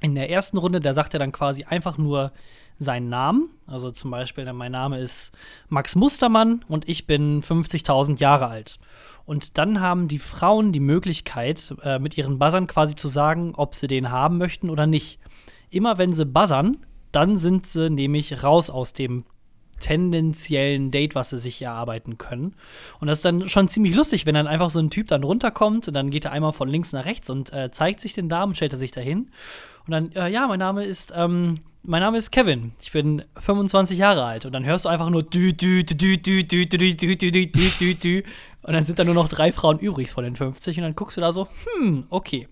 In 0.00 0.14
der 0.14 0.30
ersten 0.30 0.58
Runde, 0.58 0.80
da 0.80 0.94
sagt 0.94 1.14
er 1.14 1.20
dann 1.20 1.32
quasi 1.32 1.64
einfach 1.64 1.98
nur 1.98 2.32
seinen 2.78 3.08
Namen. 3.08 3.50
Also 3.66 3.90
zum 3.90 4.10
Beispiel, 4.10 4.50
mein 4.52 4.72
Name 4.72 4.98
ist 5.00 5.32
Max 5.68 5.96
Mustermann 5.96 6.64
und 6.68 6.88
ich 6.88 7.06
bin 7.06 7.42
50.000 7.42 8.20
Jahre 8.20 8.46
alt. 8.46 8.78
Und 9.26 9.58
dann 9.58 9.80
haben 9.80 10.08
die 10.08 10.20
Frauen 10.20 10.72
die 10.72 10.80
Möglichkeit, 10.80 11.74
äh, 11.82 11.98
mit 11.98 12.16
ihren 12.16 12.38
Buzzern 12.38 12.66
quasi 12.66 12.94
zu 12.94 13.08
sagen, 13.08 13.54
ob 13.56 13.74
sie 13.74 13.88
den 13.88 14.10
haben 14.10 14.38
möchten 14.38 14.70
oder 14.70 14.86
nicht. 14.86 15.18
Immer 15.70 15.98
wenn 15.98 16.12
sie 16.12 16.24
buzzern, 16.24 16.78
dann 17.12 17.36
sind 17.36 17.66
sie 17.66 17.90
nämlich 17.90 18.42
raus 18.42 18.70
aus 18.70 18.92
dem 18.92 19.24
tendenziellen 19.80 20.90
Date, 20.90 21.14
was 21.14 21.30
sie 21.30 21.38
sich 21.38 21.60
erarbeiten 21.62 22.18
können. 22.18 22.54
Und 23.00 23.08
das 23.08 23.18
ist 23.18 23.24
dann 23.24 23.48
schon 23.48 23.68
ziemlich 23.68 23.94
lustig, 23.94 24.26
wenn 24.26 24.34
dann 24.34 24.46
einfach 24.46 24.70
so 24.70 24.78
ein 24.78 24.90
Typ 24.90 25.08
dann 25.08 25.24
runterkommt 25.24 25.88
und 25.88 25.94
dann 25.94 26.10
geht 26.10 26.24
er 26.24 26.32
einmal 26.32 26.52
von 26.52 26.68
links 26.68 26.92
nach 26.92 27.04
rechts 27.04 27.30
und 27.30 27.52
äh, 27.52 27.70
zeigt 27.70 28.00
sich 28.00 28.12
den 28.12 28.28
Damen, 28.28 28.54
stellt 28.54 28.72
er 28.72 28.78
sich 28.78 28.90
dahin. 28.90 29.30
Und 29.86 29.92
dann, 29.92 30.12
äh, 30.12 30.28
ja, 30.30 30.46
mein 30.46 30.58
Name 30.58 30.84
ist, 30.84 31.12
ähm, 31.16 31.54
mein 31.82 32.02
Name 32.02 32.18
ist 32.18 32.30
Kevin. 32.30 32.72
Ich 32.82 32.92
bin 32.92 33.22
25 33.38 33.98
Jahre 33.98 34.24
alt. 34.24 34.44
Und 34.44 34.52
dann 34.52 34.64
hörst 34.64 34.84
du 34.84 34.88
einfach 34.88 35.08
nur 35.08 35.22
dü, 35.22 35.52
dü, 35.52 35.84
dü, 35.84 35.94
dü, 35.94 36.44
dü, 36.44 36.66
dü, 36.66 36.78
dü, 36.78 36.96
dü, 36.96 37.16
dü, 37.16 37.30
dü, 37.32 37.46
dü, 37.46 37.70
dü, 37.80 37.94
dü. 37.94 38.22
Und 38.62 38.74
dann 38.74 38.84
sind 38.84 38.98
da 38.98 39.04
nur 39.04 39.14
noch 39.14 39.28
drei 39.28 39.52
Frauen 39.52 39.78
übrig 39.78 40.10
von 40.10 40.24
den 40.24 40.36
50. 40.36 40.76
Und 40.76 40.82
dann 40.82 40.94
guckst 40.94 41.16
du 41.16 41.20
da 41.20 41.32
so, 41.32 41.48
hm, 41.64 42.04
okay. 42.10 42.48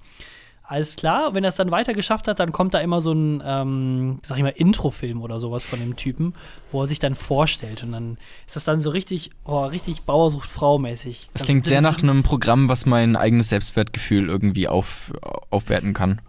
Alles 0.68 0.96
klar. 0.96 1.34
Wenn 1.34 1.44
er 1.44 1.50
es 1.50 1.56
dann 1.56 1.70
weiter 1.70 1.94
geschafft 1.94 2.28
hat, 2.28 2.40
dann 2.40 2.52
kommt 2.52 2.74
da 2.74 2.80
immer 2.80 3.00
so 3.00 3.12
ein, 3.12 3.42
ähm, 3.44 4.18
sag 4.22 4.36
ich 4.36 4.42
mal, 4.42 4.50
Introfilm 4.50 5.22
oder 5.22 5.38
sowas 5.38 5.64
von 5.64 5.78
dem 5.78 5.96
Typen, 5.96 6.34
wo 6.72 6.82
er 6.82 6.86
sich 6.86 6.98
dann 6.98 7.14
vorstellt. 7.14 7.82
Und 7.82 7.92
dann 7.92 8.18
ist 8.46 8.56
das 8.56 8.64
dann 8.64 8.80
so 8.80 8.90
richtig, 8.90 9.30
oh, 9.44 9.64
richtig 9.64 10.02
Bauersucht 10.02 10.48
Frau 10.48 10.78
mäßig. 10.78 11.30
Das 11.32 11.44
klingt 11.44 11.66
sehr 11.66 11.80
nach 11.80 12.02
einem 12.02 12.22
Programm, 12.22 12.68
was 12.68 12.86
mein 12.86 13.16
eigenes 13.16 13.48
Selbstwertgefühl 13.48 14.28
irgendwie 14.28 14.68
auf, 14.68 15.12
aufwerten 15.50 15.94
kann. 15.94 16.20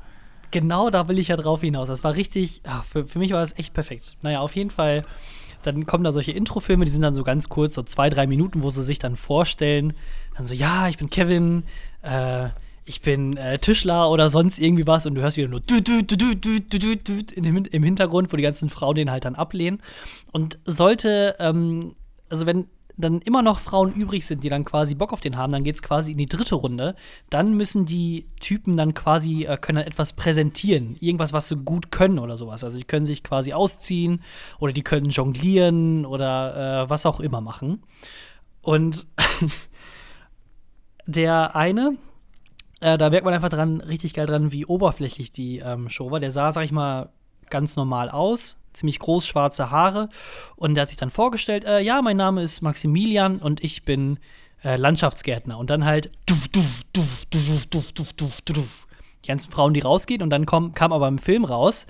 Genau 0.51 0.89
da 0.89 1.07
will 1.07 1.19
ich 1.19 1.27
ja 1.27 1.35
drauf 1.35 1.61
hinaus. 1.61 1.87
Das 1.87 2.03
war 2.03 2.15
richtig, 2.15 2.61
ach, 2.65 2.85
für, 2.85 3.05
für 3.05 3.19
mich 3.19 3.31
war 3.31 3.41
das 3.41 3.57
echt 3.57 3.73
perfekt. 3.73 4.17
Naja, 4.21 4.39
auf 4.39 4.55
jeden 4.55 4.69
Fall, 4.69 5.03
dann 5.63 5.85
kommen 5.85 6.03
da 6.03 6.11
solche 6.11 6.31
Introfilme, 6.31 6.85
die 6.85 6.91
sind 6.91 7.01
dann 7.01 7.15
so 7.15 7.23
ganz 7.23 7.49
kurz, 7.49 7.75
so 7.75 7.83
zwei, 7.83 8.09
drei 8.09 8.27
Minuten, 8.27 8.63
wo 8.63 8.69
sie 8.69 8.83
sich 8.83 8.99
dann 8.99 9.17
vorstellen. 9.17 9.93
Dann 10.35 10.45
so, 10.45 10.53
ja, 10.53 10.87
ich 10.87 10.97
bin 10.97 11.09
Kevin, 11.09 11.63
äh, 12.01 12.49
ich 12.87 13.01
bin 13.01 13.35
äh, 13.35 13.59
Tischler 13.59 14.09
oder 14.09 14.29
sonst 14.29 14.59
irgendwie 14.59 14.87
was 14.87 15.05
und 15.05 15.15
du 15.15 15.21
hörst 15.21 15.37
wieder 15.37 15.49
nur 15.49 15.61
im 17.35 17.83
Hintergrund, 17.83 18.31
wo 18.31 18.37
die 18.37 18.43
ganzen 18.43 18.69
Frauen 18.69 18.95
den 18.95 19.11
halt 19.11 19.25
dann 19.25 19.35
ablehnen. 19.35 19.81
Und 20.31 20.57
sollte, 20.65 21.35
ähm, 21.39 21.95
also 22.29 22.45
wenn 22.45 22.67
dann 22.95 23.21
immer 23.21 23.41
noch 23.41 23.59
Frauen 23.59 23.93
übrig 23.93 24.25
sind, 24.25 24.43
die 24.43 24.49
dann 24.49 24.65
quasi 24.65 24.95
Bock 24.95 25.13
auf 25.13 25.19
den 25.19 25.37
haben, 25.37 25.51
dann 25.51 25.63
geht 25.63 25.75
es 25.75 25.83
quasi 25.83 26.13
in 26.13 26.17
die 26.17 26.25
dritte 26.27 26.55
Runde. 26.55 26.95
Dann 27.29 27.53
müssen 27.53 27.85
die 27.85 28.25
Typen 28.39 28.77
dann 28.77 28.93
quasi, 28.93 29.43
äh, 29.43 29.57
können 29.57 29.75
dann 29.77 29.85
etwas 29.85 30.13
präsentieren. 30.13 30.95
Irgendwas, 30.99 31.33
was 31.33 31.49
sie 31.49 31.57
gut 31.57 31.91
können 31.91 32.19
oder 32.19 32.37
sowas. 32.37 32.63
Also 32.63 32.79
die 32.79 32.85
können 32.85 33.05
sich 33.05 33.21
quasi 33.21 33.53
ausziehen 33.53 34.23
oder 34.59 34.71
die 34.71 34.81
können 34.81 35.09
jonglieren 35.09 36.05
oder 36.05 36.85
äh, 36.85 36.89
was 36.89 37.05
auch 37.05 37.19
immer 37.19 37.41
machen. 37.41 37.83
Und 38.61 39.05
der 41.05 41.55
eine, 41.55 41.97
äh, 42.81 42.97
da 42.97 43.09
merkt 43.09 43.25
man 43.25 43.33
einfach 43.33 43.49
dran, 43.49 43.81
richtig 43.81 44.13
geil 44.13 44.27
dran, 44.27 44.51
wie 44.51 44.65
oberflächlich 44.65 45.31
die 45.31 45.59
ähm, 45.59 45.89
Show 45.89 46.11
war. 46.11 46.19
Der 46.19 46.31
sah, 46.31 46.51
sag 46.51 46.63
ich 46.63 46.71
mal, 46.71 47.09
ganz 47.49 47.75
normal 47.75 48.09
aus, 48.09 48.57
ziemlich 48.73 48.99
groß, 48.99 49.25
schwarze 49.25 49.71
Haare. 49.71 50.09
Und 50.55 50.75
der 50.75 50.83
hat 50.83 50.89
sich 50.89 50.97
dann 50.97 51.09
vorgestellt, 51.09 51.65
äh, 51.65 51.79
ja, 51.79 52.01
mein 52.01 52.17
Name 52.17 52.43
ist 52.43 52.61
Maximilian 52.61 53.39
und 53.39 53.63
ich 53.63 53.83
bin 53.83 54.19
äh, 54.63 54.75
Landschaftsgärtner. 54.75 55.57
Und 55.57 55.69
dann 55.69 55.85
halt. 55.85 56.11
Die 59.23 59.27
ganzen 59.27 59.51
Frauen, 59.51 59.73
die 59.73 59.79
rausgehen. 59.79 60.21
Und 60.21 60.29
dann 60.29 60.45
komm, 60.45 60.73
kam 60.73 60.93
aber 60.93 61.07
im 61.07 61.17
Film 61.17 61.45
raus, 61.45 61.87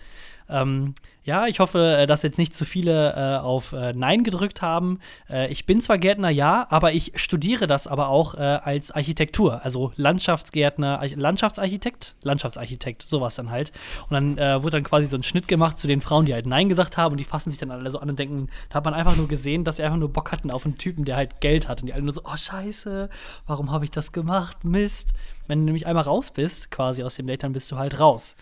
ähm, 0.49 0.95
ja, 1.27 1.45
ich 1.45 1.59
hoffe, 1.59 1.97
äh, 1.97 2.07
dass 2.07 2.23
jetzt 2.23 2.37
nicht 2.37 2.55
zu 2.55 2.63
viele 2.63 3.13
äh, 3.13 3.37
auf 3.39 3.73
äh, 3.73 3.91
Nein 3.91 4.23
gedrückt 4.23 4.61
haben. 4.61 4.99
Äh, 5.29 5.51
ich 5.51 5.65
bin 5.65 5.81
zwar 5.81 5.97
Gärtner, 5.97 6.29
ja, 6.29 6.65
aber 6.69 6.93
ich 6.93 7.11
studiere 7.15 7.67
das 7.67 7.85
aber 7.85 8.07
auch 8.07 8.35
äh, 8.35 8.37
als 8.37 8.91
Architektur. 8.91 9.61
Also 9.65 9.91
Landschaftsgärtner, 9.97 11.01
Arch 11.01 11.17
Landschaftsarchitekt, 11.17 12.15
Landschaftsarchitekt, 12.21 13.01
sowas 13.01 13.35
dann 13.35 13.51
halt. 13.51 13.73
Und 14.09 14.13
dann 14.13 14.37
äh, 14.37 14.63
wurde 14.63 14.77
dann 14.77 14.85
quasi 14.85 15.05
so 15.05 15.17
ein 15.17 15.23
Schnitt 15.23 15.49
gemacht 15.49 15.77
zu 15.77 15.87
den 15.87 15.99
Frauen, 15.99 16.25
die 16.25 16.33
halt 16.33 16.45
Nein 16.45 16.69
gesagt 16.69 16.95
haben 16.95 17.11
und 17.11 17.17
die 17.17 17.25
fassen 17.25 17.51
sich 17.51 17.59
dann 17.59 17.71
alle 17.71 17.91
so 17.91 17.99
an 17.99 18.09
und 18.09 18.17
denken, 18.17 18.47
da 18.69 18.75
hat 18.75 18.85
man 18.85 18.93
einfach 18.93 19.17
nur 19.17 19.27
gesehen, 19.27 19.65
dass 19.65 19.77
sie 19.77 19.83
einfach 19.83 19.97
nur 19.97 20.13
Bock 20.13 20.31
hatten 20.31 20.49
auf 20.49 20.63
einen 20.63 20.77
Typen, 20.77 21.03
der 21.03 21.17
halt 21.17 21.41
Geld 21.41 21.67
hat. 21.67 21.81
Und 21.81 21.87
die 21.87 21.93
alle 21.93 22.03
nur 22.03 22.13
so, 22.13 22.21
oh 22.23 22.37
Scheiße, 22.37 23.09
warum 23.45 23.69
habe 23.73 23.83
ich 23.83 23.91
das 23.91 24.13
gemacht? 24.13 24.63
Mist. 24.63 25.11
Wenn 25.47 25.59
du 25.59 25.65
nämlich 25.65 25.87
einmal 25.87 26.05
raus 26.05 26.31
bist, 26.31 26.71
quasi 26.71 27.03
aus 27.03 27.15
dem 27.15 27.27
Date, 27.27 27.43
dann 27.43 27.51
bist 27.51 27.69
du 27.73 27.75
halt 27.75 27.99
raus. 27.99 28.37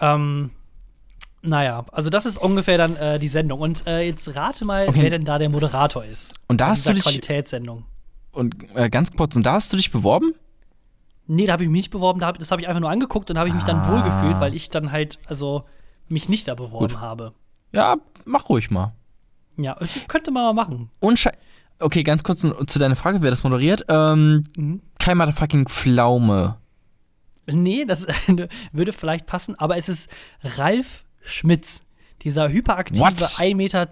Ähm, 0.00 0.52
naja, 1.44 1.84
also 1.92 2.10
das 2.10 2.26
ist 2.26 2.38
ungefähr 2.38 2.78
dann 2.78 2.96
äh, 2.96 3.18
die 3.18 3.28
Sendung. 3.28 3.60
Und 3.60 3.86
äh, 3.86 4.00
jetzt 4.06 4.34
rate 4.34 4.64
mal, 4.64 4.88
Okay. 4.88 5.02
wer 5.02 5.10
denn 5.10 5.24
da 5.24 5.38
der 5.38 5.48
Moderator 5.50 6.04
ist. 6.04 6.34
Und 6.48 6.60
da 6.60 6.68
hast 6.68 6.86
du 6.86 6.92
dich- 6.94 7.02
Qualitätssendung. 7.02 7.84
Und 8.32 8.56
äh, 8.74 8.88
ganz 8.90 9.12
kurz, 9.12 9.36
und 9.36 9.44
da 9.44 9.52
hast 9.54 9.72
du 9.72 9.76
dich 9.76 9.90
beworben? 9.92 10.34
Nee, 11.26 11.46
da 11.46 11.52
habe 11.54 11.62
ich 11.62 11.68
mich 11.68 11.82
nicht 11.84 11.90
beworben, 11.90 12.20
da 12.20 12.26
hab, 12.26 12.38
das 12.38 12.50
habe 12.50 12.60
ich 12.60 12.68
einfach 12.68 12.80
nur 12.80 12.90
angeguckt 12.90 13.30
und 13.30 13.38
habe 13.38 13.48
ich 13.48 13.54
mich 13.54 13.64
dann 13.64 13.76
Ah. 13.80 13.92
wohlgefühlt, 13.92 14.40
weil 14.40 14.54
ich 14.54 14.70
dann 14.70 14.90
halt, 14.92 15.18
also 15.26 15.64
mich 16.08 16.28
nicht 16.28 16.48
da 16.48 16.54
beworben 16.54 16.88
Gut. 16.88 17.00
habe. 17.00 17.32
Ja, 17.72 17.96
mach 18.24 18.48
ruhig 18.48 18.70
mal. 18.70 18.92
Ja, 19.56 19.76
könnte 20.08 20.30
man 20.32 20.42
mal 20.42 20.52
machen. 20.52 20.90
Unsche 21.00 21.30
okay, 21.80 22.02
ganz 22.02 22.22
kurz 22.24 22.40
zu 22.40 22.78
deiner 22.78 22.96
Frage, 22.96 23.20
wer 23.22 23.30
das 23.30 23.42
moderiert. 23.44 23.84
Ähm, 23.88 24.44
Mhm. 24.56 24.82
kein 24.98 25.16
Motherfucking 25.18 25.68
Pflaume. 25.68 26.56
Nee, 27.46 27.84
das 27.84 28.06
würde 28.72 28.92
vielleicht 28.92 29.26
passen, 29.26 29.58
aber 29.58 29.76
es 29.76 29.88
ist 29.88 30.10
Ralf 30.42 31.03
Schmitz. 31.24 31.82
Dieser 32.22 32.48
hyperaktive, 32.48 33.00
What? 33.00 33.14
1,20 33.14 33.54
Meter 33.54 33.86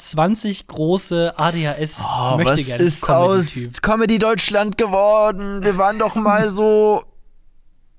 große 0.67 1.35
ADHS 1.39 2.01
Oh, 2.03 2.39
was 2.43 2.61
ist 2.61 3.09
aus 3.11 3.69
Comedy 3.83 4.19
Deutschland 4.19 4.79
geworden? 4.79 5.63
Wir 5.63 5.77
waren 5.77 5.99
doch 5.99 6.15
mal 6.15 6.49
so. 6.51 7.05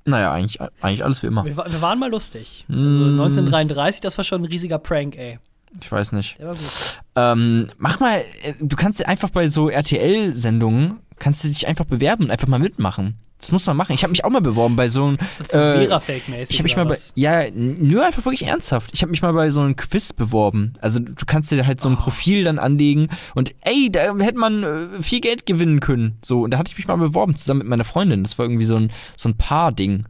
Naja, 0.06 0.32
eigentlich, 0.34 0.60
eigentlich 0.82 1.04
alles 1.04 1.22
wie 1.22 1.28
immer. 1.28 1.46
Wir, 1.46 1.56
wir 1.56 1.82
waren 1.82 2.00
mal 2.00 2.10
lustig. 2.10 2.66
Also 2.68 3.00
Mm. 3.00 3.20
1933, 3.22 4.02
das 4.02 4.18
war 4.18 4.26
schon 4.26 4.42
ein 4.42 4.46
riesiger 4.46 4.80
Prank, 4.80 5.16
ey. 5.18 5.38
Ich 5.80 5.92
weiß 5.92 6.12
nicht. 6.14 6.40
Der 6.40 6.48
war 6.48 6.56
gut. 6.56 7.00
Ähm, 7.16 7.70
mach 7.78 8.00
mal, 8.00 8.20
äh, 8.42 8.54
du 8.60 8.76
kannst 8.76 9.06
einfach 9.06 9.30
bei 9.30 9.48
so 9.48 9.70
RTL-Sendungen, 9.70 11.00
kannst 11.20 11.44
du 11.44 11.48
dich 11.48 11.68
einfach 11.68 11.86
bewerben 11.86 12.26
und 12.26 12.32
einfach 12.32 12.48
mal 12.48 12.60
mitmachen. 12.60 13.18
Das 13.44 13.52
muss 13.52 13.68
man 13.68 13.76
machen. 13.76 13.92
Ich 13.94 14.04
habe 14.04 14.12
mich 14.12 14.24
auch 14.24 14.30
mal 14.30 14.40
beworben 14.42 14.78
bei 14.78 14.88
so 14.88 15.04
einem. 15.04 15.18
Das 15.38 15.48
ist 15.48 15.52
so 15.52 15.58
Äh, 15.58 15.86
Vera-Fake-mäßig. 15.86 16.52
Ich 16.54 16.60
habe 16.60 16.64
mich 16.64 16.76
mal 16.78 16.86
bei. 16.86 16.98
Ja, 17.16 17.44
nur 17.52 18.06
einfach 18.06 18.24
wirklich 18.24 18.48
ernsthaft. 18.48 18.90
Ich 18.94 19.02
habe 19.02 19.12
mich 19.12 19.22
mal 19.22 19.34
bei 19.34 19.52
so 19.52 19.60
einem 19.60 19.76
Quiz 19.76 20.14
beworben. 20.14 20.74
Also 20.80 21.00
du 21.00 21.26
kannst 21.28 21.52
dir 21.52 21.66
halt 21.68 21.82
so 21.82 21.90
ein 21.90 21.96
Oh. 21.96 22.02
Profil 22.04 22.46
dann 22.46 22.58
anlegen 22.58 23.10
und 23.36 23.54
ey, 23.62 23.90
da 23.92 24.16
hätte 24.18 24.38
man 24.38 24.64
äh, 24.64 25.04
viel 25.04 25.20
Geld 25.20 25.46
gewinnen 25.46 25.82
können. 25.82 26.18
So, 26.24 26.44
und 26.44 26.52
da 26.52 26.58
hatte 26.58 26.72
ich 26.72 26.78
mich 26.78 26.88
mal 26.88 26.96
beworben, 26.98 27.36
zusammen 27.36 27.60
mit 27.60 27.68
meiner 27.68 27.84
Freundin. 27.84 28.24
Das 28.24 28.40
war 28.40 28.46
irgendwie 28.46 28.66
so 28.66 28.78
ein, 28.78 28.92
so 29.18 29.28
ein 29.28 29.36
Paar-Ding. 29.38 30.06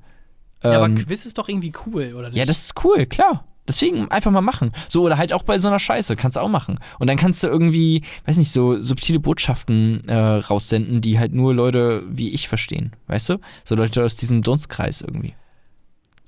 Ja, 0.63 0.73
aber 0.77 0.85
Ähm, 0.85 0.95
Quiz 0.95 1.25
ist 1.25 1.37
doch 1.39 1.49
irgendwie 1.49 1.73
cool, 1.87 2.13
oder 2.15 2.29
nicht? 2.29 2.37
ja, 2.37 2.45
das 2.45 2.65
ist 2.65 2.83
cool, 2.85 3.05
klar. 3.07 3.45
Deswegen 3.67 4.11
einfach 4.11 4.31
mal 4.31 4.41
machen. 4.41 4.71
So, 4.89 5.03
oder 5.03 5.17
halt 5.17 5.31
auch 5.31 5.43
bei 5.43 5.57
so 5.57 5.69
einer 5.69 5.79
Scheiße, 5.79 6.15
kannst 6.17 6.35
du 6.35 6.41
auch 6.41 6.49
machen. 6.49 6.79
Und 6.99 7.07
dann 7.07 7.15
kannst 7.15 7.43
du 7.43 7.47
irgendwie, 7.47 8.03
weiß 8.25 8.37
nicht, 8.37 8.51
so 8.51 8.81
subtile 8.81 9.19
Botschaften 9.19 10.01
äh, 10.07 10.15
raussenden, 10.15 10.99
die 10.99 11.17
halt 11.17 11.33
nur 11.33 11.53
Leute 11.53 12.03
wie 12.09 12.31
ich 12.31 12.49
verstehen. 12.49 12.93
Weißt 13.07 13.29
du? 13.29 13.37
So 13.63 13.75
Leute 13.75 14.03
aus 14.03 14.17
diesem 14.17 14.41
Dunstkreis 14.41 15.01
irgendwie. 15.01 15.35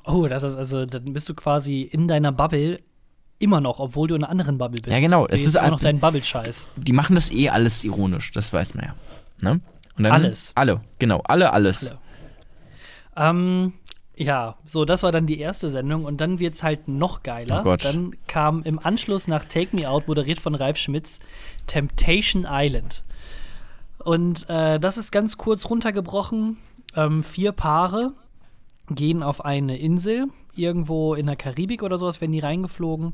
Oh, 0.05 0.27
das 0.27 0.43
ist 0.43 0.55
also, 0.55 0.85
dann 0.85 1.11
bist 1.13 1.27
du 1.27 1.33
quasi 1.33 1.81
in 1.81 2.07
deiner 2.07 2.31
Bubble 2.31 2.79
immer 3.39 3.59
noch, 3.59 3.79
obwohl 3.79 4.07
du 4.07 4.15
in 4.15 4.23
einer 4.23 4.31
anderen 4.31 4.57
Bubble 4.57 4.81
bist. 4.81 4.95
Ja, 4.95 5.01
genau. 5.01 5.27
Du 5.27 5.33
Es 5.33 5.45
ist 5.45 5.55
immer 5.55 5.71
noch 5.71 5.81
dein 5.81 5.99
Bubble-Scheiß. 5.99 6.69
Die 6.77 6.93
machen 6.93 7.15
das 7.15 7.31
eh 7.31 7.49
alles 7.49 7.83
ironisch, 7.83 8.31
das 8.31 8.53
weiß 8.53 8.75
man 8.75 8.85
ja. 8.85 8.95
Ne? 9.41 9.61
Und 9.97 10.03
dann, 10.03 10.11
Alles. 10.13 10.51
Alle, 10.55 10.81
genau, 10.99 11.21
alle, 11.25 11.51
alles. 11.51 11.91
Alle. 11.91 13.29
Ähm, 13.29 13.73
ja, 14.17 14.55
so, 14.63 14.85
das 14.85 15.03
war 15.03 15.11
dann 15.11 15.25
die 15.25 15.39
erste 15.39 15.69
Sendung 15.69 16.05
und 16.05 16.21
dann 16.21 16.39
wird's 16.39 16.63
halt 16.63 16.87
noch 16.87 17.23
geiler. 17.23 17.59
Oh 17.61 17.63
Gott. 17.63 17.85
Dann 17.85 18.15
kam 18.27 18.63
im 18.63 18.79
Anschluss 18.79 19.27
nach 19.27 19.45
Take 19.45 19.75
Me 19.75 19.89
Out, 19.89 20.07
moderiert 20.07 20.39
von 20.39 20.55
Ralf 20.55 20.77
Schmitz, 20.77 21.19
Temptation 21.67 22.45
Island. 22.49 23.03
Und 23.99 24.49
äh, 24.49 24.79
das 24.79 24.97
ist 24.97 25.11
ganz 25.11 25.37
kurz 25.37 25.69
runtergebrochen. 25.69 26.57
Ähm, 26.95 27.23
vier 27.23 27.51
Paare 27.51 28.13
gehen 28.89 29.23
auf 29.23 29.43
eine 29.43 29.77
Insel, 29.77 30.27
irgendwo 30.57 31.15
in 31.15 31.25
der 31.25 31.35
Karibik 31.35 31.83
oder 31.83 31.97
sowas, 31.97 32.21
werden 32.21 32.31
die 32.31 32.39
reingeflogen. 32.39 33.13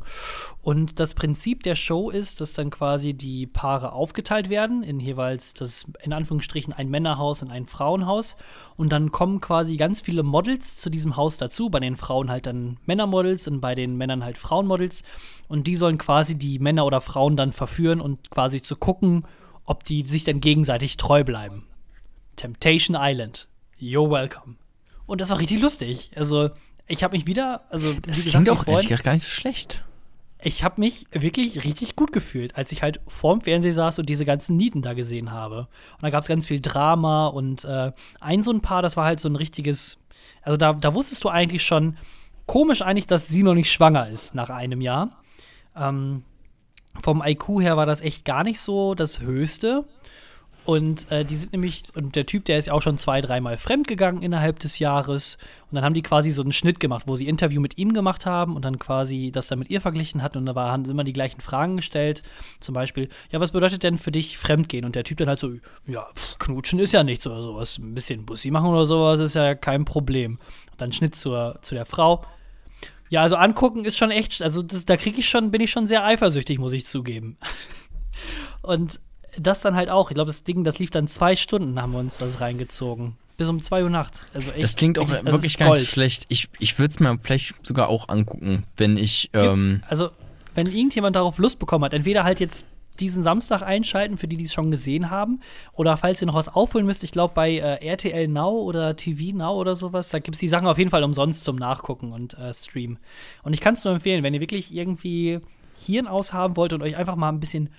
Und 0.61 0.99
das 0.99 1.13
Prinzip 1.13 1.63
der 1.63 1.75
Show 1.75 2.09
ist, 2.09 2.41
dass 2.41 2.53
dann 2.53 2.69
quasi 2.69 3.13
die 3.13 3.47
Paare 3.47 3.93
aufgeteilt 3.93 4.49
werden 4.49 4.83
in 4.83 4.99
jeweils 4.99 5.53
das, 5.53 5.85
in 6.03 6.13
Anführungsstrichen, 6.13 6.73
ein 6.73 6.89
Männerhaus 6.89 7.41
und 7.41 7.51
ein 7.51 7.65
Frauenhaus. 7.65 8.37
Und 8.77 8.91
dann 8.91 9.11
kommen 9.11 9.41
quasi 9.41 9.77
ganz 9.77 10.01
viele 10.01 10.23
Models 10.23 10.77
zu 10.77 10.89
diesem 10.89 11.17
Haus 11.17 11.37
dazu. 11.37 11.69
Bei 11.69 11.79
den 11.79 11.95
Frauen 11.95 12.29
halt 12.29 12.45
dann 12.45 12.77
Männermodels 12.85 13.47
und 13.47 13.61
bei 13.61 13.75
den 13.75 13.97
Männern 13.97 14.23
halt 14.23 14.37
Frauenmodels. 14.37 15.03
Und 15.47 15.67
die 15.67 15.75
sollen 15.75 15.97
quasi 15.97 16.37
die 16.37 16.59
Männer 16.59 16.85
oder 16.85 17.01
Frauen 17.01 17.35
dann 17.35 17.51
verführen 17.51 18.01
und 18.01 18.29
quasi 18.31 18.61
zu 18.61 18.75
gucken, 18.75 19.25
ob 19.65 19.83
die 19.83 20.05
sich 20.07 20.23
dann 20.23 20.41
gegenseitig 20.41 20.97
treu 20.97 21.23
bleiben. 21.23 21.65
Temptation 22.35 22.97
Island. 22.99 23.47
You're 23.79 24.09
welcome. 24.09 24.55
Und 25.05 25.21
das 25.21 25.29
war 25.29 25.39
richtig 25.39 25.61
lustig. 25.61 26.11
Also, 26.15 26.49
ich 26.91 27.03
habe 27.03 27.15
mich 27.15 27.25
wieder, 27.25 27.61
also 27.69 27.93
Das 28.05 28.25
klingt 28.25 28.49
auch 28.49 28.67
ehrlich 28.67 28.89
gar 29.03 29.13
nicht 29.13 29.23
so 29.23 29.29
schlecht. 29.29 29.83
ich 30.43 30.63
habe 30.63 30.81
mich 30.81 31.05
wirklich 31.11 31.63
richtig 31.63 31.95
gut 31.95 32.11
gefühlt, 32.11 32.55
als 32.55 32.71
ich 32.71 32.81
halt 32.81 32.99
vorm 33.07 33.41
Fernseher 33.41 33.73
saß 33.73 33.99
und 33.99 34.09
diese 34.09 34.25
ganzen 34.25 34.57
Nieten 34.57 34.81
da 34.81 34.93
gesehen 34.93 35.31
habe. 35.31 35.67
Und 35.93 36.03
da 36.03 36.09
gab 36.09 36.21
es 36.21 36.27
ganz 36.27 36.47
viel 36.47 36.59
Drama 36.59 37.27
und 37.27 37.63
äh, 37.63 37.91
ein 38.19 38.41
so 38.41 38.51
ein 38.51 38.61
Paar, 38.61 38.81
das 38.81 38.97
war 38.97 39.05
halt 39.05 39.19
so 39.19 39.29
ein 39.29 39.35
richtiges, 39.35 39.99
also 40.41 40.57
da, 40.57 40.73
da 40.73 40.93
wusstest 40.93 41.23
du 41.23 41.29
eigentlich 41.29 41.63
schon, 41.63 41.97
komisch 42.45 42.81
eigentlich, 42.81 43.07
dass 43.07 43.27
sie 43.27 43.43
noch 43.43 43.53
nicht 43.53 43.71
schwanger 43.71 44.09
ist 44.09 44.35
nach 44.35 44.49
einem 44.49 44.81
Jahr. 44.81 45.11
Ähm, 45.75 46.23
vom 47.01 47.23
IQ 47.25 47.61
her 47.61 47.77
war 47.77 47.85
das 47.85 48.01
echt 48.01 48.25
gar 48.25 48.43
nicht 48.43 48.59
so 48.59 48.95
das 48.95 49.21
Höchste. 49.21 49.85
Und 50.63 51.11
äh, 51.11 51.25
die 51.25 51.35
sind 51.35 51.53
nämlich, 51.53 51.83
und 51.95 52.15
der 52.15 52.27
Typ, 52.27 52.45
der 52.45 52.59
ist 52.59 52.69
auch 52.69 52.83
schon 52.83 52.99
zwei, 52.99 53.19
dreimal 53.19 53.57
fremdgegangen 53.57 54.21
innerhalb 54.21 54.59
des 54.59 54.77
Jahres. 54.77 55.37
Und 55.69 55.75
dann 55.75 55.83
haben 55.83 55.95
die 55.95 56.03
quasi 56.03 56.29
so 56.29 56.43
einen 56.43 56.51
Schnitt 56.51 56.79
gemacht, 56.79 57.03
wo 57.07 57.15
sie 57.15 57.27
Interview 57.27 57.59
mit 57.59 57.79
ihm 57.79 57.93
gemacht 57.93 58.27
haben 58.27 58.55
und 58.55 58.63
dann 58.63 58.77
quasi 58.77 59.31
das 59.31 59.47
dann 59.47 59.57
mit 59.57 59.71
ihr 59.71 59.81
verglichen 59.81 60.21
hatten. 60.21 60.37
Und 60.37 60.45
da 60.45 60.53
war, 60.53 60.71
haben 60.71 60.85
sie 60.85 60.91
immer 60.91 61.03
die 61.03 61.13
gleichen 61.13 61.41
Fragen 61.41 61.77
gestellt. 61.77 62.21
Zum 62.59 62.73
Beispiel, 62.73 63.09
ja, 63.31 63.39
was 63.39 63.53
bedeutet 63.53 63.81
denn 63.83 63.97
für 63.97 64.11
dich 64.11 64.37
Fremdgehen? 64.37 64.85
Und 64.85 64.95
der 64.95 65.03
Typ 65.03 65.17
dann 65.17 65.29
halt 65.29 65.39
so, 65.39 65.51
ja, 65.87 66.07
pff, 66.15 66.37
knutschen 66.37 66.77
ist 66.77 66.91
ja 66.91 67.03
nichts 67.03 67.25
oder 67.25 67.41
sowas. 67.41 67.79
Ein 67.79 67.95
bisschen 67.95 68.25
Bussi 68.27 68.51
machen 68.51 68.69
oder 68.69 68.85
sowas 68.85 69.19
ist 69.19 69.33
ja 69.33 69.55
kein 69.55 69.83
Problem. 69.83 70.37
Und 70.71 70.81
dann 70.81 70.93
Schnitt 70.93 71.15
zur, 71.15 71.57
zu 71.61 71.73
der 71.73 71.85
Frau. 71.87 72.23
Ja, 73.09 73.23
also 73.23 73.35
angucken 73.35 73.83
ist 73.83 73.97
schon 73.97 74.11
echt, 74.11 74.41
also 74.43 74.61
das, 74.61 74.85
da 74.85 74.95
kriege 74.95 75.19
ich 75.19 75.27
schon, 75.27 75.51
bin 75.51 75.59
ich 75.59 75.71
schon 75.71 75.87
sehr 75.87 76.05
eifersüchtig, 76.05 76.59
muss 76.59 76.71
ich 76.71 76.85
zugeben. 76.85 77.37
Und 78.61 79.01
das 79.37 79.61
dann 79.61 79.75
halt 79.75 79.89
auch. 79.89 80.11
Ich 80.11 80.15
glaube, 80.15 80.27
das 80.27 80.43
Ding, 80.43 80.63
das 80.63 80.79
lief 80.79 80.91
dann 80.91 81.07
zwei 81.07 81.35
Stunden, 81.35 81.81
haben 81.81 81.93
wir 81.93 81.99
uns 81.99 82.17
das 82.17 82.41
reingezogen. 82.41 83.15
Bis 83.37 83.49
um 83.49 83.61
zwei 83.61 83.83
Uhr 83.83 83.89
nachts. 83.89 84.27
Also 84.33 84.51
echt, 84.51 84.63
das 84.63 84.75
klingt 84.75 84.99
auch 84.99 85.09
wirklich, 85.09 85.33
wirklich 85.33 85.57
gar 85.57 85.73
nicht 85.73 85.89
schlecht. 85.89 86.25
Ich, 86.29 86.49
ich 86.59 86.77
würde 86.77 86.91
es 86.91 86.99
mir 86.99 87.17
vielleicht 87.21 87.55
sogar 87.65 87.89
auch 87.89 88.09
angucken, 88.09 88.65
wenn 88.77 88.97
ich. 88.97 89.29
Ähm 89.33 89.81
also, 89.87 90.09
wenn 90.53 90.67
irgendjemand 90.67 91.15
darauf 91.15 91.37
Lust 91.37 91.57
bekommen 91.57 91.85
hat, 91.85 91.93
entweder 91.93 92.23
halt 92.23 92.39
jetzt 92.39 92.65
diesen 92.99 93.23
Samstag 93.23 93.61
einschalten, 93.61 94.17
für 94.17 94.27
die, 94.27 94.37
die 94.37 94.43
es 94.43 94.53
schon 94.53 94.69
gesehen 94.69 95.09
haben. 95.09 95.39
Oder 95.73 95.97
falls 95.97 96.21
ihr 96.21 96.27
noch 96.27 96.35
was 96.35 96.49
aufholen 96.49 96.85
müsst, 96.85 97.03
ich 97.03 97.11
glaube 97.11 97.33
bei 97.33 97.53
äh, 97.57 97.85
RTL 97.85 98.27
Now 98.27 98.59
oder 98.61 98.95
TV 98.95 99.35
Now 99.35 99.59
oder 99.59 99.75
sowas, 99.75 100.09
da 100.09 100.19
gibt 100.19 100.35
es 100.35 100.39
die 100.39 100.47
Sachen 100.47 100.67
auf 100.67 100.77
jeden 100.77 100.91
Fall 100.91 101.03
umsonst 101.03 101.43
zum 101.43 101.55
Nachgucken 101.55 102.11
und 102.11 102.37
äh, 102.37 102.53
Streamen. 102.53 102.99
Und 103.43 103.53
ich 103.53 103.61
kann 103.61 103.73
es 103.73 103.83
nur 103.83 103.93
empfehlen, 103.93 104.23
wenn 104.23 104.33
ihr 104.33 104.39
wirklich 104.39 104.73
irgendwie 104.73 105.39
Hirn 105.75 106.07
aushaben 106.07 106.57
wollt 106.57 106.73
und 106.73 106.81
euch 106.81 106.95
einfach 106.95 107.15
mal 107.15 107.29
ein 107.29 107.39
bisschen 107.39 107.69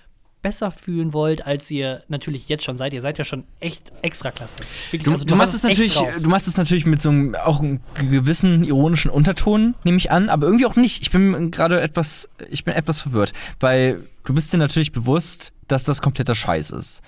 besser 0.43 0.69
fühlen 0.69 1.13
wollt, 1.13 1.47
als 1.47 1.71
ihr 1.71 2.03
natürlich 2.09 2.47
jetzt 2.49 2.63
schon 2.63 2.77
seid. 2.77 2.93
Ihr 2.93 3.01
seid 3.01 3.17
ja 3.17 3.25
schon 3.25 3.45
echt 3.59 3.91
extra 4.03 4.29
klasse. 4.29 4.57
Du, 4.91 5.11
also, 5.11 5.23
du, 5.23 5.29
du, 5.29 5.35
machst 5.35 5.55
es 5.55 5.63
natürlich, 5.63 5.95
du 5.95 6.29
machst 6.29 6.47
es 6.47 6.57
natürlich 6.57 6.85
mit 6.85 7.01
so 7.01 7.09
einem 7.09 7.33
auch 7.33 7.61
einem 7.61 7.79
gewissen 7.95 8.63
ironischen 8.63 9.09
Unterton, 9.09 9.73
nehme 9.83 9.97
ich 9.97 10.11
an, 10.11 10.29
aber 10.29 10.45
irgendwie 10.45 10.67
auch 10.67 10.75
nicht. 10.75 11.01
Ich 11.01 11.09
bin 11.09 11.49
gerade 11.49 11.81
etwas, 11.81 12.29
ich 12.51 12.63
bin 12.63 12.75
etwas 12.75 13.01
verwirrt, 13.01 13.33
weil 13.59 14.07
du 14.25 14.35
bist 14.35 14.53
dir 14.53 14.57
natürlich 14.57 14.91
bewusst, 14.91 15.53
dass 15.67 15.83
das 15.83 16.01
kompletter 16.01 16.35
Scheiß 16.35 16.69
ist. 16.71 17.01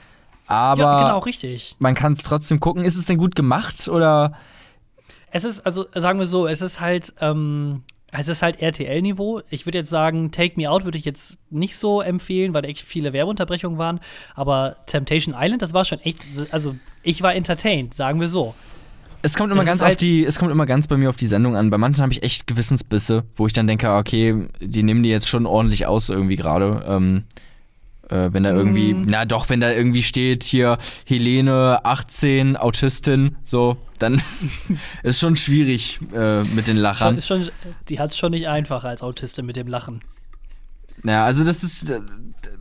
Aber 0.48 0.82
ja, 0.82 1.04
genau, 1.04 1.19
richtig. 1.19 1.76
man 1.80 1.93
kann 1.93 2.13
es 2.13 2.24
trotzdem 2.24 2.60
gucken. 2.60 2.86
Ist 2.86 2.95
es 2.95 3.06
denn 3.06 3.17
gut 3.17 3.36
gemacht 3.36 3.88
oder? 3.88 4.34
Es 5.32 5.43
ist, 5.43 5.60
also 5.62 5.88
sagen 5.93 6.19
wir 6.19 6.26
so, 6.26 6.48
es 6.48 6.62
ist 6.62 6.80
halt, 6.80 7.13
ähm, 7.19 7.84
es 8.11 8.27
ist 8.27 8.41
halt 8.41 8.61
RTL-Niveau. 8.61 9.41
Ich 9.49 9.65
würde 9.65 9.79
jetzt 9.79 9.89
sagen, 9.89 10.31
Take 10.31 10.53
Me 10.59 10.69
Out 10.69 10.85
würde 10.85 10.97
ich 10.97 11.05
jetzt 11.05 11.37
nicht 11.49 11.75
so 11.77 12.01
empfehlen, 12.01 12.53
weil 12.53 12.65
echt 12.65 12.85
viele 12.85 13.13
Werbeunterbrechungen 13.13 13.77
waren. 13.77 13.99
Aber 14.35 14.77
Temptation 14.85 15.35
Island, 15.37 15.61
das 15.61 15.73
war 15.73 15.85
schon 15.85 15.99
echt, 15.99 16.25
also 16.51 16.75
ich 17.03 17.21
war 17.21 17.35
entertained, 17.35 17.93
sagen 17.93 18.19
wir 18.19 18.27
so. 18.27 18.53
Es 19.21 19.35
kommt 19.35 19.51
immer 19.51 19.61
das 19.61 19.67
ganz 19.67 19.81
halt 19.81 19.93
auf 19.93 19.97
die, 19.97 20.23
es 20.23 20.37
kommt 20.37 20.51
immer 20.51 20.67
ganz 20.67 20.87
bei 20.87 20.97
mir 20.97 21.09
auf 21.09 21.15
die 21.15 21.25
Sendung 21.25 21.55
an. 21.55 21.71
Bei 21.71 21.79
manchen 21.79 22.01
habe 22.03 22.13
ich 22.13 22.21
echt 22.21 22.45
Gewissensbisse, 22.45 23.23
wo 23.35 23.47
ich 23.47 23.53
dann 23.53 23.65
denke, 23.65 23.91
okay, 23.91 24.47
die 24.61 24.83
nehmen 24.83 25.01
die 25.01 25.09
jetzt 25.09 25.27
schon 25.27 25.47
ordentlich 25.47 25.87
aus 25.87 26.09
irgendwie 26.09 26.35
gerade. 26.35 26.85
Ähm, 26.87 27.23
äh, 28.09 28.29
wenn 28.31 28.43
da 28.43 28.51
irgendwie, 28.51 28.93
mm. 28.93 29.05
na 29.07 29.25
doch, 29.25 29.49
wenn 29.49 29.59
da 29.59 29.71
irgendwie 29.71 30.03
steht 30.03 30.43
hier 30.43 30.77
Helene 31.05 31.83
18, 31.83 32.57
Autistin, 32.57 33.35
so, 33.45 33.77
dann 33.99 34.21
ist 35.03 35.19
schon 35.19 35.35
schwierig 35.35 35.99
äh, 36.13 36.43
mit 36.43 36.67
den 36.67 36.77
Lachern. 36.77 37.21
Schon, 37.21 37.49
die 37.89 37.99
hat 37.99 38.11
es 38.11 38.17
schon 38.17 38.31
nicht 38.31 38.47
einfach 38.47 38.83
als 38.83 39.01
Autistin 39.03 39.45
mit 39.45 39.55
dem 39.55 39.67
Lachen. 39.67 40.01
Ja, 41.03 41.25
also 41.25 41.43
das 41.43 41.63
ist, 41.63 41.89
äh, 41.89 42.01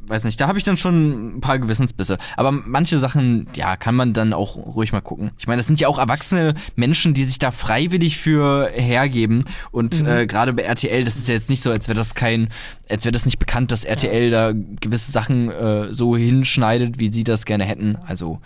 weiß 0.07 0.25
nicht, 0.25 0.41
da 0.41 0.49
habe 0.49 0.59
ich 0.59 0.65
dann 0.65 0.77
schon 0.77 1.37
ein 1.37 1.41
paar 1.41 1.59
Gewissensbisse. 1.59 2.19
Aber 2.37 2.53
manche 2.53 2.99
Sachen, 2.99 3.47
ja, 3.55 3.77
kann 3.77 3.95
man 3.95 4.13
dann 4.13 4.33
auch 4.33 4.57
ruhig 4.57 4.93
mal 4.93 5.01
gucken. 5.01 5.31
Ich 5.39 5.47
meine, 5.47 5.59
das 5.59 5.67
sind 5.67 5.81
ja 5.81 5.89
auch 5.89 5.99
erwachsene 5.99 6.55
Menschen, 6.77 7.15
die 7.15 7.25
sich 7.25 7.39
da 7.39 7.51
freiwillig 7.51 8.19
für 8.19 8.71
hergeben. 8.73 9.45
Und 9.71 10.03
mhm. 10.03 10.09
äh, 10.09 10.27
gerade 10.27 10.53
bei 10.53 10.63
RTL, 10.63 11.05
das 11.05 11.17
ist 11.17 11.29
ja 11.29 11.35
jetzt 11.35 11.51
nicht 11.51 11.63
so, 11.63 11.71
als 11.71 11.89
wäre 11.89 11.97
das 11.97 12.15
kein, 12.15 12.49
als 12.89 13.05
wäre 13.05 13.13
das 13.13 13.25
nicht 13.25 13.39
bekannt, 13.39 13.73
dass 13.73 13.85
RTL 13.85 14.31
ja. 14.31 14.53
da 14.53 14.59
gewisse 14.81 15.13
Sachen 15.13 15.51
äh, 15.51 15.93
so 15.93 16.17
hinschneidet, 16.17 16.99
wie 16.99 17.13
sie 17.13 17.25
das 17.25 17.45
gerne 17.45 17.65
hätten. 17.65 17.97
Also 18.07 18.41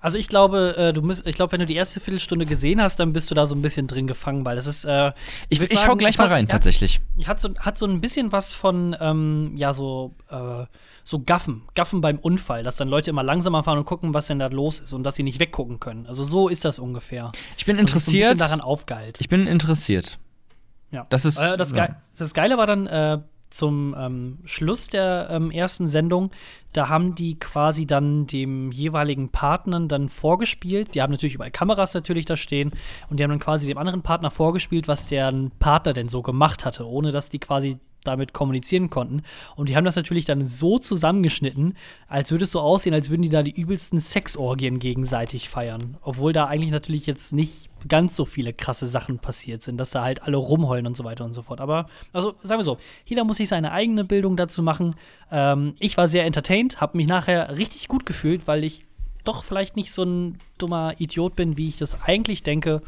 also 0.00 0.16
ich 0.16 0.28
glaube, 0.28 0.76
äh, 0.76 0.92
du 0.92 1.02
müsst, 1.02 1.26
ich 1.26 1.34
glaube, 1.34 1.52
wenn 1.52 1.60
du 1.60 1.66
die 1.66 1.74
erste 1.74 1.98
Viertelstunde 1.98 2.46
gesehen 2.46 2.80
hast, 2.80 3.00
dann 3.00 3.12
bist 3.12 3.30
du 3.30 3.34
da 3.34 3.46
so 3.46 3.54
ein 3.56 3.62
bisschen 3.62 3.86
drin 3.88 4.06
gefangen, 4.06 4.44
weil 4.44 4.54
das 4.54 4.66
ist. 4.66 4.84
Äh, 4.84 5.12
ich 5.48 5.60
ich, 5.60 5.72
ich 5.72 5.80
schau 5.80 5.96
gleich 5.96 6.18
mal 6.18 6.28
rein, 6.28 6.44
hat, 6.44 6.50
tatsächlich. 6.50 7.00
Hat 7.26 7.40
so, 7.40 7.50
hat 7.58 7.78
so 7.78 7.86
ein 7.86 8.00
bisschen 8.00 8.30
was 8.30 8.54
von, 8.54 8.96
ähm, 9.00 9.52
ja, 9.56 9.72
so, 9.72 10.14
äh, 10.30 10.66
so 11.02 11.20
Gaffen, 11.20 11.62
Gaffen 11.74 12.00
beim 12.00 12.18
Unfall, 12.18 12.62
dass 12.62 12.76
dann 12.76 12.88
Leute 12.88 13.10
immer 13.10 13.22
langsamer 13.22 13.64
fahren 13.64 13.78
und 13.78 13.86
gucken, 13.86 14.14
was 14.14 14.28
denn 14.28 14.38
da 14.38 14.46
los 14.46 14.78
ist 14.78 14.92
und 14.92 15.02
dass 15.02 15.16
sie 15.16 15.24
nicht 15.24 15.40
weggucken 15.40 15.80
können. 15.80 16.06
Also 16.06 16.22
so 16.22 16.48
ist 16.48 16.64
das 16.64 16.78
ungefähr. 16.78 17.32
Ich 17.56 17.66
bin 17.66 17.78
interessiert. 17.78 18.32
Und 18.32 18.38
so 18.38 18.44
daran 18.44 18.60
aufgeilt. 18.60 19.20
Ich 19.20 19.28
bin 19.28 19.46
interessiert. 19.46 20.18
Ja. 20.90 21.06
Das 21.10 21.24
ist. 21.24 21.38
Äh, 21.38 21.56
das, 21.56 21.74
Ge 21.74 21.88
das 22.16 22.34
Geile 22.34 22.56
war 22.56 22.66
dann 22.66 22.86
äh, 22.86 23.18
zum 23.50 23.94
ähm, 23.98 24.38
Schluss 24.44 24.88
der 24.88 25.28
ähm, 25.30 25.50
ersten 25.50 25.86
Sendung, 25.86 26.30
da 26.72 26.88
haben 26.88 27.14
die 27.14 27.38
quasi 27.38 27.86
dann 27.86 28.26
dem 28.26 28.70
jeweiligen 28.70 29.30
Partnern 29.30 29.88
dann 29.88 30.08
vorgespielt. 30.08 30.94
Die 30.94 31.02
haben 31.02 31.10
natürlich 31.10 31.34
überall 31.34 31.50
Kameras 31.50 31.94
natürlich 31.94 32.26
da 32.26 32.36
stehen 32.36 32.70
und 33.08 33.18
die 33.18 33.24
haben 33.24 33.30
dann 33.30 33.38
quasi 33.38 33.66
dem 33.66 33.78
anderen 33.78 34.02
Partner 34.02 34.30
vorgespielt, 34.30 34.88
was 34.88 35.06
der 35.06 35.32
Partner 35.58 35.92
denn 35.92 36.08
so 36.08 36.22
gemacht 36.22 36.64
hatte, 36.64 36.86
ohne 36.86 37.12
dass 37.12 37.30
die 37.30 37.38
quasi 37.38 37.78
damit 38.04 38.32
kommunizieren 38.32 38.90
konnten. 38.90 39.22
Und 39.56 39.68
die 39.68 39.76
haben 39.76 39.84
das 39.84 39.96
natürlich 39.96 40.24
dann 40.24 40.46
so 40.46 40.78
zusammengeschnitten, 40.78 41.74
als 42.06 42.30
würde 42.30 42.44
es 42.44 42.52
so 42.52 42.60
aussehen, 42.60 42.94
als 42.94 43.10
würden 43.10 43.22
die 43.22 43.28
da 43.28 43.42
die 43.42 43.50
übelsten 43.50 44.00
Sexorgien 44.00 44.78
gegenseitig 44.78 45.48
feiern. 45.48 45.96
Obwohl 46.02 46.32
da 46.32 46.46
eigentlich 46.46 46.70
natürlich 46.70 47.06
jetzt 47.06 47.32
nicht 47.32 47.70
ganz 47.86 48.16
so 48.16 48.24
viele 48.24 48.52
krasse 48.52 48.86
Sachen 48.86 49.18
passiert 49.18 49.62
sind, 49.62 49.78
dass 49.78 49.90
da 49.90 50.02
halt 50.02 50.22
alle 50.22 50.36
rumheulen 50.36 50.86
und 50.86 50.96
so 50.96 51.04
weiter 51.04 51.24
und 51.24 51.32
so 51.32 51.42
fort. 51.42 51.60
Aber, 51.60 51.86
also 52.12 52.34
sagen 52.42 52.58
wir 52.58 52.64
so, 52.64 52.78
jeder 53.04 53.24
muss 53.24 53.36
sich 53.36 53.48
seine 53.48 53.72
eigene 53.72 54.04
Bildung 54.04 54.36
dazu 54.36 54.62
machen. 54.62 54.96
Ähm, 55.30 55.74
ich 55.78 55.96
war 55.96 56.06
sehr 56.06 56.24
entertained, 56.24 56.57
habe 56.76 56.96
mich 56.96 57.06
nachher 57.06 57.56
richtig 57.56 57.88
gut 57.88 58.06
gefühlt, 58.06 58.46
weil 58.46 58.64
ich 58.64 58.84
doch 59.24 59.44
vielleicht 59.44 59.76
nicht 59.76 59.92
so 59.92 60.04
ein 60.04 60.38
dummer 60.56 60.94
Idiot 60.98 61.36
bin, 61.36 61.56
wie 61.56 61.68
ich 61.68 61.76
das 61.76 62.02
eigentlich 62.02 62.42
denke. 62.42 62.82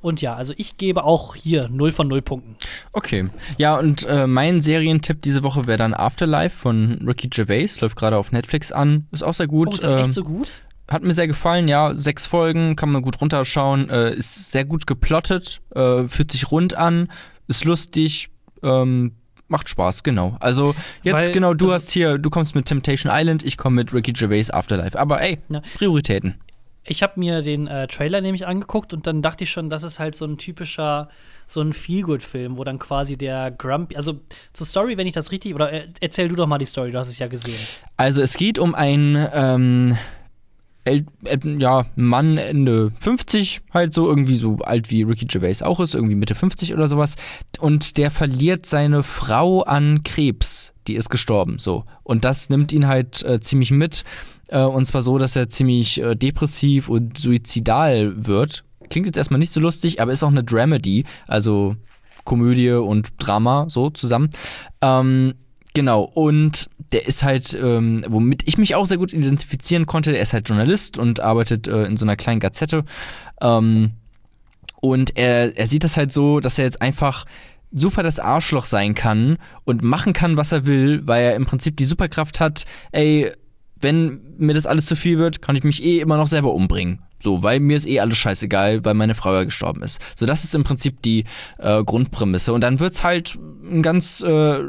Und 0.00 0.20
ja, 0.20 0.34
also 0.34 0.52
ich 0.58 0.76
gebe 0.76 1.02
auch 1.04 1.34
hier 1.34 1.68
0 1.68 1.90
von 1.90 2.08
0 2.08 2.20
Punkten. 2.20 2.56
Okay. 2.92 3.30
Ja, 3.56 3.78
und 3.78 4.04
äh, 4.06 4.26
mein 4.26 4.60
Serientipp 4.60 5.22
diese 5.22 5.42
Woche 5.42 5.66
wäre 5.66 5.78
dann 5.78 5.94
Afterlife 5.94 6.54
von 6.54 7.02
Ricky 7.06 7.28
Gervais. 7.28 7.80
Läuft 7.80 7.96
gerade 7.96 8.18
auf 8.18 8.30
Netflix 8.30 8.70
an. 8.70 9.06
Ist 9.12 9.24
auch 9.24 9.32
sehr 9.32 9.46
gut. 9.46 9.68
Oh, 9.68 9.70
ist 9.72 9.82
das 9.82 9.94
echt 9.94 10.04
ähm, 10.04 10.10
so 10.10 10.24
gut? 10.24 10.52
Hat 10.90 11.02
mir 11.02 11.14
sehr 11.14 11.26
gefallen, 11.26 11.68
ja. 11.68 11.96
Sechs 11.96 12.26
Folgen, 12.26 12.76
kann 12.76 12.90
man 12.90 13.00
gut 13.00 13.18
runterschauen. 13.20 13.88
Äh, 13.88 14.14
ist 14.14 14.52
sehr 14.52 14.66
gut 14.66 14.86
geplottet, 14.86 15.62
äh, 15.74 16.04
fühlt 16.04 16.32
sich 16.32 16.50
rund 16.50 16.76
an, 16.76 17.08
ist 17.48 17.64
lustig, 17.64 18.28
ähm, 18.62 19.12
macht 19.54 19.68
Spaß, 19.68 20.02
genau. 20.02 20.36
Also 20.40 20.74
jetzt 21.04 21.28
Weil, 21.28 21.32
genau, 21.32 21.54
du 21.54 21.70
hast 21.70 21.92
hier, 21.92 22.18
du 22.18 22.28
kommst 22.28 22.56
mit 22.56 22.66
Temptation 22.66 23.12
Island, 23.14 23.44
ich 23.44 23.56
komme 23.56 23.76
mit 23.76 23.94
Ricky 23.94 24.12
Gervais 24.12 24.50
Afterlife. 24.50 24.98
Aber 24.98 25.22
ey, 25.22 25.38
ja. 25.48 25.62
Prioritäten 25.76 26.34
ich 26.84 27.02
habe 27.02 27.18
mir 27.18 27.42
den 27.42 27.66
äh, 27.66 27.86
Trailer 27.86 28.20
nämlich 28.20 28.46
angeguckt 28.46 28.92
und 28.92 29.06
dann 29.06 29.22
dachte 29.22 29.44
ich 29.44 29.50
schon, 29.50 29.70
das 29.70 29.82
ist 29.82 29.98
halt 29.98 30.14
so 30.14 30.26
ein 30.26 30.36
typischer, 30.36 31.08
so 31.46 31.60
ein 31.60 31.72
Feelgood-Film, 31.72 32.58
wo 32.58 32.64
dann 32.64 32.78
quasi 32.78 33.16
der 33.16 33.50
Grumpy, 33.50 33.96
also 33.96 34.20
zur 34.52 34.66
Story, 34.66 34.96
wenn 34.96 35.06
ich 35.06 35.14
das 35.14 35.32
richtig, 35.32 35.54
oder 35.54 35.72
äh, 35.72 35.88
erzähl 36.00 36.28
du 36.28 36.36
doch 36.36 36.46
mal 36.46 36.58
die 36.58 36.66
Story, 36.66 36.92
du 36.92 36.98
hast 36.98 37.08
es 37.08 37.18
ja 37.18 37.26
gesehen. 37.26 37.58
Also 37.96 38.22
es 38.22 38.36
geht 38.36 38.58
um 38.58 38.74
ein, 38.74 39.28
ähm, 39.32 39.96
El, 40.84 41.06
ja, 41.58 41.86
Mann 41.96 42.36
Ende 42.36 42.92
50, 43.00 43.62
halt 43.72 43.94
so 43.94 44.06
irgendwie 44.06 44.36
so 44.36 44.58
alt 44.58 44.90
wie 44.90 45.02
Ricky 45.02 45.24
Gervais 45.24 45.62
auch 45.62 45.80
ist, 45.80 45.94
irgendwie 45.94 46.14
Mitte 46.14 46.34
50 46.34 46.74
oder 46.74 46.88
sowas. 46.88 47.16
Und 47.58 47.96
der 47.96 48.10
verliert 48.10 48.66
seine 48.66 49.02
Frau 49.02 49.62
an 49.62 50.02
Krebs, 50.02 50.74
die 50.86 50.94
ist 50.94 51.08
gestorben, 51.08 51.58
so. 51.58 51.84
Und 52.02 52.24
das 52.24 52.50
nimmt 52.50 52.72
ihn 52.72 52.86
halt 52.86 53.24
äh, 53.24 53.40
ziemlich 53.40 53.70
mit. 53.70 54.04
Äh, 54.48 54.62
und 54.62 54.84
zwar 54.84 55.00
so, 55.00 55.16
dass 55.16 55.36
er 55.36 55.48
ziemlich 55.48 56.00
äh, 56.00 56.14
depressiv 56.14 56.88
und 56.88 57.16
suizidal 57.16 58.26
wird. 58.26 58.64
Klingt 58.90 59.06
jetzt 59.06 59.16
erstmal 59.16 59.40
nicht 59.40 59.52
so 59.52 59.60
lustig, 59.60 60.02
aber 60.02 60.12
ist 60.12 60.22
auch 60.22 60.28
eine 60.28 60.44
Dramedy, 60.44 61.04
also 61.26 61.76
Komödie 62.24 62.72
und 62.72 63.12
Drama 63.18 63.66
so 63.68 63.90
zusammen. 63.90 64.30
Ähm, 64.82 65.34
genau, 65.72 66.02
und 66.02 66.68
der 66.92 67.06
ist 67.06 67.22
halt, 67.22 67.54
ähm, 67.60 68.04
womit 68.08 68.42
ich 68.46 68.58
mich 68.58 68.74
auch 68.74 68.86
sehr 68.86 68.98
gut 68.98 69.12
identifizieren 69.12 69.86
konnte, 69.86 70.12
der 70.12 70.20
ist 70.20 70.32
halt 70.32 70.48
Journalist 70.48 70.98
und 70.98 71.20
arbeitet 71.20 71.66
äh, 71.66 71.84
in 71.84 71.96
so 71.96 72.04
einer 72.04 72.16
kleinen 72.16 72.40
Gazette. 72.40 72.84
Ähm, 73.40 73.92
und 74.80 75.16
er, 75.16 75.56
er 75.56 75.66
sieht 75.66 75.84
das 75.84 75.96
halt 75.96 76.12
so, 76.12 76.40
dass 76.40 76.58
er 76.58 76.64
jetzt 76.64 76.82
einfach 76.82 77.24
super 77.72 78.02
das 78.02 78.20
Arschloch 78.20 78.66
sein 78.66 78.94
kann 78.94 79.38
und 79.64 79.82
machen 79.82 80.12
kann, 80.12 80.36
was 80.36 80.52
er 80.52 80.66
will, 80.66 81.06
weil 81.06 81.22
er 81.22 81.34
im 81.34 81.46
Prinzip 81.46 81.76
die 81.76 81.84
Superkraft 81.84 82.38
hat, 82.40 82.64
ey, 82.92 83.32
wenn 83.80 84.20
mir 84.38 84.54
das 84.54 84.66
alles 84.66 84.86
zu 84.86 84.96
viel 84.96 85.18
wird, 85.18 85.42
kann 85.42 85.56
ich 85.56 85.64
mich 85.64 85.82
eh 85.82 86.00
immer 86.00 86.16
noch 86.16 86.28
selber 86.28 86.54
umbringen. 86.54 87.02
So, 87.20 87.42
weil 87.42 87.60
mir 87.60 87.76
ist 87.76 87.86
eh 87.86 88.00
alles 88.00 88.18
scheißegal, 88.18 88.84
weil 88.84 88.94
meine 88.94 89.14
Frau 89.14 89.32
ja 89.32 89.44
gestorben 89.44 89.82
ist. 89.82 90.00
So, 90.14 90.26
das 90.26 90.44
ist 90.44 90.54
im 90.54 90.64
Prinzip 90.64 91.02
die 91.02 91.24
äh, 91.58 91.82
Grundprämisse. 91.82 92.52
Und 92.52 92.62
dann 92.62 92.80
wird's 92.80 93.02
halt 93.02 93.38
ein 93.64 93.82
ganz, 93.82 94.20
äh, 94.20 94.60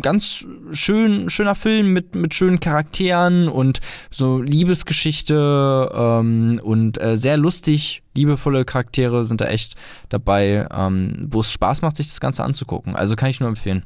ganz 0.00 0.46
schön, 0.72 1.30
schöner 1.30 1.54
Film 1.54 1.92
mit, 1.92 2.14
mit 2.14 2.34
schönen 2.34 2.60
Charakteren 2.60 3.48
und 3.48 3.80
so 4.10 4.40
Liebesgeschichte 4.40 5.90
ähm, 5.94 6.60
und 6.62 7.00
äh, 7.00 7.16
sehr 7.16 7.36
lustig, 7.36 8.02
liebevolle 8.14 8.64
Charaktere 8.64 9.24
sind 9.24 9.40
da 9.40 9.46
echt 9.46 9.74
dabei, 10.08 10.66
ähm, 10.72 11.28
wo 11.30 11.40
es 11.40 11.52
Spaß 11.52 11.82
macht, 11.82 11.96
sich 11.96 12.08
das 12.08 12.20
Ganze 12.20 12.44
anzugucken. 12.44 12.94
Also 12.96 13.16
kann 13.16 13.30
ich 13.30 13.40
nur 13.40 13.48
empfehlen. 13.48 13.84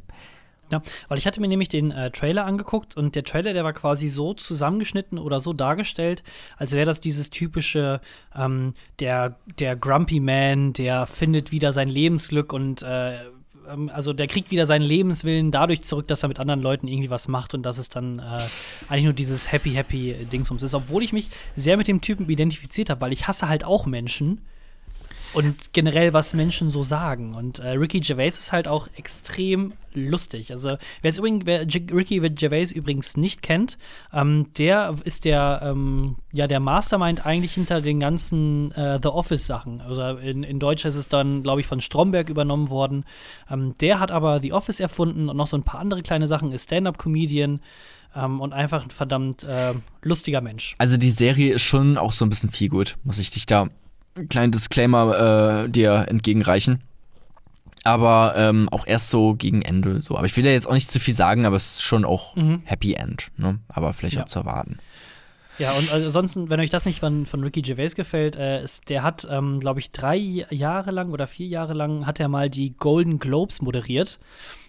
Ja, 0.71 0.83
weil 1.07 1.19
ich 1.19 1.27
hatte 1.29 1.41
mir 1.41 1.47
nämlich 1.47 1.69
den 1.69 1.93
äh, 1.93 2.11
Trailer 2.11 2.45
angeguckt 2.45 2.97
und 2.97 3.15
der 3.15 3.23
Trailer, 3.23 3.53
der 3.53 3.63
war 3.63 3.73
quasi 3.73 4.09
so 4.09 4.35
zusammengeschnitten 4.35 5.17
oder 5.17 5.39
so 5.39 5.53
dargestellt, 5.53 6.25
als 6.57 6.73
wäre 6.73 6.87
das 6.87 7.01
dieses 7.01 7.31
typische, 7.31 8.01
ähm, 8.35 8.75
der, 8.99 9.39
der 9.61 9.77
Grumpy 9.77 10.19
Man, 10.19 10.73
der 10.73 11.07
findet 11.07 11.53
wieder 11.53 11.71
sein 11.71 11.89
Lebensglück 11.89 12.53
und 12.53 12.83
äh, 12.83 13.15
also 13.93 14.13
der 14.13 14.27
kriegt 14.27 14.51
wieder 14.51 14.67
seinen 14.67 14.83
Lebenswillen 14.83 15.51
dadurch 15.51 15.83
zurück, 15.83 16.07
dass 16.09 16.23
er 16.23 16.29
mit 16.29 16.39
anderen 16.39 16.61
Leuten 16.61 16.89
irgendwie 16.89 17.11
was 17.11 17.29
macht 17.29 17.55
und 17.55 17.63
dass 17.63 17.79
es 17.79 17.89
dann 17.89 18.19
äh, 18.19 18.39
eigentlich 18.89 19.05
nur 19.05 19.13
dieses 19.13 19.51
Happy 19.53 19.71
Happy 19.71 20.15
Dingsums 20.33 20.63
ist, 20.63 20.75
obwohl 20.75 21.03
ich 21.03 21.13
mich 21.13 21.31
sehr 21.55 21.77
mit 21.77 21.89
dem 21.89 22.01
Typen 22.01 22.29
identifiziert 22.29 22.91
habe, 22.91 23.01
weil 23.01 23.13
ich 23.13 23.29
hasse 23.29 23.49
halt 23.49 23.65
auch 23.65 23.87
Menschen 23.87 24.43
und 25.37 25.75
generell, 25.75 26.15
was 26.15 26.33
Menschen 26.33 26.71
so 26.71 26.83
sagen. 26.83 27.35
Und 27.35 27.59
äh, 27.59 27.73
Ricky 27.73 28.01
Gervais 28.01 28.29
ist 28.29 28.53
halt 28.53 28.67
auch 28.67 28.89
extrem 28.97 29.75
lustig. 29.93 30.51
Also, 30.51 30.79
wer, 31.03 31.09
es 31.11 31.19
übrigens, 31.19 31.45
wer 31.45 31.61
Ricky 31.61 32.21
Gervais 32.31 32.73
übrigens 32.73 33.19
nicht 33.19 33.43
kennt, 33.43 33.77
ähm, 34.15 34.47
der 34.57 34.95
ist 35.05 35.27
der, 35.27 35.61
ähm, 35.63 36.17
ja, 36.33 36.47
der 36.47 36.59
Mastermind 36.61 37.27
eigentlich 37.27 37.53
hinter 37.53 37.83
den 37.83 38.01
ganzen 38.01 38.73
äh, 38.73 38.99
The 39.03 39.11
Office-Sachen. 39.11 39.83
Also 39.83 40.17
in, 40.17 40.43
in 40.43 40.59
Deutsch 40.59 40.87
ist 40.87 40.97
es 40.97 41.11
dann, 41.11 41.43
glaube 41.43 41.61
ich, 41.61 41.67
von 41.67 41.83
Stromberg 41.83 42.31
übernommen 42.31 42.71
worden. 42.71 43.05
Ähm, 43.51 43.75
der 43.79 44.01
hat 44.01 44.11
aber 44.11 44.41
The 44.41 44.55
Office 44.55 44.81
erfunden 44.81 45.29
und 45.29 45.37
noch 45.37 45.49
so 45.49 45.59
ein 45.59 45.65
paar 45.65 45.81
andere 45.81 46.03
kleine 46.03 46.27
Sachen, 46.27 46.51
ist 46.51 46.65
Stand-up-Comedian. 46.65 47.61
Um, 48.15 48.41
und 48.41 48.55
einfach 48.55 48.83
ein 48.83 48.91
verdammt 48.91 49.45
äh, 49.45 49.75
lustiger 50.01 50.41
Mensch. 50.41 50.75
Also 50.79 50.97
die 50.97 51.11
Serie 51.11 51.53
ist 51.53 51.65
schon 51.65 51.99
auch 51.99 52.13
so 52.13 52.25
ein 52.25 52.31
bisschen 52.31 52.51
viel 52.51 52.71
gut, 52.71 52.97
muss 53.05 53.19
ich 53.19 53.29
dich 53.29 53.45
da 53.45 53.69
kleinen 54.29 54.53
Disclaimer 54.53 55.65
äh, 55.65 55.69
dir 55.69 56.07
entgegenreichen. 56.09 56.83
Aber 57.85 58.35
ähm, 58.37 58.69
auch 58.71 58.87
erst 58.87 59.11
so 59.11 59.35
gegen 59.35 59.63
Ende 59.63 60.03
so. 60.03 60.17
Aber 60.17 60.27
ich 60.27 60.37
will 60.37 60.45
ja 60.45 60.51
jetzt 60.51 60.69
auch 60.69 60.75
nicht 60.75 60.91
zu 60.91 60.99
viel 60.99 61.15
sagen, 61.15 61.47
aber 61.47 61.57
es 61.57 61.77
ist 61.77 61.83
schon 61.83 62.05
auch 62.05 62.35
mhm. 62.35 62.63
Happy 62.65 62.95
End. 62.95 63.31
Ne? 63.37 63.61
Aber 63.69 63.93
vielleicht 63.93 64.17
ja. 64.17 64.23
auch 64.23 64.27
zu 64.27 64.41
erwarten. 64.41 64.79
Ja, 65.59 65.71
und 65.73 65.91
ansonsten, 65.93 66.51
wenn 66.51 66.61
euch 66.61 66.69
das 66.69 66.85
nicht 66.85 67.01
von, 67.01 67.25
von 67.25 67.43
Ricky 67.43 67.63
Gervais 67.63 67.95
gefällt, 67.95 68.37
äh, 68.37 68.63
ist, 68.63 68.91
der 68.91 69.03
hat, 69.03 69.27
ähm, 69.31 69.61
glaube 69.61 69.81
ich, 69.81 69.91
drei 69.91 70.17
Jahre 70.17 70.91
lang 70.91 71.13
oder 71.13 71.27
vier 71.27 71.47
Jahre 71.47 71.73
lang 71.73 72.07
hat 72.07 72.21
er 72.21 72.29
mal 72.29 72.51
die 72.51 72.77
Golden 72.77 73.19
Globes 73.19 73.63
moderiert. 73.63 74.19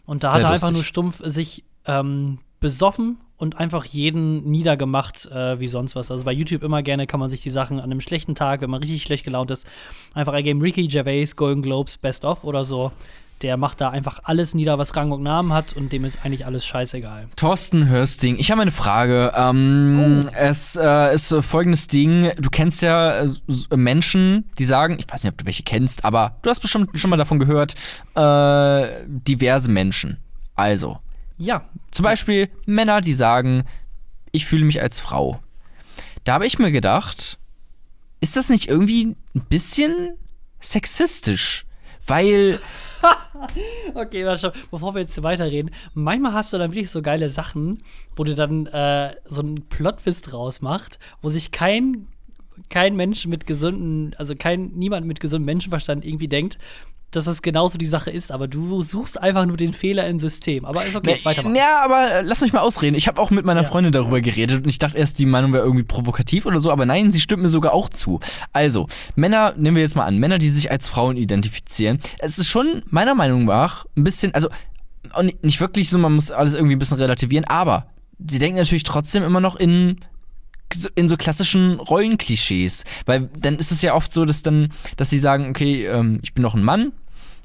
Und 0.05 0.23
da 0.23 0.29
Sehr 0.29 0.37
hat 0.37 0.43
er 0.43 0.51
lustig. 0.51 0.63
einfach 0.63 0.73
nur 0.73 0.83
stumpf 0.83 1.21
sich 1.25 1.65
ähm, 1.85 2.39
besoffen 2.59 3.17
und 3.37 3.57
einfach 3.57 3.85
jeden 3.85 4.49
niedergemacht 4.49 5.27
äh, 5.27 5.59
wie 5.59 5.67
sonst 5.67 5.95
was. 5.95 6.11
Also 6.11 6.25
bei 6.25 6.33
YouTube 6.33 6.63
immer 6.63 6.81
gerne 6.81 7.07
kann 7.07 7.19
man 7.19 7.29
sich 7.29 7.41
die 7.41 7.49
Sachen 7.49 7.79
an 7.79 7.85
einem 7.85 8.01
schlechten 8.01 8.35
Tag, 8.35 8.61
wenn 8.61 8.69
man 8.69 8.81
richtig 8.81 9.03
schlecht 9.03 9.23
gelaunt 9.23 9.51
ist, 9.51 9.67
einfach 10.13 10.33
eingeben 10.33 10.61
Ricky 10.61 10.87
Gervais 10.87 11.35
Golden 11.35 11.61
Globes 11.61 11.97
Best 11.97 12.25
of 12.25 12.43
oder 12.43 12.63
so. 12.63 12.91
Der 13.43 13.55
macht 13.55 13.81
da 13.81 13.91
einfach 13.91 14.21
alles 14.23 14.55
nieder, 14.55 14.79
was 14.79 14.95
Rang 14.95 15.11
und 15.11 15.21
Namen 15.21 15.53
hat 15.53 15.73
und 15.73 15.93
dem 15.93 16.05
ist 16.05 16.25
eigentlich 16.25 16.47
alles 16.47 16.65
scheißegal. 16.65 17.27
Thorsten 17.35 17.87
Hörsting, 17.87 18.39
ich 18.39 18.49
habe 18.49 18.63
eine 18.63 18.71
Frage. 18.71 19.31
Ähm, 19.35 20.25
oh. 20.25 20.29
Es 20.35 20.75
äh, 20.75 21.13
ist 21.13 21.31
folgendes 21.41 21.87
Ding: 21.87 22.31
Du 22.39 22.49
kennst 22.49 22.81
ja 22.81 23.25
äh, 23.25 23.27
Menschen, 23.75 24.45
die 24.57 24.65
sagen, 24.65 24.97
ich 24.97 25.07
weiß 25.07 25.23
nicht, 25.23 25.33
ob 25.33 25.37
du 25.37 25.45
welche 25.45 25.61
kennst, 25.61 26.03
aber 26.03 26.37
du 26.41 26.49
hast 26.49 26.61
bestimmt 26.61 26.97
schon 26.97 27.11
mal 27.11 27.17
davon 27.17 27.37
gehört, 27.37 27.75
äh, 28.15 28.87
diverse 29.05 29.69
Menschen. 29.69 30.17
Also, 30.55 30.97
ja. 31.37 31.69
Zum 31.91 32.03
Beispiel 32.03 32.49
Männer, 32.65 33.01
die 33.01 33.13
sagen, 33.13 33.63
ich 34.31 34.45
fühle 34.45 34.65
mich 34.65 34.81
als 34.81 34.99
Frau. 34.99 35.39
Da 36.23 36.33
habe 36.33 36.45
ich 36.45 36.59
mir 36.59 36.71
gedacht, 36.71 37.37
ist 38.19 38.35
das 38.35 38.49
nicht 38.49 38.67
irgendwie 38.67 39.15
ein 39.35 39.45
bisschen 39.49 40.17
sexistisch? 40.59 41.65
Weil. 42.05 42.59
okay, 43.93 44.25
warte, 44.25 44.53
bevor 44.71 44.95
wir 44.95 45.01
jetzt 45.01 45.21
weiterreden, 45.21 45.71
manchmal 45.93 46.33
hast 46.33 46.51
du 46.53 46.57
dann 46.57 46.71
wirklich 46.71 46.89
so 46.89 47.01
geile 47.01 47.29
Sachen, 47.29 47.83
wo 48.15 48.23
du 48.23 48.33
dann 48.33 48.65
äh, 48.67 49.15
so 49.25 49.41
einen 49.41 49.67
Plotwist 49.69 50.33
rausmacht, 50.33 50.99
wo 51.21 51.29
sich 51.29 51.51
kein 51.51 52.07
kein 52.69 52.95
Mensch 52.95 53.27
mit 53.27 53.45
gesunden, 53.45 54.15
also 54.17 54.35
kein 54.35 54.71
niemand 54.73 55.05
mit 55.05 55.19
gesundem 55.19 55.45
Menschenverstand 55.45 56.03
irgendwie 56.03 56.27
denkt, 56.27 56.57
dass 57.11 57.25
das 57.25 57.41
genauso 57.41 57.77
die 57.77 57.85
Sache 57.85 58.11
ist, 58.11 58.31
aber 58.31 58.47
du 58.47 58.81
suchst 58.81 59.21
einfach 59.21 59.45
nur 59.45 59.55
den 59.55 59.73
Fehler 59.73 60.07
im 60.07 60.19
System. 60.19 60.65
Aber 60.65 60.85
ist 60.85 60.95
okay, 60.95 61.13
ne, 61.13 61.19
weitermachen. 61.25 61.55
Ja, 61.55 61.83
aber 61.83 62.11
äh, 62.11 62.21
lass 62.23 62.41
mich 62.41 62.51
mal 62.51 62.59
ausreden. 62.59 62.95
Ich 62.95 63.07
habe 63.07 63.21
auch 63.21 63.29
mit 63.29 63.45
meiner 63.45 63.63
ja. 63.63 63.67
Freundin 63.67 63.93
darüber 63.93 64.19
geredet 64.19 64.63
und 64.63 64.69
ich 64.69 64.77
dachte 64.77 64.97
erst, 64.97 65.17
die 65.19 65.25
Meinung 65.25 65.53
wäre 65.53 65.63
irgendwie 65.63 65.85
provokativ 65.85 66.45
oder 66.45 66.59
so, 66.59 66.71
aber 66.71 66.85
nein, 66.85 67.11
sie 67.11 67.21
stimmt 67.21 67.43
mir 67.43 67.49
sogar 67.49 67.73
auch 67.73 67.89
zu. 67.89 68.19
Also, 68.51 68.87
Männer, 69.15 69.53
nehmen 69.57 69.77
wir 69.77 69.83
jetzt 69.83 69.95
mal 69.95 70.05
an, 70.05 70.17
Männer, 70.17 70.37
die 70.37 70.49
sich 70.49 70.69
als 70.69 70.89
Frauen 70.89 71.15
identifizieren. 71.15 71.99
Es 72.19 72.37
ist 72.37 72.47
schon 72.47 72.83
meiner 72.89 73.15
Meinung 73.15 73.45
nach 73.45 73.85
ein 73.95 74.03
bisschen, 74.03 74.33
also 74.33 74.49
nicht 75.41 75.61
wirklich 75.61 75.89
so, 75.89 75.97
man 75.97 76.13
muss 76.13 76.31
alles 76.31 76.53
irgendwie 76.53 76.75
ein 76.75 76.79
bisschen 76.79 76.97
relativieren, 76.97 77.45
aber 77.45 77.87
sie 78.27 78.39
denken 78.39 78.57
natürlich 78.57 78.83
trotzdem 78.83 79.23
immer 79.23 79.39
noch 79.39 79.55
in 79.55 80.01
in 80.95 81.07
so 81.07 81.17
klassischen 81.17 81.79
Rollenklischees. 81.79 82.83
Weil 83.05 83.29
dann 83.37 83.57
ist 83.57 83.71
es 83.71 83.81
ja 83.81 83.93
oft 83.93 84.13
so, 84.13 84.25
dass 84.25 84.43
dann, 84.43 84.73
dass 84.97 85.09
sie 85.09 85.19
sagen, 85.19 85.49
okay, 85.49 85.85
ähm, 85.85 86.19
ich 86.21 86.33
bin 86.33 86.41
noch 86.41 86.55
ein 86.55 86.63
Mann. 86.63 86.91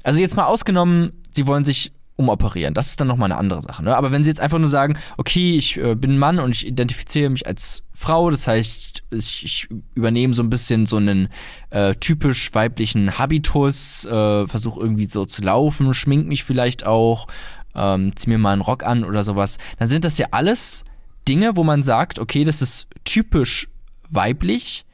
Also 0.02 0.18
jetzt 0.18 0.36
mal 0.36 0.46
ausgenommen, 0.46 1.12
sie 1.32 1.46
wollen 1.46 1.64
sich 1.64 1.92
umoperieren. 2.16 2.74
Das 2.74 2.88
ist 2.88 3.00
dann 3.00 3.08
nochmal 3.08 3.30
eine 3.30 3.38
andere 3.38 3.62
Sache. 3.62 3.82
Ne? 3.82 3.96
Aber 3.96 4.12
wenn 4.12 4.24
sie 4.24 4.30
jetzt 4.30 4.40
einfach 4.40 4.58
nur 4.58 4.68
sagen, 4.68 4.98
okay, 5.16 5.56
ich 5.56 5.78
äh, 5.78 5.94
bin 5.94 6.12
ein 6.12 6.18
Mann 6.18 6.38
und 6.38 6.54
ich 6.54 6.66
identifiziere 6.66 7.30
mich 7.30 7.46
als 7.46 7.82
Frau, 7.92 8.30
das 8.30 8.46
heißt, 8.46 9.02
ich, 9.10 9.44
ich 9.44 9.68
übernehme 9.94 10.34
so 10.34 10.42
ein 10.42 10.50
bisschen 10.50 10.86
so 10.86 10.96
einen 10.96 11.28
äh, 11.70 11.94
typisch 11.94 12.54
weiblichen 12.54 13.18
Habitus, 13.18 14.04
äh, 14.04 14.46
versuche 14.46 14.80
irgendwie 14.80 15.06
so 15.06 15.24
zu 15.24 15.42
laufen, 15.42 15.94
schmink 15.94 16.26
mich 16.26 16.44
vielleicht 16.44 16.86
auch, 16.86 17.26
ähm, 17.74 18.14
zieh 18.16 18.30
mir 18.30 18.38
mal 18.38 18.52
einen 18.52 18.62
Rock 18.62 18.84
an 18.84 19.04
oder 19.04 19.24
sowas, 19.24 19.58
dann 19.78 19.88
sind 19.88 20.04
das 20.04 20.18
ja 20.18 20.28
alles 20.30 20.84
Dinge, 21.28 21.56
wo 21.56 21.64
man 21.64 21.82
sagt, 21.82 22.18
okay, 22.18 22.44
das 22.44 22.62
ist 22.62 22.88
typisch 23.04 23.68
weiblich, 24.08 24.84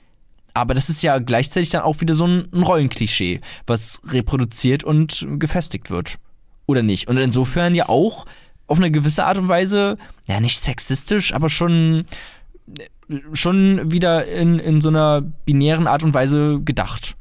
aber 0.54 0.74
das 0.74 0.88
ist 0.88 1.02
ja 1.02 1.18
gleichzeitig 1.18 1.68
dann 1.68 1.82
auch 1.82 2.00
wieder 2.00 2.14
so 2.14 2.26
ein, 2.26 2.48
Rollenklischee, 2.52 3.40
was 3.66 4.00
reproduziert 4.04 4.84
und 4.84 5.26
gefestigt 5.38 5.90
wird. 5.90 6.18
Oder 6.66 6.82
nicht? 6.82 7.08
Und 7.08 7.16
insofern 7.16 7.74
ja 7.74 7.88
auch 7.88 8.26
auf 8.66 8.78
eine 8.78 8.90
gewisse 8.90 9.24
Art 9.24 9.38
und 9.38 9.48
Weise, 9.48 9.96
ja, 10.26 10.40
nicht 10.40 10.58
sexistisch, 10.58 11.32
aber 11.32 11.48
schon, 11.48 12.04
schon 13.32 13.90
wieder 13.90 14.26
in, 14.26 14.58
in 14.58 14.80
so 14.80 14.90
einer 14.90 15.22
binären 15.22 15.86
Art 15.86 16.02
und 16.02 16.12
Weise 16.12 16.60
gedacht. 16.62 17.16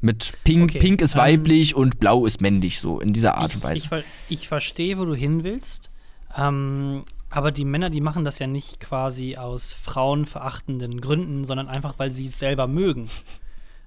Mit 0.00 0.32
Pink, 0.44 0.70
okay, 0.70 0.78
Pink 0.78 1.02
ist 1.02 1.14
ähm, 1.14 1.22
weiblich 1.22 1.74
und 1.74 1.98
Blau 1.98 2.26
ist 2.26 2.40
männlich, 2.40 2.80
so 2.80 3.00
in 3.00 3.12
dieser 3.12 3.36
Art 3.36 3.50
ich, 3.50 3.56
und 3.56 3.64
Weise. 3.64 3.86
Ich, 4.28 4.40
ich, 4.40 4.48
verstehe, 4.48 4.98
wo 4.98 5.04
du 5.04 5.14
hin 5.14 5.42
willst. 5.42 5.90
Ähm, 6.36 7.04
aber 7.36 7.52
die 7.52 7.66
Männer, 7.66 7.90
die 7.90 8.00
machen 8.00 8.24
das 8.24 8.38
ja 8.38 8.46
nicht 8.46 8.80
quasi 8.80 9.36
aus 9.36 9.74
frauenverachtenden 9.74 11.02
Gründen, 11.02 11.44
sondern 11.44 11.68
einfach, 11.68 11.98
weil 11.98 12.10
sie 12.10 12.24
es 12.24 12.38
selber 12.38 12.66
mögen. 12.66 13.10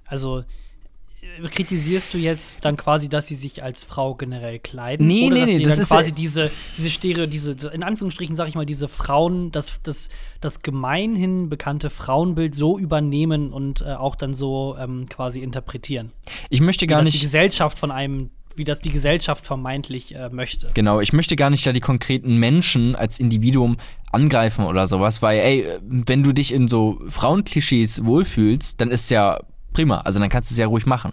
Also 0.06 0.44
äh, 1.20 1.48
kritisierst 1.48 2.14
du 2.14 2.18
jetzt 2.18 2.64
dann 2.64 2.76
quasi, 2.76 3.08
dass 3.08 3.26
sie 3.26 3.34
sich 3.34 3.64
als 3.64 3.82
Frau 3.82 4.14
generell 4.14 4.60
kleiden? 4.60 5.04
Nee, 5.08 5.26
oder 5.26 5.34
nee, 5.34 5.40
dass 5.40 5.50
nee, 5.50 5.62
das 5.64 5.78
ist 5.80 5.88
quasi 5.88 6.12
diese, 6.12 6.52
diese 6.76 6.90
Stereo, 6.90 7.26
diese, 7.26 7.52
in 7.70 7.82
Anführungsstrichen 7.82 8.36
sage 8.36 8.50
ich 8.50 8.54
mal, 8.54 8.66
diese 8.66 8.86
Frauen, 8.86 9.50
das, 9.50 9.80
das, 9.82 10.10
das 10.40 10.60
gemeinhin 10.60 11.48
bekannte 11.48 11.90
Frauenbild 11.90 12.54
so 12.54 12.78
übernehmen 12.78 13.52
und 13.52 13.80
äh, 13.80 13.94
auch 13.94 14.14
dann 14.14 14.32
so 14.32 14.76
ähm, 14.78 15.08
quasi 15.08 15.40
interpretieren. 15.40 16.12
Ich 16.50 16.60
möchte 16.60 16.86
gar 16.86 17.02
nicht. 17.02 17.16
die 17.16 17.20
Gesellschaft 17.20 17.80
von 17.80 17.90
einem 17.90 18.30
wie 18.56 18.64
das 18.64 18.80
die 18.80 18.90
Gesellschaft 18.90 19.46
vermeintlich 19.46 20.14
äh, 20.14 20.28
möchte. 20.30 20.68
Genau, 20.74 21.00
ich 21.00 21.12
möchte 21.12 21.36
gar 21.36 21.50
nicht 21.50 21.66
da 21.66 21.72
die 21.72 21.80
konkreten 21.80 22.36
Menschen 22.36 22.94
als 22.96 23.18
Individuum 23.18 23.76
angreifen 24.12 24.64
oder 24.64 24.86
sowas, 24.86 25.22
weil, 25.22 25.38
ey, 25.40 25.66
wenn 25.82 26.22
du 26.22 26.32
dich 26.32 26.52
in 26.52 26.68
so 26.68 27.00
Frauenklischees 27.08 28.04
wohlfühlst, 28.04 28.80
dann 28.80 28.90
ist 28.90 29.10
ja 29.10 29.40
prima, 29.72 29.98
also 29.98 30.18
dann 30.18 30.28
kannst 30.28 30.50
du 30.50 30.54
es 30.54 30.58
ja 30.58 30.66
ruhig 30.66 30.86
machen. 30.86 31.12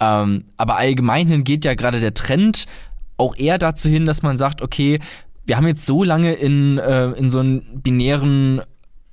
Ähm, 0.00 0.44
aber 0.56 0.76
allgemeinhin 0.76 1.44
geht 1.44 1.64
ja 1.64 1.74
gerade 1.74 2.00
der 2.00 2.14
Trend 2.14 2.66
auch 3.16 3.36
eher 3.36 3.58
dazu 3.58 3.88
hin, 3.88 4.04
dass 4.04 4.22
man 4.22 4.36
sagt, 4.36 4.60
okay, 4.60 5.00
wir 5.46 5.56
haben 5.56 5.66
jetzt 5.66 5.86
so 5.86 6.02
lange 6.02 6.34
in, 6.34 6.78
äh, 6.78 7.10
in 7.12 7.30
so 7.30 7.38
einen 7.38 7.80
binären 7.80 8.60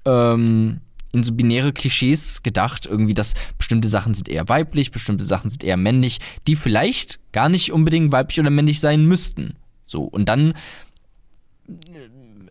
ähm, 0.05 0.81
in 1.13 1.23
so 1.23 1.31
binäre 1.31 1.71
Klischees 1.71 2.43
gedacht, 2.43 2.85
irgendwie, 2.85 3.13
dass 3.13 3.33
bestimmte 3.57 3.87
Sachen 3.87 4.13
sind 4.13 4.27
eher 4.27 4.49
weiblich, 4.49 4.91
bestimmte 4.91 5.23
Sachen 5.23 5.49
sind 5.49 5.63
eher 5.63 5.77
männlich, 5.77 6.19
die 6.47 6.55
vielleicht 6.55 7.19
gar 7.31 7.49
nicht 7.49 7.71
unbedingt 7.71 8.11
weiblich 8.11 8.39
oder 8.39 8.49
männlich 8.49 8.79
sein 8.79 9.05
müssten. 9.05 9.55
So, 9.85 10.03
und 10.03 10.27
dann 10.27 10.53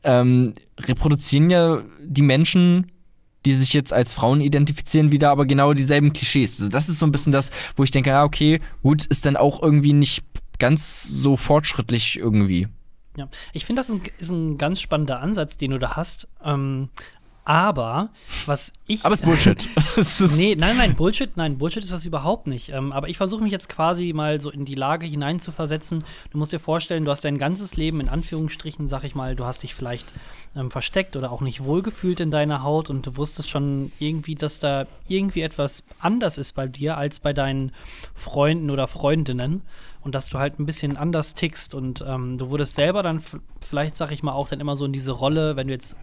ähm, 0.05 0.55
reproduzieren 0.81 1.51
ja 1.51 1.83
die 2.01 2.23
Menschen, 2.23 2.93
die 3.45 3.55
sich 3.55 3.73
jetzt 3.73 3.93
als 3.93 4.15
Frauen 4.15 4.41
identifizieren, 4.41 5.11
wieder 5.11 5.31
aber 5.31 5.47
genau 5.47 5.73
dieselben 5.75 6.13
Klischees. 6.13 6.61
Also 6.61 6.71
das 6.71 6.89
ist 6.89 7.01
so 7.01 7.07
ein 7.07 7.13
bisschen 7.13 7.33
das, 7.33 7.51
wo 7.77 7.83
ich 7.83 7.91
denke, 7.91 8.11
ja, 8.11 8.25
okay, 8.25 8.61
gut, 8.83 9.05
ist 9.07 9.27
dann 9.27 9.37
auch 9.37 9.61
irgendwie 9.61 9.93
nicht 9.93 10.25
ganz 10.59 11.03
so 11.03 11.37
fortschrittlich 11.37 12.19
irgendwie. 12.19 12.69
Ja, 13.17 13.29
ich 13.53 13.67
finde, 13.67 13.81
das 13.81 13.89
ist 13.89 13.95
ein, 13.97 14.03
ist 14.19 14.31
ein, 14.31 14.59
ganz 14.59 14.81
spannender 14.81 15.21
Ansatz, 15.21 15.59
den 15.59 15.73
du 15.73 15.79
da 15.79 15.97
hast. 15.97 16.29
Ähm, 16.43 16.89
Aber 17.45 18.11
was 18.47 18.73
ich. 18.87 19.05
Aber 19.05 19.15
es 19.15 19.21
ist 19.21 19.27
Bullshit. 19.27 19.69
nee, 20.37 20.55
nein, 20.55 20.77
nein, 20.77 20.95
Bullshit, 20.95 21.37
nein, 21.37 21.59
Bullshit 21.59 21.83
ist 21.83 21.93
das 21.93 22.07
überhaupt 22.07 22.47
nicht. 22.47 22.69
Ähm, 22.69 22.93
aber 22.93 23.09
ich 23.09 23.17
versuche 23.17 23.43
mich 23.43 23.51
jetzt 23.51 23.69
quasi 23.69 24.13
mal 24.13 24.41
so 24.41 24.51
in 24.51 24.65
die 24.65 24.77
Lage 24.77 25.07
hineinzuversetzen. 25.07 26.05
Du 26.31 26.39
musst 26.39 26.53
dir 26.53 26.61
vorstellen, 26.61 27.05
du 27.05 27.11
hast 27.11 27.25
dein 27.25 27.39
ganzes 27.39 27.77
Leben 27.77 28.01
in 28.01 28.09
Anführungsstrichen, 28.09 28.87
sag 28.87 29.03
ich 29.03 29.17
mal, 29.17 29.35
du 29.35 29.45
hast 29.45 29.65
dich 29.65 29.75
vielleicht 29.75 30.15
ähm, 30.55 30.71
versteckt 30.71 31.17
oder 31.17 31.33
auch 31.33 31.41
nicht 31.41 31.65
wohlgefühlt 31.65 32.21
in 32.21 32.31
deiner 32.31 32.63
Haut 32.63 32.91
und 32.91 33.07
du 33.07 33.17
wusstest 33.17 33.51
schon 33.51 33.91
irgendwie, 33.99 34.37
dass 34.37 34.61
da 34.61 34.87
irgendwie 35.09 35.41
etwas 35.41 35.83
anders 35.99 36.39
ist 36.39 36.53
bei 36.53 36.69
dir 36.69 36.97
als 36.97 37.19
bei 37.19 37.33
deinen 37.33 37.73
Freunden 38.15 38.71
oder 38.71 38.87
Freundinnen 38.87 39.63
und 40.03 40.15
dass 40.15 40.29
du 40.29 40.39
halt 40.39 40.61
ein 40.61 40.67
bisschen 40.67 40.97
anders 40.97 41.35
tickst 41.35 41.75
und 41.75 42.05
ähm, 42.07 42.39
du 42.39 42.51
wurdest 42.51 42.75
selber 42.77 43.03
dann 43.03 43.21
vielleicht, 43.61 43.97
sag 43.97 44.13
ich 44.13 44.23
mal, 44.23 44.33
auch 44.33 44.49
dann 44.49 44.61
immer 44.61 44.77
so 44.77 44.85
in 44.85 44.93
diese 44.93 45.13
Rolle, 45.13 45.57
wenn 45.57 45.67
du 45.67 45.73
jetzt 45.73 45.97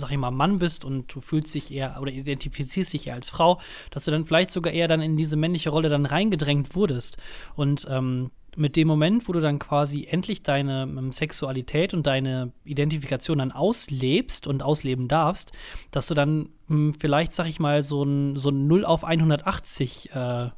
sag 0.00 0.10
ich 0.10 0.18
mal, 0.18 0.30
Mann 0.30 0.58
bist 0.58 0.84
und 0.84 1.14
du 1.14 1.20
fühlst 1.20 1.54
dich 1.54 1.72
eher 1.72 1.98
oder 2.00 2.12
identifizierst 2.12 2.92
dich 2.92 3.06
eher 3.06 3.14
als 3.14 3.30
Frau, 3.30 3.60
dass 3.90 4.04
du 4.04 4.10
dann 4.10 4.24
vielleicht 4.24 4.50
sogar 4.50 4.72
eher 4.72 4.88
dann 4.88 5.00
in 5.00 5.16
diese 5.16 5.36
männliche 5.36 5.70
Rolle 5.70 5.88
dann 5.88 6.06
reingedrängt 6.06 6.74
wurdest. 6.74 7.16
Und 7.54 7.86
ähm, 7.90 8.30
mit 8.58 8.76
dem 8.76 8.88
Moment, 8.88 9.28
wo 9.28 9.32
du 9.32 9.40
dann 9.40 9.58
quasi 9.58 10.06
endlich 10.10 10.42
deine 10.42 10.82
ähm, 10.82 11.12
Sexualität 11.12 11.94
und 11.94 12.06
deine 12.06 12.52
Identifikation 12.64 13.38
dann 13.38 13.52
auslebst 13.52 14.46
und 14.46 14.62
ausleben 14.62 15.06
darfst, 15.06 15.52
dass 15.90 16.08
du 16.08 16.14
dann 16.14 16.48
ähm, 16.68 16.92
vielleicht, 16.98 17.32
sag 17.32 17.46
ich 17.46 17.60
mal, 17.60 17.82
so 17.82 18.02
ein, 18.02 18.36
so 18.36 18.50
ein 18.50 18.66
0 18.66 18.84
auf 18.84 19.04
180 19.04 20.10
äh, 20.14 20.48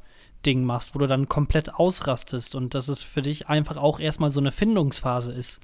Ding 0.45 0.63
machst, 0.63 0.95
wo 0.95 0.99
du 0.99 1.07
dann 1.07 1.29
komplett 1.29 1.75
ausrastest 1.75 2.55
und 2.55 2.73
dass 2.73 2.87
es 2.87 3.03
für 3.03 3.21
dich 3.21 3.47
einfach 3.47 3.77
auch 3.77 3.99
erstmal 3.99 4.31
so 4.31 4.39
eine 4.39 4.51
Findungsphase 4.51 5.31
ist, 5.31 5.61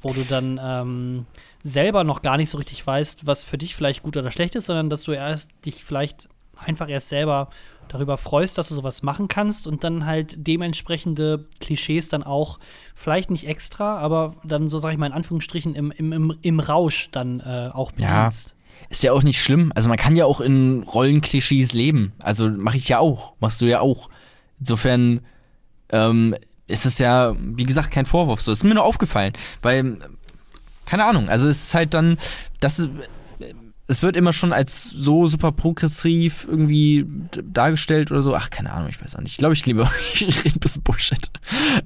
wo 0.00 0.12
du 0.12 0.24
dann 0.24 0.60
ähm, 0.62 1.26
selber 1.62 2.04
noch 2.04 2.22
gar 2.22 2.36
nicht 2.36 2.50
so 2.50 2.58
richtig 2.58 2.86
weißt, 2.86 3.26
was 3.26 3.44
für 3.44 3.58
dich 3.58 3.74
vielleicht 3.74 4.02
gut 4.02 4.16
oder 4.16 4.30
schlecht 4.30 4.54
ist, 4.54 4.66
sondern 4.66 4.90
dass 4.90 5.02
du 5.02 5.12
erst 5.12 5.50
dich 5.64 5.84
vielleicht 5.84 6.28
einfach 6.56 6.88
erst 6.88 7.08
selber 7.08 7.48
darüber 7.88 8.18
freust, 8.18 8.58
dass 8.58 8.68
du 8.68 8.74
sowas 8.74 9.02
machen 9.02 9.28
kannst 9.28 9.66
und 9.66 9.82
dann 9.82 10.06
halt 10.06 10.46
dementsprechende 10.46 11.46
Klischees 11.60 12.08
dann 12.08 12.22
auch, 12.22 12.58
vielleicht 12.94 13.30
nicht 13.30 13.46
extra, 13.46 13.98
aber 13.98 14.34
dann 14.44 14.68
so, 14.68 14.78
sag 14.78 14.92
ich 14.92 14.98
mal 14.98 15.06
in 15.06 15.12
Anführungsstrichen, 15.12 15.74
im, 15.74 15.90
im, 15.92 16.12
im, 16.12 16.38
im 16.42 16.60
Rausch 16.60 17.08
dann 17.10 17.40
äh, 17.40 17.70
auch 17.72 17.92
bedienst. 17.92 18.50
Ja. 18.50 18.86
Ist 18.90 19.02
ja 19.02 19.12
auch 19.12 19.22
nicht 19.22 19.42
schlimm. 19.42 19.72
Also 19.74 19.88
man 19.88 19.98
kann 19.98 20.16
ja 20.16 20.24
auch 20.24 20.40
in 20.40 20.82
Rollenklischees 20.82 21.72
leben. 21.72 22.12
Also 22.20 22.48
mache 22.48 22.76
ich 22.76 22.88
ja 22.88 23.00
auch. 23.00 23.32
Machst 23.40 23.60
du 23.60 23.66
ja 23.66 23.80
auch. 23.80 24.08
Insofern 24.60 25.20
ähm, 25.90 26.36
ist 26.68 26.86
es 26.86 26.98
ja, 26.98 27.34
wie 27.38 27.64
gesagt, 27.64 27.90
kein 27.90 28.06
Vorwurf. 28.06 28.40
So 28.40 28.52
ist 28.52 28.62
mir 28.62 28.74
nur 28.74 28.84
aufgefallen, 28.84 29.32
weil 29.62 29.98
keine 30.86 31.04
Ahnung. 31.04 31.28
Also 31.28 31.48
es 31.48 31.64
ist 31.64 31.74
halt 31.74 31.92
dann, 31.92 32.18
das 32.60 32.78
ist, 32.78 32.88
es 33.90 34.02
wird 34.02 34.16
immer 34.16 34.34
schon 34.34 34.52
als 34.52 34.90
so 34.90 35.26
super 35.26 35.50
progressiv 35.50 36.46
irgendwie 36.48 37.06
dargestellt 37.42 38.10
oder 38.10 38.20
so. 38.20 38.34
Ach, 38.34 38.50
keine 38.50 38.72
Ahnung, 38.72 38.88
ich 38.90 39.02
weiß 39.02 39.16
auch 39.16 39.20
nicht. 39.20 39.32
Ich 39.32 39.38
glaube, 39.38 39.54
ich 39.54 39.64
liebe, 39.64 39.88
ich 40.14 40.44
rede 40.44 40.56
ein 40.56 40.60
bisschen 40.60 40.82
Bullshit. 40.82 41.30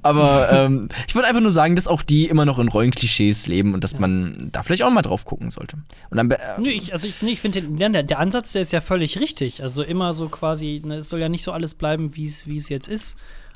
Aber 0.01 0.51
ähm, 0.51 0.89
ich 1.07 1.15
wollte 1.15 1.29
einfach 1.29 1.41
nur 1.41 1.51
sagen, 1.51 1.77
dass 1.77 1.87
auch 1.87 2.01
die 2.01 2.27
immer 2.27 2.45
noch 2.45 2.59
in 2.59 2.67
Rollenklischees 2.67 3.47
leben 3.47 3.73
und 3.73 3.85
dass 3.85 3.93
ja. 3.93 3.99
man 3.99 4.49
da 4.51 4.63
vielleicht 4.63 4.83
auch 4.83 4.91
mal 4.91 5.01
drauf 5.01 5.23
gucken 5.23 5.51
sollte. 5.51 5.77
Und 6.09 6.17
dann, 6.17 6.29
äh, 6.29 6.37
Nö, 6.59 6.69
ich, 6.69 6.91
also 6.91 7.07
ich, 7.07 7.21
nee, 7.21 7.31
ich 7.31 7.41
finde, 7.41 7.61
der, 7.61 8.03
der 8.03 8.19
Ansatz, 8.19 8.51
der 8.51 8.61
ist 8.61 8.73
ja 8.73 8.81
völlig 8.81 9.19
richtig. 9.19 9.63
Also 9.63 9.83
immer 9.83 10.11
so 10.11 10.27
quasi, 10.27 10.81
ne, 10.83 10.97
es 10.97 11.09
soll 11.09 11.21
ja 11.21 11.29
nicht 11.29 11.43
so 11.43 11.53
alles 11.53 11.73
bleiben, 11.73 12.15
wie 12.15 12.25
es 12.25 12.69
jetzt 12.69 12.89
ist. 12.89 13.15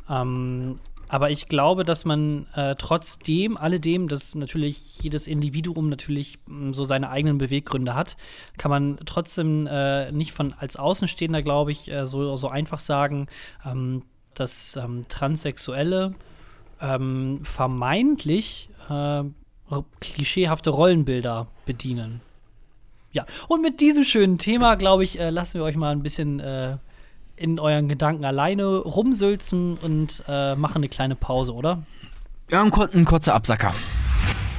Ähm, 0.09 0.79
aber 1.09 1.31
ich 1.31 1.47
glaube, 1.47 1.85
dass 1.85 2.05
man 2.05 2.47
äh, 2.53 2.75
trotzdem, 2.75 3.57
alledem, 3.57 4.07
dass 4.07 4.35
natürlich 4.35 5.01
jedes 5.01 5.27
Individuum 5.27 5.89
natürlich 5.89 6.39
mh, 6.45 6.69
mm, 6.69 6.73
so 6.73 6.83
seine 6.83 7.09
eigenen 7.09 7.37
Beweggründe 7.37 7.95
hat, 7.95 8.17
kann 8.57 8.71
man 8.71 8.99
trotzdem 9.05 9.67
äh, 9.67 10.11
nicht 10.11 10.33
von 10.33 10.53
als 10.53 10.75
Außenstehender, 10.75 11.41
glaube 11.41 11.71
ich, 11.71 11.91
äh, 11.91 12.05
so, 12.05 12.35
so 12.35 12.49
einfach 12.49 12.79
sagen, 12.79 13.27
ähm, 13.65 14.03
dass 14.33 14.75
ähm, 14.75 15.03
Transsexuelle 15.07 16.13
ähm, 16.81 17.39
vermeintlich 17.43 18.69
äh, 18.89 19.23
klischeehafte 19.99 20.69
Rollenbilder 20.69 21.47
bedienen. 21.65 22.21
Ja, 23.11 23.25
und 23.47 23.61
mit 23.61 23.79
diesem 23.81 24.03
schönen 24.03 24.37
Thema, 24.37 24.75
glaube 24.75 25.03
ich, 25.03 25.19
äh, 25.19 25.29
lassen 25.29 25.55
wir 25.55 25.63
euch 25.63 25.75
mal 25.75 25.91
ein 25.91 26.03
bisschen 26.03 26.39
äh, 26.39 26.77
in 27.37 27.59
euren 27.59 27.87
Gedanken 27.87 28.25
alleine 28.25 28.77
rumsülzen 28.77 29.77
und 29.77 30.23
äh, 30.27 30.55
machen 30.55 30.77
eine 30.77 30.89
kleine 30.89 31.15
Pause, 31.15 31.53
oder? 31.53 31.83
Ja, 32.51 32.63
ein, 32.63 32.73
ein 32.73 33.05
kurzer 33.05 33.33
Absacker. 33.35 33.73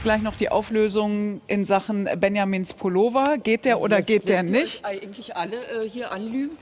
Gleich 0.05 0.23
noch 0.23 0.37
die 0.37 0.49
Auflösung 0.49 1.41
in 1.49 1.64
Sachen 1.64 2.09
Benjamins 2.19 2.73
Pullover. 2.73 3.37
Geht 3.43 3.64
der 3.64 3.81
oder 3.81 4.01
geht 4.01 4.29
der 4.29 4.45
nicht? 4.45 4.85
Eigentlich 4.85 5.37
alle 5.37 5.57
äh, 5.57 5.88
hier 5.88 6.12
anlügen. 6.12 6.57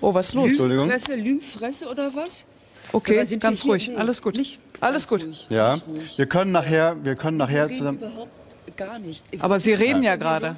Oh, 0.00 0.12
was 0.12 0.28
ist 0.28 0.34
los? 0.34 0.50
Entschuldigung. 0.50 0.86
Lügenfresse, 0.86 1.14
Lügenfresse 1.16 1.88
oder 1.88 2.14
was? 2.14 2.44
Okay, 2.92 3.24
so, 3.24 3.38
ganz 3.38 3.64
ruhig. 3.64 3.96
Alles 3.96 4.20
gut. 4.22 4.36
Nicht 4.36 4.60
Alles 4.80 5.08
gut. 5.08 5.24
Ruhig, 5.24 5.46
ja, 5.48 5.78
wir 6.16 6.26
können 6.26 6.52
nachher, 6.52 6.96
wir 7.02 7.16
können 7.16 7.38
nachher 7.38 7.68
zusammen. 7.68 7.98
Überhaupt 7.98 8.30
gar 8.76 8.98
nicht. 8.98 9.24
Ich 9.30 9.42
Aber 9.42 9.58
Sie 9.58 9.72
reden 9.72 10.02
ja, 10.02 10.10
ja 10.10 10.16
gerade. 10.16 10.56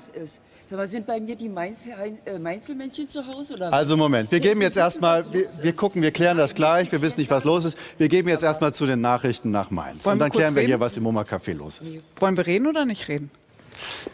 Sag 0.68 0.76
mal, 0.76 0.86
sind 0.86 1.06
bei 1.06 1.18
mir 1.18 1.34
die 1.34 1.46
äh, 1.46 2.38
Mainzelmännchen 2.38 3.08
zu 3.08 3.26
Hause? 3.26 3.54
Oder 3.54 3.72
also 3.72 3.96
Moment, 3.96 4.30
wir 4.30 4.38
geben 4.38 4.60
jetzt 4.60 4.76
erstmal, 4.76 5.24
wir, 5.32 5.48
wir, 5.62 5.72
gucken, 5.72 6.02
wir 6.02 6.10
klären 6.10 6.36
das 6.36 6.54
gleich, 6.54 6.92
wir 6.92 7.00
wissen 7.00 7.20
nicht, 7.20 7.30
was 7.30 7.44
los 7.44 7.64
ist. 7.64 7.78
Wir 7.96 8.08
geben 8.08 8.28
jetzt 8.28 8.42
erstmal 8.42 8.74
zu 8.74 8.84
den 8.84 9.00
Nachrichten 9.00 9.50
nach 9.50 9.70
Mainz. 9.70 10.04
Und 10.04 10.18
dann 10.18 10.30
klären 10.30 10.54
wir 10.54 10.62
hier, 10.62 10.78
was 10.78 10.94
im 10.98 11.04
MoMA 11.04 11.22
Café 11.22 11.54
los 11.54 11.78
ist. 11.78 11.94
Wollen 12.20 12.36
wir 12.36 12.46
reden 12.46 12.66
oder 12.66 12.84
nicht 12.84 13.08
reden? 13.08 13.30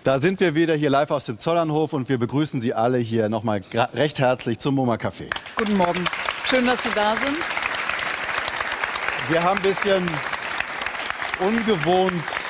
Da 0.05 0.21
sind 0.21 0.39
wir 0.39 0.55
wieder 0.55 0.77
hier 0.77 0.91
live 0.91 1.11
aus 1.11 1.25
dem 1.25 1.41
Zollernhof 1.41 1.93
und 1.93 2.09
wir 2.09 2.19
begrüßen 2.19 2.61
Sie 2.61 2.73
alle 2.73 2.99
hier 2.99 3.29
nochmal 3.29 3.63
recht 3.93 4.21
herzlich 4.21 4.61
zum 4.61 4.77
MoMA 4.77 4.95
Café. 4.95 5.25
Guten 5.57 5.77
Morgen. 5.77 6.05
Schön, 6.49 6.67
dass 6.67 6.81
Sie 6.85 6.91
da 6.95 7.17
sind. 7.17 7.37
Wir 9.29 9.43
haben 9.43 9.57
ein 9.57 9.63
bisschen 9.63 10.07
ungewohnt 11.41 12.44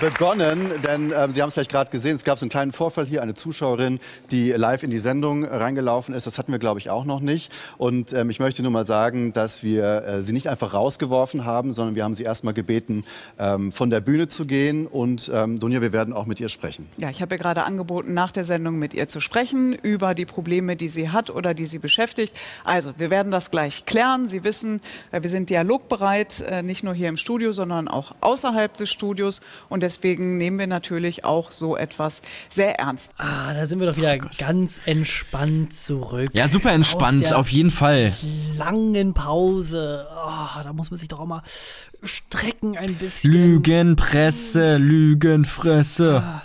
begonnen, 0.00 0.70
denn 0.82 1.12
äh, 1.12 1.30
Sie 1.30 1.40
haben 1.40 1.48
es 1.48 1.54
vielleicht 1.54 1.70
gerade 1.70 1.90
gesehen, 1.90 2.16
es 2.16 2.24
gab 2.24 2.38
so 2.38 2.44
einen 2.44 2.50
kleinen 2.50 2.72
Vorfall 2.72 3.06
hier, 3.06 3.22
eine 3.22 3.34
Zuschauerin, 3.34 4.00
die 4.30 4.50
live 4.50 4.82
in 4.82 4.90
die 4.90 4.98
Sendung 4.98 5.44
reingelaufen 5.44 6.14
ist. 6.14 6.26
Das 6.26 6.38
hatten 6.38 6.50
wir, 6.50 6.58
glaube 6.58 6.80
ich, 6.80 6.90
auch 6.90 7.04
noch 7.04 7.20
nicht. 7.20 7.52
Und 7.78 8.12
ähm, 8.12 8.30
ich 8.30 8.40
möchte 8.40 8.62
nur 8.62 8.72
mal 8.72 8.84
sagen, 8.84 9.32
dass 9.32 9.62
wir 9.62 10.04
äh, 10.04 10.22
sie 10.22 10.32
nicht 10.32 10.48
einfach 10.48 10.74
rausgeworfen 10.74 11.44
haben, 11.44 11.72
sondern 11.72 11.94
wir 11.94 12.04
haben 12.04 12.14
sie 12.14 12.24
erst 12.24 12.44
mal 12.44 12.52
gebeten, 12.52 13.04
ähm, 13.38 13.70
von 13.70 13.90
der 13.90 14.00
Bühne 14.00 14.26
zu 14.26 14.46
gehen. 14.46 14.86
Und 14.86 15.30
ähm, 15.32 15.60
Dunja, 15.60 15.80
wir 15.80 15.92
werden 15.92 16.12
auch 16.12 16.26
mit 16.26 16.40
ihr 16.40 16.48
sprechen. 16.48 16.88
Ja, 16.96 17.10
ich 17.10 17.22
habe 17.22 17.36
ihr 17.36 17.38
gerade 17.38 17.64
angeboten, 17.64 18.14
nach 18.14 18.32
der 18.32 18.44
Sendung 18.44 18.78
mit 18.78 18.94
ihr 18.94 19.06
zu 19.06 19.20
sprechen 19.20 19.74
über 19.74 20.14
die 20.14 20.26
Probleme, 20.26 20.76
die 20.76 20.88
sie 20.88 21.10
hat 21.10 21.30
oder 21.30 21.54
die 21.54 21.66
sie 21.66 21.78
beschäftigt. 21.78 22.34
Also, 22.64 22.94
wir 22.98 23.10
werden 23.10 23.30
das 23.30 23.50
gleich 23.50 23.86
klären. 23.86 24.26
Sie 24.26 24.42
wissen, 24.42 24.80
äh, 25.12 25.22
wir 25.22 25.30
sind 25.30 25.50
dialogbereit, 25.50 26.40
äh, 26.40 26.62
nicht 26.62 26.82
nur 26.82 26.94
hier 26.94 27.08
im 27.08 27.16
Studio, 27.16 27.52
sondern 27.52 27.86
auch 27.86 28.14
außerhalb 28.20 28.76
des 28.76 28.90
Studios. 28.90 29.40
Und 29.68 29.83
deswegen 29.84 30.36
nehmen 30.36 30.58
wir 30.58 30.66
natürlich 30.66 31.24
auch 31.24 31.52
so 31.52 31.76
etwas 31.76 32.22
sehr 32.48 32.78
ernst. 32.78 33.12
Ah, 33.18 33.52
da 33.52 33.66
sind 33.66 33.78
wir 33.78 33.86
doch 33.86 33.96
wieder 33.96 34.16
oh 34.20 34.26
ganz 34.38 34.80
entspannt 34.86 35.74
zurück. 35.74 36.30
Ja, 36.32 36.48
super 36.48 36.72
entspannt, 36.72 37.32
auf 37.32 37.50
jeden 37.50 37.70
Fall. 37.70 38.12
Langen 38.56 39.14
Pause. 39.14 40.06
Oh, 40.10 40.62
da 40.62 40.72
muss 40.72 40.90
man 40.90 40.98
sich 40.98 41.08
doch 41.08 41.20
auch 41.20 41.26
mal 41.26 41.42
strecken 42.02 42.76
ein 42.76 42.94
bisschen. 42.94 43.32
Lügenpresse, 43.32 44.78
Lügenfresse. 44.78 46.22
Ah. 46.24 46.42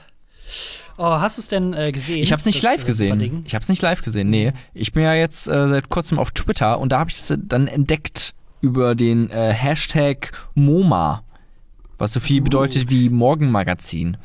Oh, 0.97 1.21
hast 1.21 1.37
du 1.37 1.41
es 1.41 1.47
denn 1.47 1.73
äh, 1.73 1.93
gesehen? 1.93 2.21
Ich 2.21 2.33
habe 2.33 2.41
es 2.41 2.45
nicht 2.45 2.61
live 2.61 2.83
äh, 2.83 2.85
gesehen. 2.85 3.43
Ich 3.47 3.55
habe 3.55 3.63
es 3.63 3.69
nicht 3.69 3.81
live 3.81 4.01
gesehen. 4.01 4.29
Nee, 4.29 4.51
ich 4.73 4.91
bin 4.91 5.03
ja 5.03 5.13
jetzt 5.13 5.47
äh, 5.47 5.69
seit 5.69 5.87
kurzem 5.87 6.19
auf 6.19 6.31
Twitter 6.31 6.77
und 6.77 6.91
da 6.91 6.99
habe 6.99 7.09
ich 7.09 7.17
es 7.17 7.33
dann 7.37 7.67
entdeckt 7.67 8.33
über 8.59 8.95
den 8.95 9.29
äh, 9.29 9.53
Hashtag 9.53 10.31
MoMA 10.55 11.23
was 11.99 12.13
so 12.13 12.19
viel 12.19 12.41
uh. 12.41 12.43
bedeutet 12.43 12.89
wie 12.89 13.09
Morgenmagazin. 13.09 14.17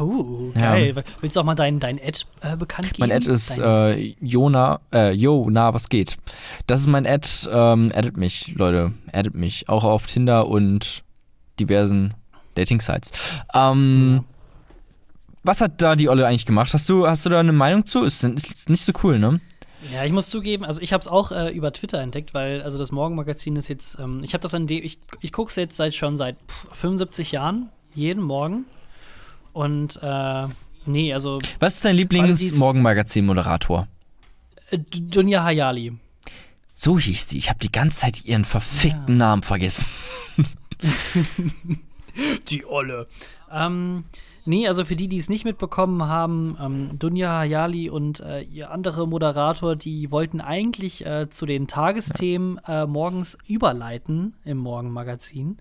Uh, 0.00 0.50
geil. 0.54 0.94
Ja. 0.96 1.02
Willst 1.20 1.36
du 1.36 1.40
auch 1.40 1.44
mal 1.44 1.54
dein, 1.54 1.78
dein 1.78 1.98
Ad 1.98 2.20
äh, 2.40 2.56
bekannt 2.56 2.94
geben? 2.94 3.00
Mein 3.00 3.12
Ad 3.12 3.30
ist 3.30 3.58
äh, 3.58 4.14
Jona, 4.20 4.80
äh, 4.94 5.12
yo, 5.12 5.48
na, 5.50 5.74
was 5.74 5.90
geht? 5.90 6.16
Das 6.66 6.80
ist 6.80 6.86
mein 6.86 7.06
Ad, 7.06 7.28
ähm, 7.50 7.92
addet 7.94 8.16
mich, 8.16 8.54
Leute, 8.56 8.92
addet 9.12 9.34
mich. 9.34 9.68
Auch 9.68 9.84
auf 9.84 10.06
Tinder 10.06 10.48
und 10.48 11.04
diversen 11.60 12.14
Dating-Sites. 12.54 13.10
Ähm, 13.52 14.20
ja. 14.20 14.24
Was 15.42 15.60
hat 15.60 15.82
da 15.82 15.94
die 15.94 16.08
Olle 16.08 16.26
eigentlich 16.26 16.46
gemacht? 16.46 16.72
Hast 16.72 16.88
du, 16.88 17.06
hast 17.06 17.26
du 17.26 17.30
da 17.30 17.40
eine 17.40 17.52
Meinung 17.52 17.84
zu? 17.84 18.02
Ist, 18.04 18.24
ist 18.24 18.70
nicht 18.70 18.84
so 18.84 18.92
cool, 19.02 19.18
ne? 19.18 19.40
Ja, 19.92 20.04
ich 20.04 20.12
muss 20.12 20.28
zugeben, 20.28 20.64
also 20.64 20.80
ich 20.80 20.92
habe 20.92 21.00
es 21.00 21.08
auch 21.08 21.30
äh, 21.32 21.50
über 21.50 21.72
Twitter 21.72 21.98
entdeckt, 22.00 22.34
weil 22.34 22.62
also 22.62 22.78
das 22.78 22.92
Morgenmagazin 22.92 23.56
ist 23.56 23.68
jetzt, 23.68 23.98
ähm, 23.98 24.22
ich 24.24 24.32
habe 24.34 24.42
das 24.42 24.54
an 24.54 24.66
dem, 24.66 24.82
ich, 24.82 24.98
ich 25.20 25.32
gucke 25.32 25.50
es 25.50 25.56
jetzt 25.56 25.76
seit 25.76 25.94
schon 25.94 26.16
seit 26.16 26.36
pff, 26.48 26.68
75 26.72 27.32
Jahren, 27.32 27.68
jeden 27.94 28.22
Morgen. 28.22 28.64
Und 29.52 30.00
äh, 30.02 30.46
nee, 30.86 31.12
also. 31.12 31.38
Was 31.60 31.76
ist 31.76 31.84
dein 31.84 31.96
Lieblings-Morgenmagazin-Moderator? 31.96 33.86
Äh, 34.70 34.78
Dunja 34.78 35.44
Hayali. 35.44 35.92
So 36.74 36.98
hieß 36.98 37.28
die. 37.28 37.38
Ich 37.38 37.48
habe 37.50 37.60
die 37.60 37.70
ganze 37.70 38.00
Zeit 38.00 38.24
ihren 38.24 38.44
verfickten 38.44 39.14
ja. 39.14 39.26
Namen 39.26 39.42
vergessen. 39.42 39.86
Die 42.48 42.64
Olle. 42.64 43.08
Ähm, 43.54 44.04
nee, 44.44 44.66
also 44.66 44.84
für 44.84 44.96
die, 44.96 45.08
die 45.08 45.18
es 45.18 45.28
nicht 45.28 45.44
mitbekommen 45.44 46.02
haben, 46.04 46.58
ähm, 46.60 46.98
Dunja 46.98 47.38
Hayali 47.38 47.88
und 47.88 48.20
äh, 48.20 48.40
ihr 48.42 48.70
anderer 48.70 49.06
Moderator, 49.06 49.76
die 49.76 50.10
wollten 50.10 50.40
eigentlich 50.40 51.06
äh, 51.06 51.28
zu 51.30 51.46
den 51.46 51.66
Tagesthemen 51.66 52.60
äh, 52.66 52.86
morgens 52.86 53.38
überleiten 53.46 54.34
im 54.44 54.58
Morgenmagazin. 54.58 55.58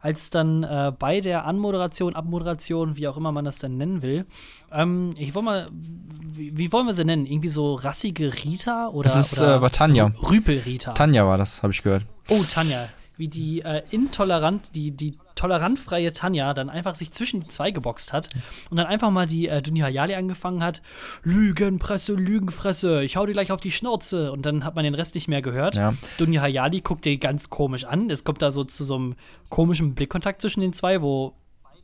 Als 0.00 0.30
dann 0.30 0.64
äh, 0.64 0.92
bei 0.98 1.20
der 1.20 1.44
Anmoderation, 1.44 2.16
Abmoderation, 2.16 2.96
wie 2.96 3.06
auch 3.08 3.16
immer 3.16 3.32
man 3.32 3.44
das 3.44 3.58
dann 3.58 3.76
nennen 3.76 4.02
will, 4.02 4.26
ähm, 4.72 5.14
ich 5.16 5.34
wollte 5.34 5.44
mal, 5.44 5.68
wie, 5.72 6.56
wie, 6.58 6.72
wollen 6.72 6.86
wir 6.86 6.94
sie 6.94 7.04
nennen? 7.04 7.26
Irgendwie 7.26 7.48
so 7.48 7.74
rassige 7.74 8.34
Rita 8.34 8.88
oder? 8.88 9.04
Das 9.04 9.16
ist, 9.16 9.40
oder 9.40 9.56
äh, 9.56 9.62
war 9.62 9.70
Tanja. 9.70 10.12
Rüpel-Rita. 10.28 10.92
Tanja 10.92 11.24
war 11.26 11.38
das, 11.38 11.62
habe 11.62 11.72
ich 11.72 11.82
gehört. 11.82 12.04
Oh, 12.28 12.42
Tanja. 12.42 12.88
Wie 13.16 13.28
die 13.28 13.62
äh, 13.62 13.82
intolerant, 13.90 14.74
die, 14.74 14.90
die 14.90 15.16
tolerantfreie 15.36 16.12
Tanja 16.12 16.52
dann 16.54 16.68
einfach 16.68 16.96
sich 16.96 17.12
zwischen 17.12 17.40
die 17.40 17.48
zwei 17.48 17.70
geboxt 17.70 18.12
hat 18.12 18.28
und 18.70 18.78
dann 18.78 18.86
einfach 18.86 19.10
mal 19.10 19.26
die 19.26 19.48
äh, 19.48 19.62
Dunja 19.62 19.86
Hayali 19.86 20.14
angefangen 20.14 20.62
hat. 20.62 20.82
Lügenpresse, 21.22 22.14
Lügenfresse, 22.14 23.04
ich 23.04 23.16
hau 23.16 23.26
dir 23.26 23.32
gleich 23.32 23.52
auf 23.52 23.60
die 23.60 23.70
Schnauze. 23.70 24.32
Und 24.32 24.44
dann 24.44 24.64
hat 24.64 24.74
man 24.74 24.84
den 24.84 24.94
Rest 24.94 25.14
nicht 25.14 25.28
mehr 25.28 25.42
gehört. 25.42 25.76
Ja. 25.76 25.94
Dunja 26.18 26.42
Hayali 26.42 26.80
guckt 26.80 27.04
dir 27.04 27.16
ganz 27.18 27.50
komisch 27.50 27.84
an. 27.84 28.10
Es 28.10 28.24
kommt 28.24 28.42
da 28.42 28.50
so 28.50 28.64
zu 28.64 28.84
so 28.84 28.96
einem 28.96 29.14
komischen 29.48 29.94
Blickkontakt 29.94 30.40
zwischen 30.40 30.60
den 30.60 30.72
zwei, 30.72 31.02
wo 31.02 31.34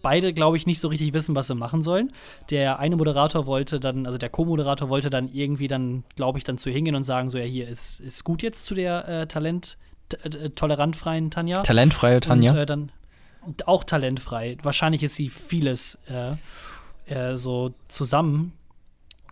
beide, 0.03 0.33
glaube 0.33 0.57
ich, 0.57 0.67
nicht 0.67 0.81
so 0.81 0.89
richtig 0.89 1.13
wissen, 1.13 1.35
was 1.35 1.47
sie 1.47 1.55
machen 1.55 1.81
sollen. 1.81 2.13
Der 2.51 2.79
eine 2.79 2.97
Moderator 2.97 3.47
wollte 3.47 3.79
dann, 3.79 4.07
also 4.07 4.19
der 4.19 4.29
Co-Moderator 4.29 4.89
wollte 4.89 5.11
dann 5.11 5.29
irgendwie 5.33 5.69
dann, 5.69 6.05
glaube 6.17 6.39
ich, 6.39 6.45
dann 6.45 6.59
zu 6.59 6.71
hingehen 6.71 6.97
und 6.97 7.05
sagen, 7.05 7.31
so, 7.31 7.39
ja, 7.39 7.45
hier 7.45 7.69
ist, 7.69 8.01
ist 8.01 8.25
gut 8.25 8.43
jetzt 8.43 8.65
zu 8.65 8.75
der 8.75 9.09
äh, 9.09 9.27
Talent, 9.27 9.79
äh, 10.25 10.51
tolerantfreien 10.51 11.31
Tanja. 11.31 11.63
Talentfreie 11.63 12.21
Tanja. 12.21 12.51
Und, 12.51 12.59
äh, 12.59 12.67
dann 12.67 12.93
auch 13.67 13.85
talentfrei. 13.85 14.57
Wahrscheinlich 14.63 15.03
ist 15.03 15.17
sie 15.17 15.29
vieles 15.29 15.99
äh, 16.09 16.35
äh, 17.13 17.37
so 17.37 17.73
zusammen. 17.89 18.53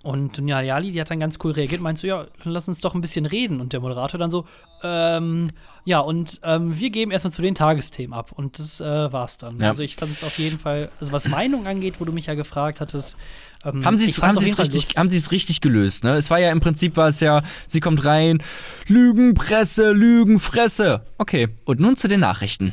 Und 0.02 0.38
Dunja 0.38 0.56
Hayali, 0.56 0.92
die 0.92 1.00
hat 1.00 1.11
dann 1.11 1.20
ganz 1.20 1.38
cool 1.44 1.52
reagiert, 1.52 1.82
meinst 1.82 2.02
du, 2.02 2.06
ja, 2.06 2.26
lass 2.44 2.68
uns 2.68 2.80
doch 2.80 2.94
ein 2.94 3.02
bisschen 3.02 3.26
reden. 3.26 3.61
Und 3.61 3.74
der 3.74 3.80
Moderator 3.80 4.18
dann 4.18 4.30
so, 4.30 4.46
ähm, 4.82 5.50
ja, 5.84 6.00
und 6.00 6.40
ähm, 6.42 6.78
wir 6.78 6.88
geben 6.88 7.11
erstmal 7.11 7.32
zu 7.32 7.42
den 7.42 7.54
Tagesthemen 7.54 8.14
ab. 8.14 8.32
Und 8.32 8.58
das 8.58 8.80
äh, 8.80 9.12
war's 9.12 9.36
dann. 9.36 9.61
Ja. 9.61 9.68
Also 9.68 9.82
ich 9.82 9.96
fand 9.96 10.12
es 10.12 10.24
auf 10.24 10.38
jeden 10.38 10.58
Fall, 10.58 10.90
also 11.00 11.12
was 11.12 11.28
Meinung 11.28 11.66
angeht, 11.66 12.00
wo 12.00 12.06
du 12.06 12.12
mich 12.12 12.26
ja 12.26 12.34
gefragt 12.34 12.80
hattest, 12.80 13.16
ähm, 13.62 13.84
Haben 13.84 13.98
sie 13.98 14.06
es 14.06 14.22
richtig, 14.58 14.96
haben 14.96 15.08
richtig 15.08 15.61
gelöst, 15.61 16.04
ne? 16.04 16.14
Es 16.14 16.30
war 16.30 16.38
ja 16.38 16.50
im 16.50 16.61
Prinzip 16.61 16.96
war 16.96 17.08
es 17.08 17.20
ja, 17.20 17.42
sie 17.66 17.80
kommt 17.80 18.04
rein, 18.06 18.42
Lügenpresse, 18.86 19.92
Lügenfresse. 19.92 21.04
Okay, 21.18 21.48
und 21.66 21.78
nun 21.78 21.96
zu 21.96 22.08
den 22.08 22.20
Nachrichten. 22.20 22.72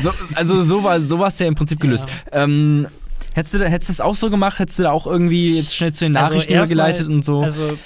So, 0.00 0.10
also 0.34 0.62
so 0.62 0.82
war 0.82 1.00
so 1.00 1.18
war's 1.18 1.38
ja 1.38 1.46
im 1.46 1.54
Prinzip 1.54 1.80
gelöst. 1.80 2.08
Ähm, 2.32 2.86
hättest 3.34 3.54
du 3.54 3.68
hättest 3.68 3.90
du 3.90 3.92
es 3.92 4.00
auch 4.00 4.14
so 4.14 4.30
gemacht? 4.30 4.58
Hättest 4.58 4.78
du 4.78 4.84
da 4.84 4.90
auch 4.92 5.06
irgendwie 5.06 5.56
jetzt 5.56 5.74
schnell 5.76 5.92
zu 5.92 6.04
den 6.06 6.12
Nachrichten 6.12 6.52
erstmal- 6.52 6.88
übergeleitet 6.90 7.08
und 7.08 7.24
so? 7.24 7.40
Also, 7.42 7.78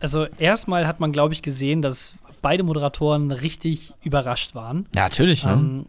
also 0.00 0.26
erstmal 0.38 0.86
hat 0.86 1.00
man, 1.00 1.12
glaube 1.12 1.34
ich, 1.34 1.42
gesehen, 1.42 1.82
dass 1.82 2.14
beide 2.40 2.62
Moderatoren 2.64 3.30
richtig 3.30 3.94
überrascht 4.02 4.54
waren. 4.54 4.86
ja, 4.96 5.02
natürlich, 5.02 5.44
ne? 5.44 5.52
Ähm, 5.52 5.86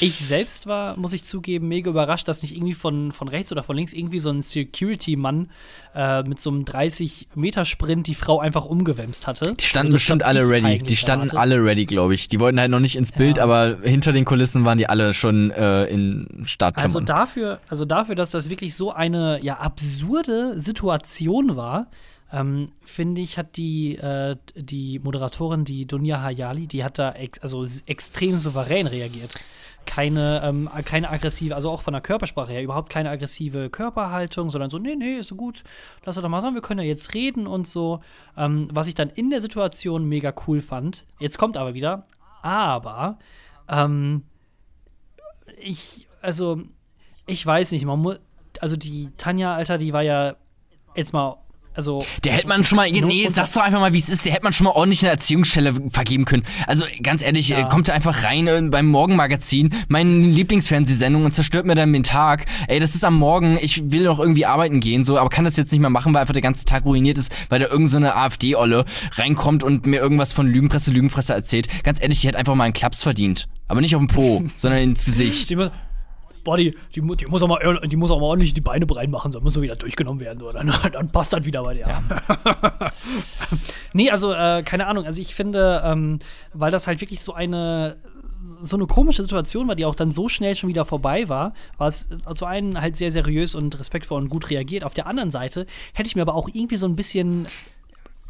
ich 0.00 0.16
selbst 0.18 0.66
war, 0.66 0.96
muss 0.96 1.12
ich 1.12 1.24
zugeben, 1.24 1.68
mega 1.68 1.90
überrascht, 1.90 2.26
dass 2.26 2.42
nicht 2.42 2.56
irgendwie 2.56 2.74
von, 2.74 3.12
von 3.12 3.28
rechts 3.28 3.52
oder 3.52 3.62
von 3.62 3.76
links 3.76 3.92
irgendwie 3.92 4.18
so 4.18 4.30
ein 4.30 4.42
Security-Mann 4.42 5.48
äh, 5.94 6.22
mit 6.24 6.40
so 6.40 6.50
einem 6.50 6.64
30-Meter-Sprint 6.64 8.06
die 8.06 8.14
Frau 8.14 8.40
einfach 8.40 8.64
umgewämst 8.64 9.26
hatte. 9.26 9.54
Die 9.54 9.64
standen 9.64 9.88
Also 9.88 9.96
bestimmt 9.96 10.22
alle 10.24 10.48
ready. 10.48 10.78
Die 10.78 10.96
standen 10.96 11.28
erwartet. 11.28 11.38
alle 11.52 11.64
ready, 11.64 11.86
glaube 11.86 12.14
ich. 12.14 12.28
Die 12.28 12.40
wollten 12.40 12.58
halt 12.58 12.70
noch 12.70 12.80
nicht 12.80 12.96
ins 12.96 13.12
Bild, 13.12 13.36
Ja. 13.36 13.44
aber 13.44 13.78
hinter 13.82 14.12
den 14.12 14.24
Kulissen 14.24 14.64
waren 14.64 14.78
die 14.78 14.88
alle 14.88 15.14
schon 15.14 15.50
äh, 15.52 15.84
in 15.84 16.26
Also 16.32 16.44
Startklammern. 16.46 17.04
dafür, 17.06 17.60
also 17.68 17.84
dafür, 17.84 18.14
dass 18.16 18.32
das 18.32 18.50
wirklich 18.50 18.74
so 18.74 18.90
eine 18.92 19.40
ja 19.42 19.54
absurde 19.58 20.58
Situation 20.58 21.56
war, 21.56 21.86
ähm, 22.32 22.70
finde 22.84 23.20
ich, 23.20 23.38
hat 23.38 23.56
die, 23.56 23.96
äh, 23.96 24.36
die 24.54 24.98
Moderatorin, 25.00 25.64
die 25.64 25.86
Dunja 25.86 26.20
Hayali, 26.22 26.66
die 26.68 26.84
hat 26.84 26.98
da 26.98 27.12
ex 27.12 27.38
also 27.40 27.64
extrem 27.86 28.36
souverän 28.36 28.86
reagiert. 28.86 29.34
Keine, 29.86 30.42
ähm, 30.44 30.68
keine 30.84 31.10
aggressive, 31.10 31.54
also 31.54 31.70
auch 31.70 31.82
von 31.82 31.92
der 31.92 32.00
Körpersprache 32.00 32.52
her, 32.52 32.62
überhaupt 32.62 32.90
keine 32.90 33.10
aggressive 33.10 33.70
Körperhaltung, 33.70 34.48
sondern 34.48 34.70
so, 34.70 34.78
nee, 34.78 34.94
nee, 34.94 35.16
ist 35.16 35.28
so 35.28 35.34
gut, 35.34 35.64
lass 36.04 36.14
doch 36.14 36.28
mal 36.28 36.40
sagen, 36.40 36.54
wir 36.54 36.62
können 36.62 36.80
ja 36.80 36.86
jetzt 36.86 37.14
reden 37.14 37.46
und 37.46 37.66
so. 37.66 38.00
Ähm, 38.36 38.68
was 38.72 38.86
ich 38.86 38.94
dann 38.94 39.10
in 39.10 39.30
der 39.30 39.40
Situation 39.40 40.08
mega 40.08 40.32
cool 40.46 40.60
fand. 40.60 41.06
Jetzt 41.18 41.38
kommt 41.38 41.56
aber 41.56 41.74
wieder, 41.74 42.06
aber 42.42 43.18
ähm, 43.68 44.24
ich, 45.58 46.08
also, 46.22 46.62
ich 47.26 47.44
weiß 47.44 47.72
nicht, 47.72 47.84
man 47.84 48.00
muss, 48.00 48.18
also 48.60 48.76
die 48.76 49.10
Tanja, 49.16 49.54
Alter, 49.54 49.78
die 49.78 49.92
war 49.92 50.02
ja 50.02 50.36
jetzt 50.94 51.12
mal, 51.12 51.36
also, 51.74 52.04
Der 52.24 52.32
hätte 52.32 52.48
man 52.48 52.64
schon 52.64 52.76
mal, 52.76 52.90
nee, 52.90 53.00
unter- 53.00 53.30
sag's 53.32 53.52
doch 53.52 53.62
einfach 53.62 53.80
mal, 53.80 53.92
wie 53.92 53.98
es 53.98 54.08
ist, 54.08 54.24
der 54.26 54.32
hätte 54.32 54.44
man 54.44 54.52
schon 54.52 54.64
mal 54.64 54.72
ordentlich 54.72 55.02
eine 55.02 55.10
Erziehungsstelle 55.12 55.74
vergeben 55.90 56.24
können. 56.24 56.42
Also 56.66 56.84
ganz 57.02 57.22
ehrlich, 57.22 57.48
Ja. 57.48 57.62
kommt 57.68 57.88
er 57.88 57.94
einfach 57.94 58.24
rein 58.24 58.46
äh, 58.48 58.60
beim 58.70 58.86
Morgenmagazin, 58.88 59.70
meine 59.88 60.10
Lieblingsfernsehsendung 60.26 61.24
und 61.24 61.32
zerstört 61.32 61.66
mir 61.66 61.74
dann 61.74 61.92
den 61.92 62.02
Tag. 62.02 62.46
Ey, 62.68 62.80
das 62.80 62.94
ist 62.94 63.04
am 63.04 63.14
Morgen, 63.14 63.58
ich 63.62 63.90
will 63.92 64.02
noch 64.02 64.18
irgendwie 64.18 64.46
arbeiten 64.46 64.80
gehen, 64.80 65.04
so, 65.04 65.16
aber 65.18 65.28
kann 65.30 65.44
das 65.44 65.56
jetzt 65.56 65.70
nicht 65.72 65.80
mehr 65.80 65.90
machen, 65.90 66.12
weil 66.12 66.22
einfach 66.22 66.32
der 66.34 66.42
ganze 66.42 66.64
Tag 66.64 66.84
ruiniert 66.84 67.16
ist, 67.18 67.32
weil 67.48 67.60
da 67.60 67.66
irgendeine 67.66 67.88
so 67.88 67.96
eine 67.98 68.16
AfD-Olle 68.16 68.84
reinkommt 69.12 69.62
und 69.62 69.86
mir 69.86 70.00
irgendwas 70.00 70.32
von 70.32 70.46
Lügenpresse, 70.48 70.90
Lügenfresse 70.90 71.32
erzählt. 71.34 71.68
Ganz 71.84 72.00
ehrlich, 72.02 72.20
die 72.20 72.28
hat 72.28 72.36
einfach 72.36 72.54
mal 72.54 72.64
einen 72.64 72.74
Klaps 72.74 73.02
verdient. 73.02 73.48
Aber 73.68 73.80
nicht 73.80 73.94
auf 73.94 74.00
den 74.02 74.08
Po, 74.08 74.42
sondern 74.56 74.80
ins 74.80 75.04
Gesicht. 75.04 75.48
Boah, 76.44 76.56
die, 76.56 76.76
die, 76.94 77.00
mu- 77.00 77.14
die, 77.14 77.26
muss 77.26 77.42
auch 77.42 77.48
mal, 77.48 77.80
die 77.86 77.96
muss 77.96 78.10
auch 78.10 78.18
mal 78.20 78.26
ordentlich 78.26 78.52
die 78.54 78.60
Beine 78.60 78.86
breit 78.86 79.10
machen, 79.10 79.32
sonst 79.32 79.44
muss 79.44 79.54
sie 79.54 79.62
wieder 79.62 79.76
durchgenommen 79.76 80.20
werden, 80.20 80.38
so. 80.38 80.50
dann, 80.52 80.72
dann 80.92 81.10
passt 81.12 81.32
das 81.32 81.44
wieder 81.44 81.62
bei 81.62 81.74
dir. 81.74 81.86
nee, 83.92 84.10
also, 84.10 84.32
äh, 84.32 84.62
keine 84.64 84.86
Ahnung, 84.86 85.04
also 85.04 85.20
ich 85.20 85.34
finde, 85.34 85.82
ähm, 85.84 86.18
weil 86.52 86.70
das 86.70 86.86
halt 86.86 87.00
wirklich 87.00 87.22
so 87.22 87.34
eine 87.34 87.96
so 88.62 88.76
eine 88.76 88.86
komische 88.86 89.22
Situation 89.22 89.68
war, 89.68 89.74
die 89.74 89.84
auch 89.84 89.94
dann 89.94 90.10
so 90.12 90.28
schnell 90.28 90.56
schon 90.56 90.68
wieder 90.70 90.86
vorbei 90.86 91.28
war, 91.28 91.52
war 91.76 91.88
es 91.88 92.08
zu 92.34 92.46
einen 92.46 92.80
halt 92.80 92.96
sehr 92.96 93.10
seriös 93.10 93.54
und 93.54 93.78
respektvoll 93.78 94.20
und 94.22 94.30
gut 94.30 94.48
reagiert. 94.48 94.82
Auf 94.84 94.94
der 94.94 95.06
anderen 95.06 95.30
Seite 95.30 95.66
hätte 95.92 96.06
ich 96.06 96.16
mir 96.16 96.22
aber 96.22 96.34
auch 96.34 96.48
irgendwie 96.50 96.78
so 96.78 96.86
ein 96.86 96.96
bisschen 96.96 97.46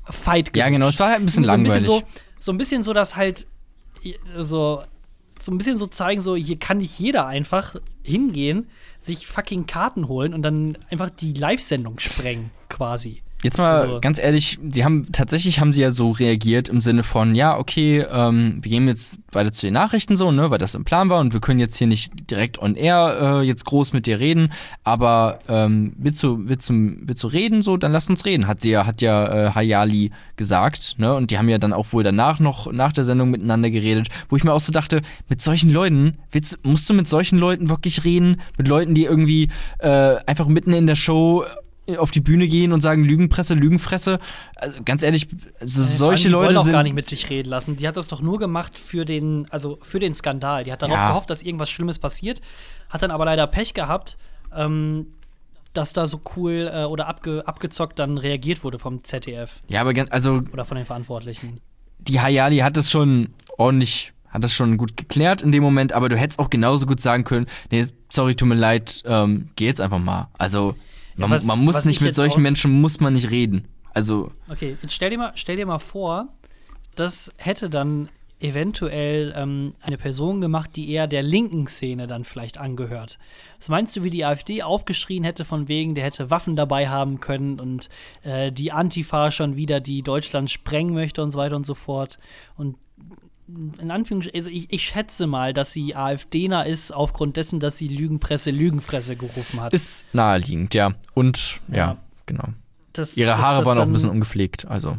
Fight 0.04 0.56
Ja, 0.56 0.68
genau, 0.68 0.88
es 0.88 0.98
war 0.98 1.10
halt 1.10 1.20
ein 1.20 1.26
bisschen 1.26 1.44
so 1.44 1.52
ein 1.52 1.62
bisschen 1.62 1.84
langweilig. 1.84 2.06
so, 2.08 2.22
so 2.40 2.50
ein 2.52 2.58
bisschen 2.58 2.82
so, 2.82 2.92
dass 2.92 3.14
halt 3.14 3.46
so, 4.38 4.82
so 5.42 5.52
ein 5.52 5.58
bisschen 5.58 5.76
so 5.76 5.86
zeigen, 5.86 6.20
so 6.20 6.36
hier 6.36 6.58
kann 6.58 6.78
nicht 6.78 6.98
jeder 6.98 7.26
einfach 7.26 7.76
hingehen, 8.02 8.68
sich 8.98 9.26
fucking 9.26 9.66
Karten 9.66 10.08
holen 10.08 10.34
und 10.34 10.42
dann 10.42 10.76
einfach 10.90 11.10
die 11.10 11.32
Live-Sendung 11.32 11.98
sprengen, 11.98 12.50
quasi. 12.68 13.22
Jetzt 13.42 13.56
mal 13.56 13.72
Also- 13.74 14.00
ganz 14.00 14.20
ehrlich, 14.20 14.58
sie 14.70 14.84
haben 14.84 15.10
tatsächlich 15.12 15.60
haben 15.60 15.72
sie 15.72 15.80
ja 15.80 15.90
so 15.90 16.10
reagiert 16.10 16.68
im 16.68 16.80
Sinne 16.80 17.02
von, 17.02 17.34
ja, 17.34 17.56
okay, 17.56 18.04
ähm, 18.12 18.58
wir 18.60 18.70
gehen 18.70 18.86
jetzt 18.86 19.18
weiter 19.32 19.50
zu 19.50 19.66
den 19.66 19.72
Nachrichten 19.74 20.16
so, 20.16 20.30
ne, 20.30 20.50
weil 20.50 20.58
das 20.58 20.74
im 20.74 20.84
Plan 20.84 21.08
war 21.08 21.20
und 21.20 21.32
wir 21.32 21.40
können 21.40 21.58
jetzt 21.58 21.76
hier 21.76 21.86
nicht 21.86 22.12
direkt 22.30 22.58
on 22.58 22.74
air 22.74 23.40
äh, 23.40 23.46
jetzt 23.46 23.64
groß 23.64 23.94
mit 23.94 24.06
dir 24.06 24.18
reden, 24.18 24.52
aber 24.84 25.38
ähm, 25.48 25.94
willst 25.96 26.22
du, 26.22 26.48
willst 26.48 26.68
du, 26.68 26.74
willst 27.00 27.22
du 27.22 27.28
reden 27.28 27.62
so, 27.62 27.78
dann 27.78 27.92
lass 27.92 28.10
uns 28.10 28.26
reden, 28.26 28.46
hat 28.46 28.60
sie 28.60 28.70
ja, 28.72 28.84
hat 28.84 29.00
ja 29.00 29.46
äh, 29.46 29.50
Hayali 29.54 30.10
gesagt, 30.36 30.96
ne, 30.98 31.14
und 31.14 31.30
die 31.30 31.38
haben 31.38 31.48
ja 31.48 31.56
dann 31.58 31.72
auch 31.72 31.92
wohl 31.94 32.02
danach 32.02 32.40
noch 32.40 32.70
nach 32.70 32.92
der 32.92 33.06
Sendung 33.06 33.30
miteinander 33.30 33.70
geredet, 33.70 34.08
wo 34.28 34.36
ich 34.36 34.44
mir 34.44 34.52
auch 34.52 34.60
so 34.60 34.72
dachte, 34.72 35.00
mit 35.30 35.40
solchen 35.40 35.72
Leuten, 35.72 36.18
willst, 36.30 36.58
musst 36.66 36.90
du 36.90 36.94
mit 36.94 37.08
solchen 37.08 37.38
Leuten 37.38 37.70
wirklich 37.70 38.04
reden, 38.04 38.40
mit 38.58 38.68
Leuten, 38.68 38.92
die 38.92 39.04
irgendwie 39.04 39.48
äh, 39.78 40.16
einfach 40.26 40.46
mitten 40.46 40.74
in 40.74 40.86
der 40.86 40.96
Show 40.96 41.44
auf 41.98 42.10
die 42.10 42.20
Bühne 42.20 42.46
gehen 42.48 42.72
und 42.72 42.80
sagen 42.80 43.04
Lügenpresse, 43.04 43.54
Lügenfresse. 43.54 44.18
Also 44.56 44.80
ganz 44.84 45.02
ehrlich, 45.02 45.28
also 45.60 45.82
solche 45.82 46.28
die 46.28 46.34
wollen 46.34 46.46
Leute 46.46 46.60
auch 46.60 46.64
sind 46.64 46.72
gar 46.72 46.82
nicht 46.82 46.94
mit 46.94 47.06
sich 47.06 47.30
reden 47.30 47.48
lassen. 47.50 47.76
Die 47.76 47.86
hat 47.88 47.96
das 47.96 48.08
doch 48.08 48.20
nur 48.20 48.38
gemacht 48.38 48.78
für 48.78 49.04
den, 49.04 49.46
also 49.50 49.78
für 49.82 49.98
den 50.00 50.14
Skandal. 50.14 50.64
Die 50.64 50.72
hat 50.72 50.82
darauf 50.82 50.96
Ja. 50.96 51.08
gehofft, 51.08 51.30
dass 51.30 51.42
irgendwas 51.42 51.70
Schlimmes 51.70 51.98
passiert, 51.98 52.40
hat 52.88 53.02
dann 53.02 53.10
aber 53.10 53.24
leider 53.24 53.46
Pech 53.46 53.74
gehabt, 53.74 54.16
ähm, 54.54 55.06
dass 55.72 55.92
da 55.92 56.06
so 56.06 56.20
cool 56.36 56.70
äh, 56.74 56.84
oder 56.84 57.06
abge, 57.06 57.46
abgezockt 57.46 57.98
dann 58.00 58.18
reagiert 58.18 58.64
wurde 58.64 58.78
vom 58.80 59.04
ZDF 59.04 59.62
Ja, 59.68 59.80
aber 59.82 59.94
ganz, 59.94 60.10
also 60.10 60.42
oder 60.52 60.64
von 60.64 60.76
den 60.76 60.84
Verantwortlichen. 60.86 61.60
die 62.00 62.20
Hayali 62.20 62.58
hat 62.58 62.76
es 62.76 62.90
schon 62.90 63.28
ordentlich, 63.56 64.12
hat 64.30 64.42
das 64.42 64.52
schon 64.52 64.76
gut 64.78 64.96
geklärt 64.96 65.42
in 65.42 65.52
dem 65.52 65.62
Moment, 65.62 65.92
aber 65.92 66.08
du 66.08 66.16
hättest 66.16 66.40
auch 66.40 66.50
genauso 66.50 66.86
gut 66.86 67.00
sagen 67.00 67.22
können, 67.22 67.46
nee, 67.70 67.84
sorry, 68.08 68.34
tut 68.34 68.48
mir 68.48 68.56
leid, 68.56 69.02
ähm, 69.06 69.50
geh 69.54 69.66
jetzt 69.66 69.80
einfach 69.80 70.00
mal. 70.00 70.28
Also 70.38 70.74
man, 71.20 71.30
was- 71.30 71.44
man 71.46 71.58
muss 71.64 71.84
nicht 71.84 71.96
ich 71.96 72.02
mit 72.02 72.14
solchen 72.14 72.42
Menschen 72.42 72.80
muss 72.80 73.00
man 73.00 73.12
nicht 73.12 73.30
reden. 73.30 73.66
Also 73.92 74.30
Okay, 74.50 74.76
jetzt 74.82 74.92
stell 74.94 75.10
dir 75.10 75.18
mal, 75.18 75.32
stell 75.34 75.56
dir 75.56 75.66
mal 75.66 75.78
vor, 75.80 76.28
das 76.94 77.32
hätte 77.36 77.68
dann 77.70 78.08
eventuell 78.54 79.34
ähm, 79.36 79.74
eine 79.82 79.98
Person 79.98 80.40
gemacht, 80.40 80.70
die 80.76 80.90
eher 80.90 81.06
der 81.06 81.22
linken 81.22 81.66
Szene 81.66 82.06
dann 82.06 82.24
vielleicht 82.24 82.56
angehört. 82.58 83.18
Was 83.58 83.68
meinst 83.68 83.94
du, 83.96 84.02
wie 84.02 84.10
die 84.10 84.24
AfD 84.24 84.62
aufgeschrien 84.62 85.24
hätte 85.24 85.44
von 85.44 85.68
wegen, 85.68 85.94
der 85.94 86.04
hätte 86.04 86.30
Waffen 86.30 86.56
dabei 86.56 86.88
haben 86.88 87.20
können 87.20 87.60
und 87.60 87.88
äh, 88.22 88.50
die 88.50 88.72
Antifa 88.72 89.30
schon 89.30 89.56
wieder, 89.56 89.80
die 89.80 90.02
Deutschland 90.02 90.50
sprengen 90.50 90.94
möchte 90.94 91.22
und 91.22 91.30
so 91.32 91.38
weiter 91.38 91.56
und 91.56 91.66
so 91.66 91.74
fort. 91.74 92.18
Und 92.56 92.76
in 93.78 93.90
Anführungsstrichen, 93.90 94.38
also 94.38 94.50
ich, 94.50 94.72
ich 94.72 94.84
schätze 94.84 95.26
mal, 95.26 95.52
dass 95.52 95.72
sie 95.72 95.94
AfDner 95.96 96.66
ist, 96.66 96.92
aufgrund 96.92 97.36
dessen, 97.36 97.60
dass 97.60 97.76
sie 97.78 97.88
Lügenpresse, 97.88 98.50
Lügenfresse 98.50 99.16
gerufen 99.16 99.60
hat. 99.60 99.72
Ist 99.72 100.06
naheliegend, 100.12 100.74
ja. 100.74 100.92
Und 101.14 101.60
ja, 101.68 101.76
Ja. 101.76 101.96
genau. 102.26 102.44
Das- 102.92 103.16
Ihre 103.16 103.30
das- 103.30 103.40
Haare 103.40 103.58
das 103.58 103.66
waren 103.66 103.78
auch 103.78 103.82
ein 103.82 103.92
bisschen 103.92 104.10
ungepflegt, 104.10 104.66
also. 104.66 104.98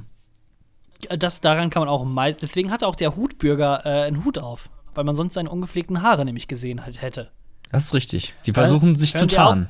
Das, 1.18 1.42
daran 1.42 1.70
kann 1.72 1.82
man 1.82 1.90
auch 1.90 2.06
meist. 2.06 2.42
Deswegen 2.42 2.72
hatte 2.72 2.86
auch 2.88 2.96
der 2.96 3.16
Hutbürger 3.16 3.86
äh, 3.86 4.04
einen 4.04 4.24
Hut 4.24 4.38
auf, 4.38 4.70
weil 4.94 5.04
man 5.04 5.16
sonst 5.16 5.34
seine 5.34 5.50
ungepflegten 5.50 6.02
Haare 6.04 6.26
nämlich 6.26 6.48
gesehen 6.48 6.86
hat, 6.86 7.02
hätte. 7.02 7.32
Das 7.72 7.86
ist 7.86 7.94
richtig. 7.94 8.36
Sie 8.40 8.54
versuchen 8.54 8.96
sich 8.96 9.12
zu 9.14 9.20
hören 9.20 9.28
auf? 9.30 9.34
tarnen. 9.34 9.70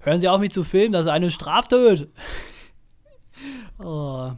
Hören 0.00 0.18
Sie 0.20 0.28
auf, 0.28 0.40
mich 0.40 0.50
zu 0.52 0.64
filmen, 0.64 0.92
das 0.92 1.02
ist 1.02 1.12
eine 1.12 1.30
Straftat. 1.30 2.08
oh, 3.84 4.30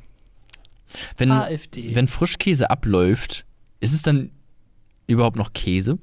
Wenn, 1.16 1.30
AfD. 1.30 1.94
wenn 1.94 2.08
Frischkäse 2.08 2.70
abläuft, 2.70 3.44
ist 3.80 3.92
es 3.92 4.02
dann 4.02 4.30
überhaupt 5.06 5.36
noch 5.36 5.52
Käse? 5.52 5.98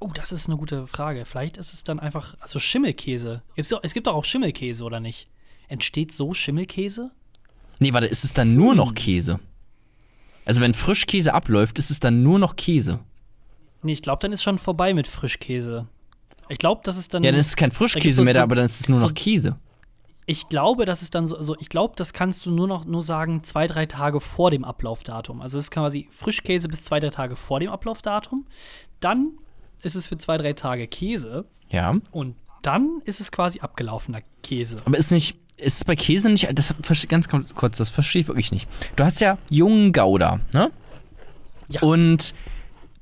oh, 0.00 0.10
das 0.14 0.30
ist 0.30 0.46
eine 0.48 0.56
gute 0.56 0.86
Frage. 0.86 1.24
Vielleicht 1.24 1.56
ist 1.56 1.74
es 1.74 1.82
dann 1.82 1.98
einfach, 1.98 2.36
also 2.38 2.60
Schimmelkäse. 2.60 3.42
Es 3.56 3.94
gibt 3.94 4.06
doch 4.06 4.14
auch 4.14 4.24
Schimmelkäse, 4.24 4.84
oder 4.84 5.00
nicht? 5.00 5.26
Entsteht 5.66 6.12
so 6.14 6.32
Schimmelkäse? 6.32 7.10
Nee, 7.80 7.92
warte, 7.92 8.06
ist 8.06 8.22
es 8.22 8.32
dann 8.32 8.54
nur 8.54 8.76
noch 8.76 8.94
Käse? 8.94 9.40
Also 10.44 10.60
wenn 10.60 10.72
Frischkäse 10.72 11.34
abläuft, 11.34 11.80
ist 11.80 11.90
es 11.90 11.98
dann 11.98 12.22
nur 12.22 12.38
noch 12.38 12.54
Käse? 12.54 13.00
Nee, 13.82 13.92
ich 13.92 14.02
glaube, 14.02 14.20
dann 14.20 14.30
ist 14.32 14.42
schon 14.44 14.58
vorbei 14.60 14.94
mit 14.94 15.08
Frischkäse. 15.08 15.88
Ich 16.48 16.58
glaube, 16.58 16.80
das 16.84 16.96
ist 16.96 17.12
dann. 17.12 17.22
Ja, 17.24 17.32
dann 17.32 17.40
ist 17.40 17.48
es 17.48 17.56
kein 17.56 17.72
Frischkäse 17.72 18.18
so- 18.18 18.22
mehr, 18.24 18.34
so- 18.34 18.40
aber 18.40 18.54
dann 18.54 18.64
ist 18.66 18.80
es 18.80 18.88
nur 18.88 19.00
noch 19.00 19.08
so- 19.08 19.14
Käse. 19.14 19.56
Ich 20.30 20.50
glaube, 20.50 20.84
das 20.84 21.00
ist 21.00 21.14
dann 21.14 21.26
so, 21.26 21.38
also 21.38 21.56
ich 21.58 21.70
glaube, 21.70 21.94
das 21.96 22.12
kannst 22.12 22.44
du 22.44 22.50
nur 22.50 22.68
noch 22.68 22.84
nur 22.84 23.02
sagen, 23.02 23.42
zwei, 23.44 23.66
drei 23.66 23.86
Tage 23.86 24.20
vor 24.20 24.50
dem 24.50 24.62
Ablaufdatum. 24.62 25.40
Also 25.40 25.56
es 25.56 25.64
ist 25.64 25.70
quasi 25.70 26.06
Frischkäse 26.10 26.68
bis 26.68 26.84
zwei, 26.84 27.00
drei 27.00 27.08
Tage 27.08 27.34
vor 27.34 27.60
dem 27.60 27.70
Ablaufdatum. 27.70 28.44
Dann 29.00 29.30
ist 29.82 29.96
es 29.96 30.06
für 30.06 30.18
zwei, 30.18 30.36
drei 30.36 30.52
Tage 30.52 30.86
Käse 30.86 31.46
Ja. 31.70 31.96
und 32.10 32.36
dann 32.60 33.00
ist 33.06 33.20
es 33.20 33.32
quasi 33.32 33.60
abgelaufener 33.60 34.20
Käse. 34.42 34.76
Aber 34.84 34.98
ist 34.98 35.12
nicht, 35.12 35.38
ist 35.56 35.78
es 35.78 35.84
bei 35.86 35.96
Käse 35.96 36.28
nicht, 36.28 36.46
das 36.52 36.74
ganz 37.08 37.26
kurz, 37.54 37.78
das 37.78 37.88
verstehe 37.88 38.20
ich 38.20 38.28
wirklich 38.28 38.52
nicht. 38.52 38.68
Du 38.96 39.04
hast 39.04 39.20
ja 39.20 39.38
jungen 39.48 39.94
Gouda, 39.94 40.40
ne? 40.52 40.70
Ja. 41.70 41.80
Und 41.80 42.34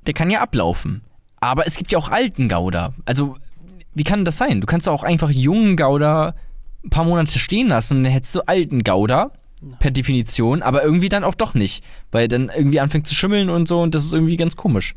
der 0.07 0.15
kann 0.15 0.31
ja 0.31 0.43
ablaufen. 0.43 1.03
Aber 1.41 1.67
es 1.67 1.77
gibt 1.77 1.91
ja 1.91 1.99
auch 1.99 2.11
alten 2.11 2.49
Gouda. 2.49 2.95
Also, 3.05 3.35
wie 3.95 4.05
kann 4.05 4.25
das 4.25 4.39
sein? 4.39 4.61
Du 4.61 4.67
kannst 4.69 4.89
auch 4.89 5.03
einfach 5.03 5.31
jungen 5.31 5.77
Gouda 5.77 6.37
ein 6.87 6.91
paar 6.91 7.05
Monate 7.05 7.39
stehen 7.39 7.69
lassen 7.69 8.05
dann 8.05 8.13
hättest 8.13 8.35
du 8.35 8.41
alten 8.47 8.83
Gouda. 8.83 9.33
Per 9.81 9.91
Definition, 9.91 10.61
aber 10.63 10.85
irgendwie 10.85 11.09
dann 11.09 11.25
auch 11.25 11.35
doch 11.35 11.55
nicht. 11.55 11.83
Weil 12.13 12.29
dann 12.29 12.53
irgendwie 12.55 12.79
anfängt 12.79 13.07
zu 13.07 13.15
schimmeln 13.15 13.49
und 13.49 13.67
so 13.67 13.81
und 13.81 13.95
das 13.95 14.05
ist 14.05 14.13
irgendwie 14.13 14.37
ganz 14.37 14.55
komisch. 14.55 14.95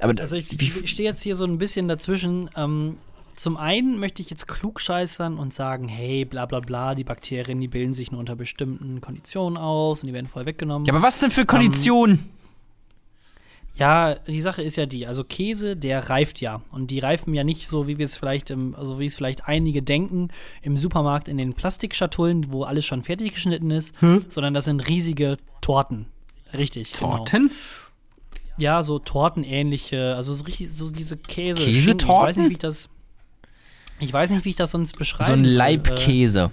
Aber 0.00 0.20
Also 0.20 0.36
ich, 0.36 0.60
ich 0.60 0.90
stehe 0.90 1.08
jetzt 1.08 1.22
hier 1.22 1.36
so 1.36 1.44
ein 1.44 1.56
bisschen 1.56 1.86
dazwischen. 1.86 2.50
Ähm, 2.56 2.96
zum 3.36 3.56
einen 3.56 3.98
möchte 3.98 4.20
ich 4.20 4.28
jetzt 4.28 4.48
klugscheißern 4.48 5.38
und 5.38 5.54
sagen, 5.54 5.88
hey, 5.88 6.24
bla 6.24 6.46
bla 6.46 6.60
bla, 6.60 6.94
die 6.94 7.04
Bakterien, 7.04 7.60
die 7.60 7.68
bilden 7.68 7.94
sich 7.94 8.10
nur 8.10 8.20
unter 8.20 8.36
bestimmten 8.36 9.00
Konditionen 9.00 9.56
aus 9.56 10.02
und 10.02 10.08
die 10.08 10.12
werden 10.12 10.26
voll 10.26 10.46
weggenommen. 10.46 10.84
ja, 10.84 10.92
aber 10.92 11.02
was 11.02 11.20
denn 11.20 11.30
für 11.30 11.46
Konditionen? 11.46 12.28
Ja, 13.74 14.14
die 14.14 14.40
Sache 14.40 14.62
ist 14.62 14.76
ja 14.76 14.84
die, 14.84 15.06
also 15.06 15.24
Käse, 15.24 15.76
der 15.76 16.10
reift 16.10 16.40
ja. 16.40 16.60
Und 16.72 16.90
die 16.90 16.98
reifen 16.98 17.32
ja 17.32 17.42
nicht 17.42 17.68
so, 17.68 17.88
wie 17.88 17.96
wir 17.96 18.04
es 18.04 18.16
vielleicht 18.16 18.50
im, 18.50 18.74
also 18.74 18.98
wie 18.98 19.06
es 19.06 19.16
vielleicht 19.16 19.46
einige 19.48 19.82
denken, 19.82 20.28
im 20.60 20.76
Supermarkt 20.76 21.26
in 21.28 21.38
den 21.38 21.54
Plastikschatullen, 21.54 22.52
wo 22.52 22.64
alles 22.64 22.84
schon 22.84 23.02
fertig 23.02 23.32
geschnitten 23.32 23.70
ist, 23.70 23.94
sondern 24.28 24.52
das 24.52 24.66
sind 24.66 24.86
riesige 24.88 25.38
Torten. 25.62 26.06
Richtig. 26.52 26.92
Genau. 26.92 27.16
Torten? 27.16 27.50
Ja, 28.58 28.82
so 28.82 28.98
tortenähnliche, 28.98 30.14
also 30.14 30.34
so 30.34 30.44
richtig, 30.44 30.70
so 30.70 30.90
diese 30.92 31.16
Käse. 31.16 31.64
Käsetorten? 31.64 32.02
Ich 32.04 32.08
weiß 32.08 32.36
nicht, 32.36 32.48
wie 32.50 32.52
ich 32.52 32.58
das. 32.58 32.88
Ich 34.00 34.12
weiß 34.12 34.30
nicht, 34.30 34.44
wie 34.44 34.50
ich 34.50 34.56
das 34.56 34.72
sonst 34.72 34.98
beschreibe. 34.98 35.24
So 35.24 35.32
ein 35.32 35.44
Leib 35.44 35.96
Käse. 35.96 36.50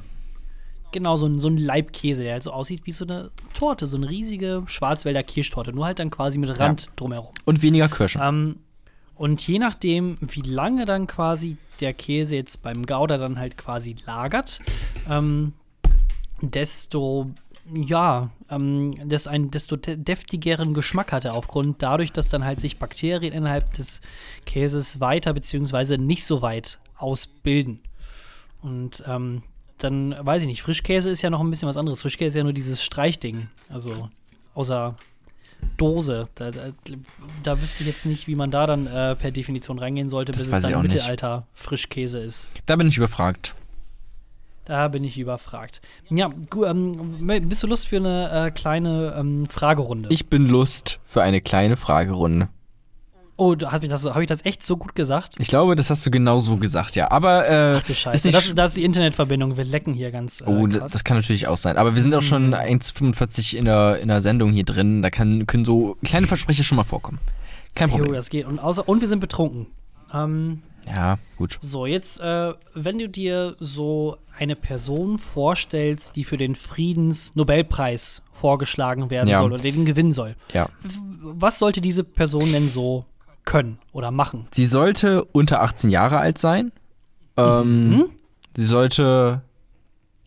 Genau, 0.92 1.16
so 1.16 1.28
ein, 1.28 1.40
so 1.40 1.48
ein 1.48 1.58
Leibkäse, 1.58 2.24
der 2.24 2.34
halt 2.34 2.44
so 2.44 2.52
aussieht 2.52 2.82
wie 2.86 2.92
so 2.92 3.06
eine 3.06 3.30
Torte, 3.54 3.86
so 3.86 3.96
eine 3.98 4.10
riesige 4.10 4.64
Schwarzwälder 4.66 5.22
Kirschtorte, 5.24 5.72
nur 5.72 5.86
halt 5.86 6.00
dann 6.00 6.10
quasi 6.10 6.38
mit 6.40 6.60
Rand 6.60 6.90
drumherum. 6.96 7.34
Und 7.46 7.62
weniger 7.62 7.88
Kirschen. 7.88 8.22
Ähm, 8.24 8.56
und 9.16 9.46
je 9.48 9.60
nachdem, 9.60 10.18
wie 10.22 10.42
lange 10.42 10.86
dann 10.86 11.06
quasi 11.06 11.58
der 11.80 11.94
Käse 11.94 12.36
jetzt 12.38 12.64
beim 12.64 12.86
Gouda 12.86 13.18
dann 13.18 13.38
halt 13.38 13.58
quasi 13.58 13.96
lagert, 14.06 14.62
ähm, 15.10 15.54
desto 16.42 17.30
ja, 17.72 18.32
ähm, 18.50 18.92
das 19.08 19.28
einen 19.28 19.52
desto 19.52 19.76
de- 19.76 19.96
deftigeren 19.96 20.74
Geschmack 20.74 21.12
hat 21.12 21.26
er 21.26 21.36
aufgrund 21.36 21.84
dadurch, 21.84 22.12
dass 22.12 22.30
dann 22.30 22.44
halt 22.44 22.60
sich 22.60 22.80
Bakterien 22.80 23.32
innerhalb 23.32 23.74
des 23.74 24.02
Käses 24.48 25.00
weiter 25.00 25.34
beziehungsweise 25.34 26.00
nicht 26.00 26.26
so 26.26 26.42
weit 26.42 26.80
ausbilden. 26.98 27.82
Und 28.64 29.04
ähm, 29.06 29.44
dann 29.80 30.16
weiß 30.20 30.44
ich 30.44 30.48
nicht, 30.48 30.62
Frischkäse 30.62 31.10
ist 31.10 31.22
ja 31.22 31.30
noch 31.30 31.42
ein 31.42 31.50
bisschen 31.50 31.68
was 31.68 31.78
anderes. 31.78 32.02
Frischkäse 32.02 32.28
ist 32.28 32.36
ja 32.36 32.44
nur 32.44 32.54
dieses 32.54 32.84
Streichding, 32.84 33.50
also 33.70 34.10
außer 34.54 34.96
Dose. 35.78 36.28
Da, 36.36 36.52
da, 36.52 36.72
da 37.44 37.62
wüsste 37.62 37.84
ich 37.84 37.90
jetzt 37.90 38.06
nicht, 38.06 38.28
wie 38.28 38.36
man 38.36 38.52
da 38.52 38.68
dann 38.68 38.88
äh, 38.88 39.16
per 39.16 39.32
Definition 39.32 39.80
reingehen 39.80 40.10
sollte, 40.10 40.32
Das 40.32 40.48
bis 40.48 40.54
es 40.54 40.64
dann 40.64 40.74
auch 40.76 40.84
nicht. 40.84 40.94
Mittelalter 40.94 41.48
Frischkäse 41.54 42.20
ist. 42.20 42.50
Da 42.66 42.76
bin 42.76 42.88
ich 42.88 42.98
überfragt. 42.98 43.56
Da 44.66 44.88
bin 44.88 45.04
ich 45.04 45.18
überfragt. 45.18 45.82
Ja, 46.10 46.30
ähm, 46.66 47.28
bist 47.50 47.64
du 47.64 47.68
Lust 47.68 47.88
für 47.88 47.98
eine 47.98 48.48
äh, 48.48 48.52
kleine 48.52 49.16
ähm, 49.18 49.48
Fragerunde? 49.48 50.10
Ich 50.12 50.28
bin 50.28 50.48
Lust 50.48 51.00
für 51.06 51.24
eine 51.24 51.42
kleine 51.42 51.76
Fragerunde. 51.76 52.50
Oh, 53.40 53.56
habe 53.66 53.86
ich, 53.86 53.90
das- 53.90 54.06
hab 54.06 54.18
ich 54.22 54.28
das 54.28 54.46
echt 54.46 54.62
so 54.62 54.78
gut 54.78 54.94
gesagt? 54.96 55.34
Ich 55.40 55.48
glaube, 55.48 55.76
das 55.76 55.90
hast 55.90 56.06
du 56.06 56.12
genau 56.12 56.38
so 56.40 56.58
gesagt, 56.58 56.96
ja. 56.96 57.10
Aber 57.10 57.48
äh, 57.50 57.76
Ach 57.78 57.82
du 57.84 57.92
ist 57.94 58.00
Scheiße. 58.00 58.28
nicht 58.28 58.38
Das, 58.38 58.54
das 58.54 58.72
ist 58.72 58.78
die 58.78 58.84
Internetverbindung. 58.84 59.58
Wir 59.58 59.64
lecken 59.66 59.94
hier 59.94 60.12
ganz. 60.12 60.42
Äh, 60.42 60.46
Oh, 60.48 60.68
krass. 60.68 60.92
das, 60.92 61.04
kann 61.04 61.18
natürlich 61.18 61.48
auch 61.48 61.58
sein. 61.58 61.78
Aber 61.78 61.96
wir 61.96 62.02
sind 62.02 62.14
auch 62.14 62.22
schon 62.22 62.54
1,45 62.54 63.56
in 63.56 63.66
der, 63.66 64.00
in 64.00 64.08
der 64.10 64.22
Sendung 64.22 64.52
hier 64.52 64.66
drin. 64.66 65.02
Da 65.02 65.10
kann, 65.10 65.48
können 65.48 65.66
so 65.66 65.98
kleine 66.04 66.28
Versprecher 66.28 66.64
schon 66.64 66.76
mal 66.76 66.84
vorkommen. 66.84 67.20
Kein 67.76 67.90
Jo, 67.90 67.96
Problem. 67.98 68.14
das 68.14 68.30
geht. 68.30 68.46
Und, 68.46 68.60
außer, 68.60 68.88
und 68.88 69.02
wir 69.02 69.08
sind 69.08 69.20
betrunken. 69.20 69.68
Ähm, 70.14 70.62
Ja, 70.88 71.18
gut. 71.38 71.58
so, 71.62 71.86
jetzt, 71.86 72.20
äh, 72.20 72.54
wenn 72.74 73.00
du 73.00 73.08
dir 73.08 73.56
so 73.60 74.18
eine 74.38 74.56
Person 74.56 75.18
vorstellst, 75.18 76.16
die 76.16 76.24
für 76.24 76.38
den 76.38 76.56
Friedensnobelpreis 76.56 78.22
vorgeschlagen 78.32 79.10
werden 79.10 79.28
Ja. 79.28 79.40
soll 79.40 79.54
oder 79.54 79.62
den 79.62 79.86
gewinnen 79.86 80.12
soll, 80.12 80.36
Ja. 80.54 80.70
was 81.22 81.60
sollte 81.60 81.82
diese 81.82 82.04
Person 82.04 82.52
denn 82.54 82.70
so 82.70 83.06
können 83.46 83.80
oder 83.92 84.12
machen? 84.12 84.48
Sie 84.52 84.66
sollte 84.66 85.24
unter 85.26 85.62
18 85.62 85.90
Jahre 85.90 86.18
alt 86.20 86.38
sein. 86.38 86.72
Ähm, 87.38 87.90
Mhm. 87.90 88.06
Sie 88.56 88.66
sollte 88.66 89.42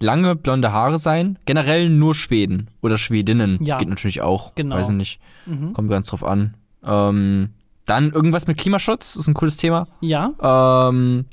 lange 0.00 0.34
blonde 0.36 0.72
Haare 0.72 0.98
sein. 0.98 1.38
Generell 1.44 1.88
nur 1.90 2.14
Schweden 2.14 2.68
oder 2.80 2.98
Schwedinnen. 2.98 3.58
Ja. 3.64 3.78
Geht 3.78 3.88
natürlich 3.88 4.20
auch. 4.22 4.54
Genau. 4.54 4.76
Weiß 4.76 4.88
ich 4.88 4.94
nicht. 4.96 5.20
Mhm. 5.46 5.72
Kommt 5.72 5.90
ganz 5.90 6.08
drauf 6.08 6.24
an. 6.24 6.54
Ähm, 6.84 7.50
dann 7.86 8.10
irgendwas 8.12 8.46
mit 8.46 8.58
Klimaschutz. 8.58 9.16
Ist 9.16 9.28
ein 9.28 9.34
cooles 9.34 9.56
Thema. 9.56 9.86
Ja, 10.00 10.32
Ähm, 10.88 11.26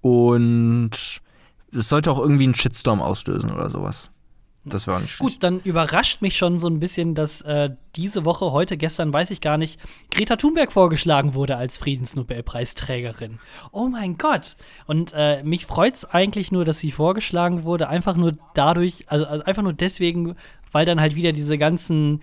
und 0.00 0.90
es 1.72 1.88
sollte 1.88 2.10
auch 2.10 2.18
irgendwie 2.18 2.44
einen 2.44 2.54
Shitstorm 2.54 3.00
auslösen 3.02 3.50
oder 3.50 3.70
sowas. 3.70 4.10
Das 4.64 4.86
auch 4.86 5.00
nicht 5.00 5.18
gut, 5.18 5.36
dann 5.40 5.60
überrascht 5.60 6.20
mich 6.20 6.36
schon 6.36 6.58
so 6.58 6.68
ein 6.68 6.80
bisschen, 6.80 7.14
dass 7.14 7.40
äh, 7.42 7.70
diese 7.96 8.26
Woche, 8.26 8.52
heute, 8.52 8.76
gestern, 8.76 9.12
weiß 9.12 9.30
ich 9.30 9.40
gar 9.40 9.56
nicht, 9.56 9.80
Greta 10.10 10.36
Thunberg 10.36 10.70
vorgeschlagen 10.70 11.32
wurde 11.34 11.56
als 11.56 11.78
Friedensnobelpreisträgerin. 11.78 13.38
Oh 13.72 13.88
mein 13.88 14.18
Gott. 14.18 14.56
Und 14.86 15.12
äh, 15.16 15.42
mich 15.44 15.64
freut 15.64 15.94
es 15.94 16.04
eigentlich 16.04 16.52
nur, 16.52 16.66
dass 16.66 16.78
sie 16.78 16.92
vorgeschlagen 16.92 17.64
wurde, 17.64 17.88
einfach 17.88 18.16
nur 18.16 18.36
dadurch, 18.52 19.04
also, 19.06 19.24
also 19.24 19.44
einfach 19.44 19.62
nur 19.62 19.72
deswegen, 19.72 20.36
weil 20.72 20.84
dann 20.84 21.00
halt 21.00 21.14
wieder 21.14 21.32
diese 21.32 21.56
ganzen 21.56 22.20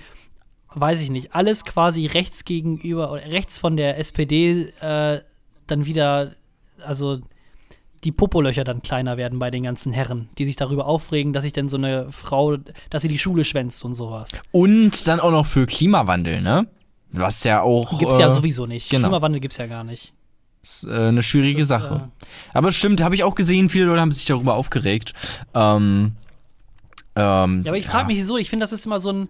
weiß 0.80 1.00
ich 1.02 1.10
nicht, 1.10 1.34
alles 1.34 1.66
quasi 1.66 2.06
rechts 2.06 2.46
gegenüber 2.46 3.12
oder 3.12 3.24
rechts 3.24 3.58
von 3.58 3.78
der 3.78 3.98
SPD 3.98 4.74
äh, 4.82 5.22
dann 5.66 5.86
wieder, 5.86 6.36
also 6.86 7.18
die 8.04 8.12
Popolöcher 8.12 8.64
dann 8.64 8.82
kleiner 8.82 9.18
werden 9.18 9.40
bei 9.40 9.52
den 9.52 9.64
ganzen 9.64 9.92
Herren, 9.94 10.30
die 10.38 10.46
sich 10.46 10.56
darüber 10.56 10.86
aufregen, 10.86 11.34
dass 11.34 11.44
sich 11.44 11.54
denn 11.54 11.70
so 11.70 11.78
eine 11.78 12.12
Frau, 12.12 12.58
dass 12.90 13.02
sie 13.02 13.08
die 13.08 13.20
Schule 13.20 13.44
schwänzt 13.44 13.84
und 13.86 13.96
sowas. 13.96 14.42
Und 14.52 15.08
dann 15.08 15.20
auch 15.20 15.32
noch 15.32 15.46
für 15.46 15.66
Klimawandel, 15.66 16.42
ne? 16.42 16.68
Was 17.12 17.44
ja 17.44 17.62
auch. 17.62 17.98
Gibt's 18.00 18.18
äh, 18.18 18.22
ja 18.22 18.30
sowieso 18.30 18.66
nicht. 18.66 18.90
genau. 18.90 19.08
Klimawandel 19.08 19.40
gibt's 19.42 19.58
ja 19.58 19.68
gar 19.68 19.84
nicht. 19.84 20.14
Ist 20.62 20.86
äh, 20.86 21.08
eine 21.08 21.24
schwierige 21.24 21.60
Das, 21.60 21.70
Sache. 21.70 22.10
Aber 22.54 22.72
stimmt, 22.72 23.02
habe 23.02 23.16
ich 23.16 23.24
auch 23.24 23.36
gesehen, 23.36 23.70
viele 23.70 23.86
Leute 23.86 24.02
haben 24.02 24.12
sich 24.12 24.26
darüber 24.26 24.56
aufgeregt. 24.56 25.14
Ähm, 25.54 26.14
ähm, 27.16 27.64
Ja, 27.64 27.72
aber 27.72 27.78
ich 27.78 27.88
frage 27.88 28.08
mich 28.08 28.26
so, 28.26 28.38
ich 28.38 28.50
finde, 28.50 28.64
das 28.64 28.74
ist 28.74 28.86
immer 28.86 29.00
so 29.00 29.12
ein 29.12 29.30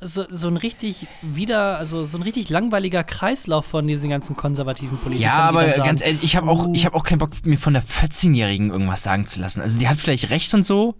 so, 0.00 0.26
so 0.30 0.48
ein 0.48 0.56
richtig 0.56 1.06
wieder, 1.22 1.78
also 1.78 2.04
so 2.04 2.18
ein 2.18 2.22
richtig 2.22 2.50
langweiliger 2.50 3.02
Kreislauf 3.04 3.66
von 3.66 3.86
diesen 3.86 4.10
ganzen 4.10 4.36
konservativen 4.36 4.98
Politikern. 4.98 5.32
Ja, 5.32 5.38
aber 5.48 5.66
sagen, 5.72 5.84
ganz 5.84 6.02
ehrlich, 6.02 6.22
ich 6.22 6.36
habe 6.36 6.50
auch, 6.50 6.68
ich 6.72 6.84
hab 6.84 6.94
auch 6.94 7.04
keinen 7.04 7.18
Bock, 7.18 7.30
mir 7.44 7.56
von 7.56 7.72
der 7.72 7.82
14-Jährigen 7.82 8.70
irgendwas 8.70 9.02
sagen 9.02 9.26
zu 9.26 9.40
lassen. 9.40 9.60
Also 9.60 9.78
die 9.78 9.88
hat 9.88 9.96
vielleicht 9.96 10.30
recht 10.30 10.52
und 10.54 10.64
so, 10.64 10.94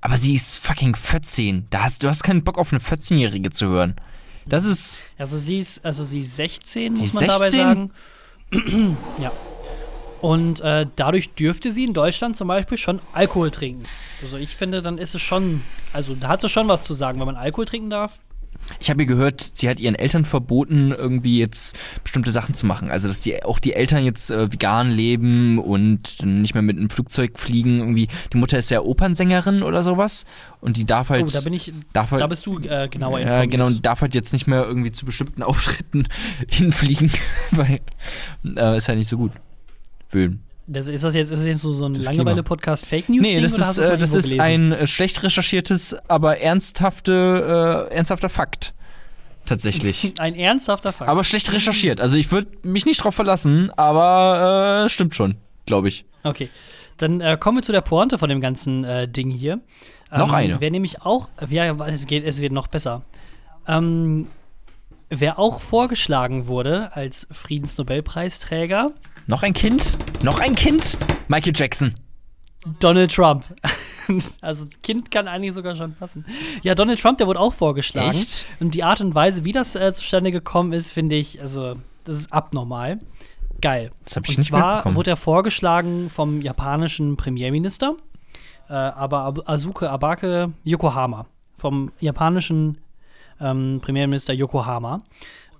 aber 0.00 0.16
sie 0.16 0.34
ist 0.34 0.58
fucking 0.58 0.94
14. 0.94 1.66
Da 1.70 1.82
hast, 1.84 2.02
du 2.02 2.08
hast 2.08 2.22
keinen 2.22 2.42
Bock 2.42 2.58
auf 2.58 2.72
eine 2.72 2.80
14-Jährige 2.80 3.50
zu 3.50 3.66
hören. 3.66 3.96
Das 4.46 4.64
ist. 4.64 5.06
Also 5.18 5.38
sie 5.38 5.58
ist, 5.58 5.84
also 5.84 6.02
sie 6.02 6.20
ist 6.20 6.36
16, 6.36 6.96
Sie 6.96 7.02
muss 7.02 7.14
man 7.14 7.26
dabei 7.26 7.50
16? 7.50 7.60
sagen. 7.60 7.90
ja. 9.18 9.30
Und 10.22 10.60
äh, 10.60 10.86
dadurch 10.94 11.34
dürfte 11.34 11.72
sie 11.72 11.84
in 11.84 11.94
Deutschland 11.94 12.36
zum 12.36 12.46
Beispiel 12.46 12.78
schon 12.78 13.00
Alkohol 13.12 13.50
trinken. 13.50 13.82
Also 14.22 14.36
ich 14.36 14.56
finde, 14.56 14.80
dann 14.80 14.96
ist 14.96 15.16
es 15.16 15.20
schon, 15.20 15.62
also 15.92 16.14
da 16.14 16.28
hat 16.28 16.40
sie 16.40 16.48
schon 16.48 16.68
was 16.68 16.84
zu 16.84 16.94
sagen, 16.94 17.18
wenn 17.18 17.26
man 17.26 17.34
Alkohol 17.34 17.66
trinken 17.66 17.90
darf. 17.90 18.20
Ich 18.78 18.90
habe 18.90 19.04
gehört, 19.04 19.40
sie 19.40 19.68
hat 19.68 19.80
ihren 19.80 19.96
Eltern 19.96 20.24
verboten, 20.24 20.92
irgendwie 20.92 21.40
jetzt 21.40 21.76
bestimmte 22.04 22.30
Sachen 22.30 22.54
zu 22.54 22.66
machen. 22.66 22.90
Also, 22.90 23.08
dass 23.08 23.20
die, 23.20 23.42
auch 23.42 23.58
die 23.58 23.72
Eltern 23.72 24.04
jetzt 24.04 24.30
äh, 24.30 24.52
vegan 24.52 24.90
leben 24.90 25.58
und 25.58 26.24
nicht 26.24 26.54
mehr 26.54 26.62
mit 26.62 26.78
einem 26.78 26.88
Flugzeug 26.88 27.40
fliegen. 27.40 27.80
Irgendwie, 27.80 28.06
die 28.32 28.36
Mutter 28.36 28.58
ist 28.58 28.70
ja 28.70 28.80
Opernsängerin 28.80 29.64
oder 29.64 29.82
sowas. 29.82 30.24
Und 30.60 30.76
die 30.76 30.86
darf 30.86 31.10
halt. 31.10 31.24
oh, 31.24 31.26
da 31.32 31.40
bin 31.40 31.52
ich, 31.52 31.72
darf 31.92 32.12
halt, 32.12 32.22
da 32.22 32.28
bist 32.28 32.46
du 32.46 32.60
äh, 32.60 32.88
genauer 32.88 33.18
informiert. 33.18 33.50
genau, 33.50 33.66
und 33.66 33.84
darf 33.84 34.00
halt 34.00 34.14
jetzt 34.14 34.32
nicht 34.32 34.46
mehr 34.46 34.64
irgendwie 34.64 34.92
zu 34.92 35.04
bestimmten 35.04 35.42
Auftritten 35.42 36.06
hinfliegen, 36.48 37.10
weil 37.50 37.80
äh, 38.44 38.76
ist 38.76 38.86
halt 38.86 38.98
nicht 38.98 39.08
so 39.08 39.16
gut. 39.16 39.32
Für, 40.12 40.30
Das, 40.66 40.88
ist 40.88 41.02
das 41.02 41.14
jetzt, 41.14 41.30
ist 41.30 41.38
das 41.38 41.46
jetzt 41.46 41.62
so, 41.62 41.72
so 41.72 41.86
ein 41.86 41.94
Das 41.94 42.04
Langeweile-Podcast 42.04 42.84
Fake 42.86 43.08
News? 43.08 43.22
nee, 43.22 43.40
das 43.40 43.58
ist, 43.58 43.78
äh, 43.78 43.96
das 43.96 44.12
ist 44.12 44.38
ein 44.38 44.72
äh, 44.72 44.86
schlecht 44.86 45.22
recherchiertes, 45.22 45.96
aber 46.06 46.38
ernsthafte, 46.38 47.88
äh, 47.90 47.94
ernsthafter 47.94 48.28
Fakt. 48.28 48.74
Tatsächlich. 49.46 50.12
ein 50.18 50.34
ernsthafter 50.34 50.92
Fakt. 50.92 51.10
aber 51.10 51.24
schlecht 51.24 51.50
recherchiert. 51.50 51.98
Also 51.98 52.18
ich 52.18 52.30
würde 52.30 52.48
mich 52.62 52.84
nicht 52.84 53.02
drauf 53.02 53.14
verlassen, 53.14 53.70
aber 53.70 54.84
äh, 54.84 54.88
stimmt 54.90 55.14
schon, 55.14 55.36
glaube 55.64 55.88
ich. 55.88 56.04
Okay. 56.24 56.50
Dann 56.98 57.22
äh, 57.22 57.38
kommen 57.40 57.56
wir 57.56 57.62
zu 57.62 57.72
der 57.72 57.80
Pointe 57.80 58.18
von 58.18 58.28
dem 58.28 58.42
ganzen 58.42 58.86
Ding 59.12 59.30
hier. 59.30 59.60
Noch 60.14 60.34
eine. 60.34 60.60
Wer 60.60 60.70
nämlich 60.70 61.00
auch, 61.00 61.30
ja, 61.48 61.74
es 61.86 62.06
geht, 62.06 62.22
es 62.24 62.42
wird 62.42 62.52
noch 62.52 62.66
besser. 62.66 63.00
Ähm, 63.66 64.26
wer 65.08 65.38
auch 65.38 65.60
vorgeschlagen 65.62 66.46
wurde 66.48 66.94
als 66.94 67.26
Friedensnobelpreisträger, 67.30 68.86
Noch 69.26 69.42
ein 69.42 69.52
Kind? 69.52 69.98
Noch 70.22 70.40
ein 70.40 70.54
Kind? 70.54 70.96
Michael 71.28 71.52
Jackson. 71.54 71.94
Donald 72.80 73.12
Trump. 73.14 73.44
also 74.40 74.66
Kind 74.82 75.10
kann 75.10 75.28
eigentlich 75.28 75.54
sogar 75.54 75.76
schon 75.76 75.94
passen. 75.94 76.24
Ja, 76.62 76.74
Donald 76.74 77.00
Trump, 77.00 77.18
der 77.18 77.26
wurde 77.28 77.38
auch 77.38 77.52
vorgeschlagen. 77.52 78.10
Echt? 78.10 78.46
Und 78.58 78.74
die 78.74 78.82
Art 78.82 79.00
und 79.00 79.14
Weise, 79.14 79.44
wie 79.44 79.52
das 79.52 79.76
äh, 79.76 79.92
zustande 79.92 80.32
gekommen 80.32 80.72
ist, 80.72 80.90
finde 80.92 81.16
ich, 81.16 81.40
also 81.40 81.76
das 82.04 82.16
ist 82.18 82.32
abnormal. 82.32 82.98
Geil. 83.60 83.92
Das 84.04 84.16
hab 84.16 84.24
ich 84.24 84.30
und 84.30 84.38
nicht 84.38 84.48
zwar 84.48 84.94
wurde 84.94 85.10
er 85.10 85.16
vorgeschlagen 85.16 86.10
vom 86.10 86.40
japanischen 86.40 87.16
Premierminister, 87.16 87.94
äh, 88.68 88.72
aber 88.72 89.20
Ab 89.22 89.48
Azuke 89.48 89.88
Abake 89.88 90.52
Yokohama, 90.64 91.26
vom 91.56 91.92
japanischen 92.00 92.78
ähm, 93.40 93.80
Premierminister 93.80 94.32
Yokohama. 94.32 94.98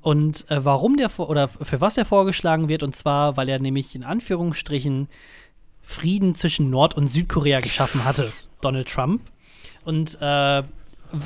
Und 0.02 0.50
äh, 0.50 0.64
warum 0.64 0.96
der 0.96 1.18
oder 1.18 1.48
für 1.48 1.80
was 1.80 1.94
der 1.94 2.04
vorgeschlagen 2.04 2.68
wird, 2.68 2.82
und 2.82 2.94
zwar, 2.94 3.36
weil 3.36 3.48
er 3.48 3.60
nämlich 3.60 3.94
in 3.94 4.04
Anführungsstrichen 4.04 5.08
Frieden 5.80 6.34
zwischen 6.34 6.70
Nord- 6.70 6.96
und 6.96 7.06
Südkorea 7.06 7.60
geschaffen 7.60 8.04
hatte, 8.04 8.32
Donald 8.60 8.88
Trump. 8.88 9.22
Und 9.84 10.18
äh, 10.20 10.62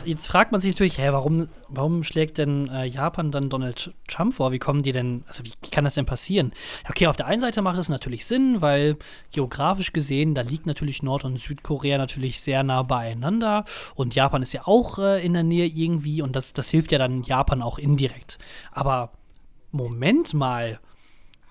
jetzt 0.04 0.26
fragt 0.26 0.52
man 0.52 0.60
sich 0.60 0.74
natürlich, 0.74 0.98
hä, 0.98 1.08
warum, 1.10 1.48
warum 1.68 2.02
schlägt 2.02 2.38
denn 2.38 2.68
äh, 2.68 2.84
Japan 2.84 3.30
dann 3.30 3.48
Donald 3.48 3.94
Trump 4.08 4.34
vor? 4.34 4.52
Wie 4.52 4.58
kommen 4.58 4.82
die 4.82 4.92
denn, 4.92 5.24
also 5.26 5.44
wie, 5.44 5.52
wie 5.62 5.70
kann 5.70 5.84
das 5.84 5.94
denn 5.94 6.06
passieren? 6.06 6.52
Okay, 6.88 7.06
auf 7.06 7.16
der 7.16 7.26
einen 7.26 7.40
Seite 7.40 7.62
macht 7.62 7.78
es 7.78 7.88
natürlich 7.88 8.26
Sinn, 8.26 8.60
weil 8.60 8.96
geografisch 9.32 9.92
gesehen, 9.92 10.34
da 10.34 10.42
liegt 10.42 10.66
natürlich 10.66 11.02
Nord- 11.02 11.24
und 11.24 11.38
Südkorea 11.38 11.98
natürlich 11.98 12.40
sehr 12.40 12.62
nah 12.62 12.82
beieinander 12.82 13.64
und 13.94 14.14
Japan 14.14 14.42
ist 14.42 14.52
ja 14.52 14.66
auch 14.66 14.98
äh, 14.98 15.24
in 15.24 15.32
der 15.32 15.44
Nähe 15.44 15.66
irgendwie 15.66 16.22
und 16.22 16.36
das, 16.36 16.52
das 16.52 16.68
hilft 16.70 16.92
ja 16.92 16.98
dann 16.98 17.22
Japan 17.22 17.62
auch 17.62 17.78
indirekt. 17.78 18.38
Aber 18.72 19.12
Moment 19.72 20.34
mal, 20.34 20.80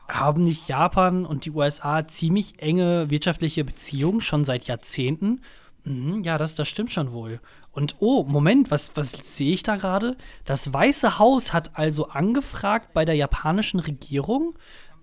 haben 0.08 0.44
nicht 0.44 0.68
Japan 0.68 1.26
und 1.26 1.46
die 1.46 1.52
USA 1.52 2.08
ziemlich 2.08 2.60
enge 2.62 3.10
wirtschaftliche 3.10 3.64
Beziehungen 3.64 4.22
schon 4.22 4.46
seit 4.46 4.68
Jahrzehnten? 4.68 5.42
Mhm, 5.84 6.24
ja, 6.24 6.38
das, 6.38 6.56
das 6.56 6.68
stimmt 6.68 6.92
schon 6.92 7.12
wohl. 7.12 7.40
Und 7.76 7.98
oh, 8.00 8.24
Moment, 8.24 8.72
was, 8.72 8.96
was 8.96 9.12
sehe 9.12 9.52
ich 9.52 9.62
da 9.62 9.76
gerade? 9.76 10.16
Das 10.46 10.72
Weiße 10.72 11.20
Haus 11.20 11.52
hat 11.52 11.78
also 11.78 12.08
angefragt 12.08 12.94
bei 12.94 13.04
der 13.04 13.16
japanischen 13.16 13.82
Regierung, 13.82 14.56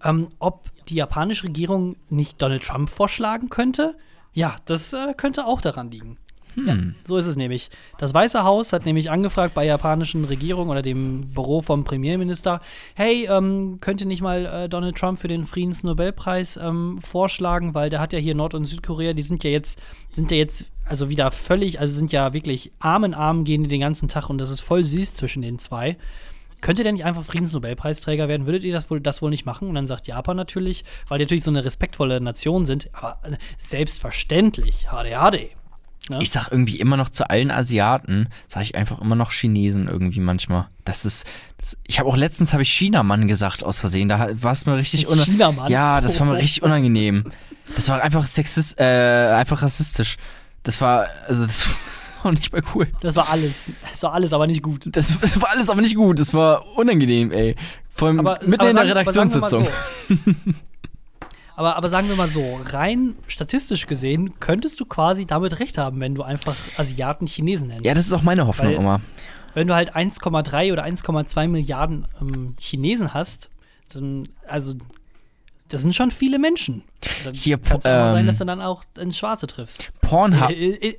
ähm, 0.02 0.28
ob 0.38 0.70
die 0.88 0.94
japanische 0.94 1.44
Regierung 1.44 1.96
nicht 2.08 2.40
Donald 2.40 2.64
Trump 2.64 2.88
vorschlagen 2.88 3.50
könnte. 3.50 3.94
Ja, 4.32 4.56
das 4.64 4.94
äh, 4.94 5.12
könnte 5.14 5.46
auch 5.46 5.60
daran 5.60 5.90
liegen. 5.90 6.16
Ja, 6.56 6.76
so 7.04 7.16
ist 7.16 7.26
es 7.26 7.36
nämlich. 7.36 7.70
Das 7.98 8.12
Weiße 8.12 8.44
Haus 8.44 8.72
hat 8.72 8.84
nämlich 8.84 9.10
angefragt 9.10 9.54
bei 9.54 9.62
der 9.62 9.74
japanischen 9.74 10.24
Regierung 10.24 10.68
oder 10.68 10.82
dem 10.82 11.28
Büro 11.32 11.62
vom 11.62 11.84
Premierminister, 11.84 12.60
hey, 12.94 13.26
ähm, 13.26 13.78
könnt 13.80 14.00
ihr 14.00 14.06
nicht 14.06 14.22
mal 14.22 14.46
äh, 14.46 14.68
Donald 14.68 14.96
Trump 14.96 15.18
für 15.18 15.28
den 15.28 15.46
Friedensnobelpreis 15.46 16.58
ähm, 16.58 16.98
vorschlagen, 16.98 17.74
weil 17.74 17.90
der 17.90 18.00
hat 18.00 18.12
ja 18.12 18.18
hier 18.18 18.34
Nord- 18.34 18.54
und 18.54 18.66
Südkorea, 18.66 19.14
die 19.14 19.22
sind 19.22 19.44
ja 19.44 19.50
jetzt, 19.50 19.80
sind 20.10 20.30
ja 20.30 20.36
jetzt 20.36 20.70
also 20.92 21.08
wieder 21.08 21.30
völlig, 21.30 21.80
also 21.80 21.94
sind 21.96 22.12
ja 22.12 22.34
wirklich 22.34 22.70
Arm 22.78 23.04
in 23.04 23.14
Arm 23.14 23.44
gehen 23.44 23.62
die 23.62 23.68
den 23.70 23.80
ganzen 23.80 24.08
Tag 24.08 24.28
und 24.28 24.36
das 24.36 24.50
ist 24.50 24.60
voll 24.60 24.84
süß 24.84 25.14
zwischen 25.14 25.40
den 25.40 25.58
zwei. 25.58 25.96
Könnt 26.60 26.78
ihr 26.78 26.84
denn 26.84 26.96
nicht 26.96 27.06
einfach 27.06 27.24
Friedensnobelpreisträger 27.24 28.28
werden? 28.28 28.44
Würdet 28.44 28.62
ihr 28.62 28.74
das 28.74 28.90
wohl, 28.90 29.00
das 29.00 29.22
wohl 29.22 29.30
nicht 29.30 29.46
machen? 29.46 29.68
Und 29.68 29.74
dann 29.74 29.86
sagt 29.86 30.06
Japan 30.06 30.36
natürlich, 30.36 30.84
weil 31.08 31.16
die 31.18 31.24
natürlich 31.24 31.44
so 31.44 31.50
eine 31.50 31.64
respektvolle 31.64 32.20
Nation 32.20 32.66
sind, 32.66 32.90
aber 32.92 33.18
selbstverständlich, 33.56 34.88
HDHD. 34.90 35.56
Ne? 36.10 36.18
Ich 36.20 36.30
sag 36.30 36.48
irgendwie 36.50 36.78
immer 36.78 36.98
noch 36.98 37.08
zu 37.08 37.30
allen 37.30 37.50
Asiaten, 37.50 38.28
sage 38.46 38.64
ich 38.64 38.74
einfach 38.74 39.00
immer 39.00 39.16
noch 39.16 39.32
Chinesen 39.32 39.88
irgendwie 39.88 40.20
manchmal. 40.20 40.68
Das 40.84 41.06
ist, 41.06 41.26
das, 41.56 41.78
ich 41.86 42.00
habe 42.00 42.08
auch 42.10 42.18
letztens 42.18 42.52
habe 42.52 42.64
ich 42.64 42.70
Chinamann 42.70 43.28
gesagt 43.28 43.64
aus 43.64 43.80
Versehen. 43.80 44.10
Da 44.10 44.28
war 44.42 44.52
es 44.52 44.66
mir 44.66 44.76
richtig 44.76 45.06
unangenehm. 45.06 45.58
Ja, 45.68 46.02
das 46.02 46.20
war 46.20 46.26
mir 46.26 46.34
richtig 46.34 46.62
unangenehm. 46.62 47.32
Das 47.76 47.88
war 47.88 48.02
einfach 48.02 48.26
sexist, 48.26 48.78
äh, 48.78 49.32
einfach 49.34 49.62
rassistisch. 49.62 50.18
Das 50.62 50.80
war, 50.80 51.06
also 51.26 51.44
das 51.44 51.66
war 52.22 52.32
nicht 52.32 52.52
mal 52.52 52.62
cool. 52.74 52.88
Das 53.00 53.16
war 53.16 53.30
alles. 53.30 53.66
Das 53.90 54.02
war 54.02 54.12
alles, 54.12 54.32
aber 54.32 54.46
nicht 54.46 54.62
gut. 54.62 54.86
Das, 54.94 55.18
das 55.20 55.40
war 55.40 55.50
alles 55.50 55.68
aber 55.70 55.80
nicht 55.80 55.96
gut. 55.96 56.18
Das 56.20 56.32
war 56.34 56.64
unangenehm, 56.76 57.32
ey. 57.32 57.56
Vor 57.90 58.08
allem 58.08 58.20
Aber, 58.20 58.38
mitten 58.46 58.54
aber 58.60 58.70
in 58.70 58.76
der 58.76 58.84
sagen- 58.84 58.88
mal 58.88 58.98
Redaktionssitzung. 58.98 59.68
aber, 61.56 61.76
aber 61.76 61.88
sagen 61.88 62.08
wir 62.08 62.16
mal 62.16 62.28
so, 62.28 62.60
rein 62.64 63.14
statistisch 63.26 63.86
gesehen 63.86 64.38
könntest 64.40 64.80
du 64.80 64.86
quasi 64.86 65.26
damit 65.26 65.58
recht 65.60 65.78
haben, 65.78 66.00
wenn 66.00 66.14
du 66.14 66.22
einfach 66.22 66.56
Asiaten 66.76 67.26
Chinesen 67.26 67.68
nennst. 67.68 67.84
Ja, 67.84 67.94
das 67.94 68.06
ist 68.06 68.12
auch 68.12 68.22
meine 68.22 68.46
Hoffnung 68.46 68.68
Weil- 68.68 68.76
immer. 68.76 69.00
wenn 69.54 69.66
du 69.68 69.74
halt 69.74 69.94
1,3 69.94 70.72
oder 70.72 70.84
1,2 70.84 71.48
Milliarden 71.48 72.06
ähm, 72.20 72.54
Chinesen 72.58 73.12
hast, 73.12 73.50
dann, 73.92 74.28
also, 74.48 74.74
das 75.72 75.82
sind 75.82 75.94
schon 75.94 76.10
viele 76.10 76.38
Menschen. 76.38 76.82
Dann 77.24 77.34
Hier, 77.34 77.58
kann 77.58 77.78
es 77.78 77.86
auch 77.86 77.90
mal 77.90 78.10
sein, 78.10 78.20
ähm, 78.20 78.26
dass 78.26 78.38
du 78.38 78.44
dann 78.44 78.60
auch 78.60 78.84
ins 78.98 79.16
Schwarze 79.18 79.46
triffst. 79.46 79.90
Pornhub. 80.02 80.50
Äh, 80.50 80.54
äh, 80.54 80.88
äh, 80.90 80.98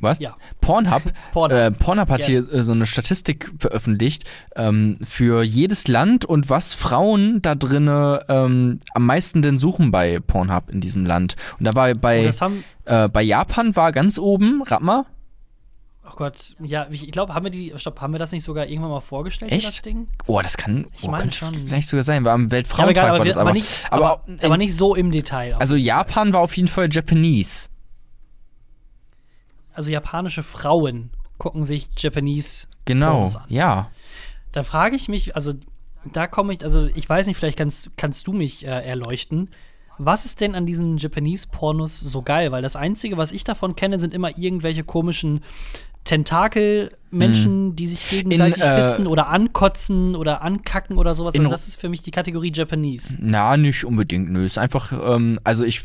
Was? 0.00 0.18
ja. 0.18 0.36
Pornhub, 0.60 1.02
Pornhub. 1.32 1.58
Äh, 1.58 1.70
Pornhub 1.70 2.08
hat 2.08 2.20
Gerne. 2.20 2.46
hier 2.46 2.52
äh, 2.60 2.62
so 2.62 2.72
eine 2.72 2.86
Statistik 2.86 3.52
veröffentlicht 3.58 4.24
ähm, 4.56 4.98
für 5.06 5.42
jedes 5.42 5.88
Land 5.88 6.24
und 6.24 6.48
was 6.48 6.72
Frauen 6.74 7.42
da 7.42 7.54
drinne 7.54 8.24
ähm, 8.28 8.80
am 8.94 9.06
meisten 9.06 9.42
denn 9.42 9.58
suchen 9.58 9.90
bei 9.90 10.20
Pornhub 10.20 10.70
in 10.70 10.80
diesem 10.80 11.04
Land. 11.04 11.36
Und 11.58 11.66
da 11.66 11.74
war 11.74 11.90
Oh, 11.90 11.94
bei, 11.94 12.28
haben, 12.30 12.64
äh, 12.86 13.08
bei 13.08 13.22
Japan 13.22 13.76
war 13.76 13.92
ganz 13.92 14.18
oben, 14.18 14.62
rat 14.62 14.80
mal, 14.82 15.04
oh 16.14 16.18
Gott, 16.18 16.54
ja, 16.62 16.86
ich 16.90 17.10
glaube, 17.12 17.34
haben 17.34 17.44
wir 17.44 17.50
die, 17.50 17.72
stopp, 17.76 18.00
haben 18.00 18.12
wir 18.12 18.18
das 18.18 18.32
nicht 18.32 18.44
sogar 18.44 18.66
irgendwann 18.66 18.90
mal 18.90 19.00
vorgestellt, 19.00 19.50
hier, 19.52 19.60
das 19.60 19.70
echt? 19.70 19.84
Ding? 19.86 20.08
Oh, 20.26 20.40
das 20.40 20.56
kann, 20.56 20.86
Ich 20.96 21.04
oh, 21.04 21.08
meine 21.10 21.22
könnte 21.24 21.36
schon. 21.38 21.54
vielleicht 21.54 21.88
sogar 21.88 22.02
sein, 22.04 22.24
war 22.24 22.32
am 22.34 22.44
Ja, 22.44 22.50
Weltfrauentag 22.52 22.90
egal, 22.96 23.08
aber, 23.10 23.18
war 23.18 23.24
wir, 23.24 23.28
das 23.30 23.36
aber, 23.36 23.50
aber. 23.50 23.58
nicht, 23.58 23.86
aber, 23.90 24.04
aber, 24.26 24.44
aber 24.44 24.56
nicht 24.56 24.76
so 24.76 24.94
im 24.94 25.10
Detail. 25.10 25.54
also 25.56 25.76
Japan 25.76 26.32
war 26.32 26.40
auf 26.40 26.56
jeden 26.56 26.68
Fall 26.68 26.88
Japanese. 26.90 27.68
also 29.72 29.90
japanische 29.90 30.42
Frauen 30.42 31.10
gucken 31.38 31.64
sich 31.64 31.90
Japanese 31.96 32.68
Genau, 32.84 33.12
Pornos 33.14 33.36
an. 33.36 33.44
ja. 33.48 33.90
Da 34.52 34.62
frage 34.62 34.94
ich 34.94 35.08
mich, 35.08 35.34
also 35.34 35.52
da 36.12 36.28
komme 36.28 36.52
ich, 36.52 36.62
also 36.62 36.86
ich 36.94 37.08
weiß 37.08 37.26
nicht, 37.26 37.36
vielleicht 37.36 37.58
kannst, 37.58 37.96
kannst 37.96 38.26
du 38.28 38.32
mich 38.32 38.64
äh, 38.64 38.68
erleuchten. 38.70 39.50
Was 39.98 40.24
ist 40.24 40.40
denn 40.40 40.54
an 40.54 40.64
diesen 40.66 40.96
Japanese-Pornos 40.98 41.98
so 41.98 42.22
geil? 42.22 42.52
Weil 42.52 42.62
das 42.62 42.76
Einzige, 42.76 43.16
was 43.16 43.32
ich 43.32 43.42
davon 43.44 43.74
kenne, 43.74 43.98
sind 43.98 44.12
immer 44.14 44.36
irgendwelche 44.38 44.84
komischen 44.84 45.40
Tentakel-Menschen, 46.04 47.76
die 47.76 47.86
sich 47.86 48.08
gegenseitig 48.08 48.62
äh, 48.62 48.80
fisten 48.80 49.06
oder 49.06 49.28
ankotzen 49.28 50.14
oder 50.14 50.42
ankacken 50.42 50.98
oder 50.98 51.14
sowas. 51.14 51.34
in 51.34 51.40
Also 51.40 51.50
das 51.50 51.66
ist 51.66 51.80
für 51.80 51.88
mich 51.88 52.02
die 52.02 52.10
Kategorie 52.10 52.52
Japanese. 52.54 53.16
Na, 53.20 53.56
nicht 53.56 53.84
unbedingt, 53.84 54.30
nö. 54.30 54.44
Ist 54.44 54.58
einfach, 54.58 54.92
ähm, 54.92 55.40
also 55.44 55.64
ich 55.64 55.82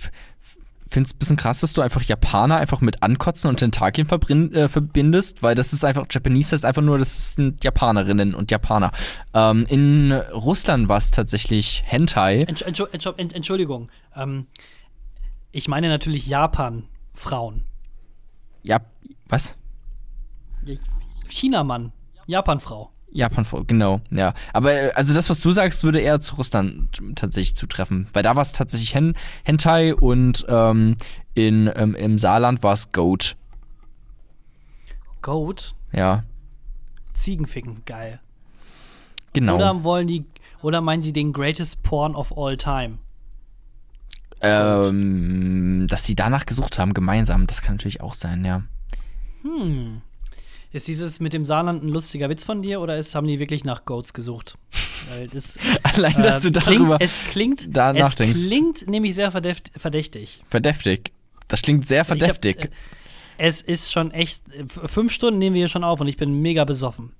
finde 0.90 1.08
es 1.08 1.14
ein 1.14 1.20
bisschen 1.20 1.38
krass, 1.38 1.62
dass 1.62 1.74
du 1.74 1.82
einfach 1.82 2.02
Japaner 2.04 2.58
einfach 2.58 2.82
mit 2.82 3.02
Ankotzen 3.04 3.48
und 3.48 3.58
Tentakeln 3.58 4.08
äh, 4.54 4.68
verbindest, 4.68 5.44
weil 5.44 5.56
das 5.56 5.72
ist 5.72 5.86
einfach, 5.86 6.06
Japanese 6.10 6.54
heißt 6.54 6.66
einfach 6.66 6.82
nur, 6.82 6.98
das 6.98 7.34
sind 7.36 7.64
Japanerinnen 7.64 8.34
und 8.34 8.52
Japaner. 8.52 8.92
Ähm, 9.34 9.66
in 9.70 10.12
Russland 10.12 10.90
war 10.90 10.98
es 10.98 11.12
tatsächlich 11.12 11.84
Hentai. 11.86 12.40
Entsch 12.42 12.64
Entsch 12.64 12.82
Entsch 12.92 13.08
Entschuldigung. 13.36 13.90
Ähm, 14.16 14.48
ich 15.52 15.68
meine 15.68 15.90
natürlich 15.90 16.28
Japan-Frauen. 16.28 17.64
Ja, 18.64 18.80
was? 19.28 19.56
Chinamann, 21.28 21.92
Japan-Frau. 22.28 22.92
Japan 23.12 23.44
vor, 23.44 23.66
genau, 23.66 24.02
ja. 24.12 24.34
Aber 24.54 24.72
äh, 24.72 24.92
also 24.94 25.14
das, 25.16 25.30
was 25.32 25.40
du 25.42 25.52
sagst, 25.52 25.84
würde 25.84 26.00
eher 26.00 26.20
zu 26.20 26.36
Russland 26.36 27.02
tatsächlich 27.16 27.56
zutreffen. 27.56 28.08
Weil 28.14 28.22
da 28.22 28.36
war 28.36 28.44
es 28.44 28.54
tatsächlich 28.54 28.94
Hen 28.94 29.16
Hentai 29.44 29.96
und 29.96 30.46
ähm, 30.48 30.96
in, 31.34 31.72
ähm, 31.76 31.96
im 31.96 32.20
Saarland 32.20 32.62
war 32.62 32.74
es 32.74 32.92
Goat. 32.92 33.36
Goat, 35.22 35.74
Ja, 35.92 36.24
Ziegenficken, 37.14 37.84
geil. 37.86 38.20
genau. 39.34 39.56
Oder 39.56 39.84
wollen 39.84 40.08
die, 40.08 40.26
oder 40.62 40.80
meinen 40.80 41.02
die 41.02 41.12
den 41.12 41.34
greatest 41.34 41.84
porn 41.84 42.16
of 42.16 42.38
all 42.38 42.56
time? 42.58 43.00
ähm, 44.42 45.88
dass 45.90 46.06
sie 46.06 46.16
danach 46.16 46.46
gesucht 46.46 46.80
haben, 46.80 46.94
gemeinsam, 46.94 47.46
das 47.48 47.62
kann 47.62 47.76
natürlich 47.76 48.00
auch 48.00 48.14
sein, 48.14 48.46
ja. 48.46 48.62
Hm. 49.42 50.02
Ist 50.72 50.88
dieses 50.88 51.20
mit 51.20 51.34
dem 51.34 51.46
Saarland 51.46 51.84
ein 51.84 51.90
lustiger 51.90 52.30
Witz 52.30 52.44
von 52.44 52.62
dir 52.62 52.80
oder 52.82 52.98
ist, 52.98 53.16
haben 53.16 53.26
die 53.28 53.40
wirklich 53.40 53.64
nach 53.64 53.86
Goats 53.86 54.14
gesucht? 54.14 54.56
Das, 55.34 55.58
Allein, 55.84 56.22
dass 56.22 56.46
äh, 56.46 56.52
du 56.52 56.60
klingt, 56.60 56.82
darüber 56.92 57.02
es 57.02 57.20
klingt, 57.30 57.76
da 57.76 57.92
es 57.94 58.16
klingt 58.16 58.88
nämlich 58.88 59.16
sehr 59.16 59.32
verdächtig. 59.32 60.44
verdächtig. 60.48 61.12
Das 61.48 61.62
klingt 61.64 61.88
sehr 61.88 62.02
Ich 62.04 62.10
hab, 62.12 62.18
verdächtig. 62.20 62.66
äh, 62.66 62.70
es 63.40 63.62
ist 63.62 63.92
schon 63.92 64.12
echt, 64.12 64.44
fünf 64.68 65.12
Stunden 65.12 65.40
nehmen 65.40 65.56
wir 65.56 65.62
hier 65.62 65.68
schon 65.70 65.84
auf 65.84 66.02
und 66.02 66.08
ich 66.08 66.18
bin 66.18 66.42
mega 66.42 66.66
besoffen. 66.66 67.14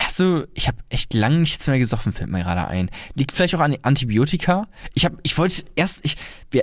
Ja, 0.00 0.08
so, 0.08 0.44
ich 0.54 0.66
habe 0.66 0.78
echt 0.88 1.12
lange 1.12 1.36
nichts 1.36 1.66
mehr 1.66 1.78
gesoffen, 1.78 2.14
fällt 2.14 2.30
mir 2.30 2.42
gerade 2.42 2.66
ein. 2.66 2.90
Liegt 3.14 3.32
vielleicht 3.32 3.54
auch 3.54 3.60
an 3.60 3.76
Antibiotika. 3.82 4.66
Ich 4.94 5.04
habe, 5.04 5.18
ich 5.22 5.36
wollte 5.36 5.62
erst, 5.76 6.04
ich, 6.06 6.16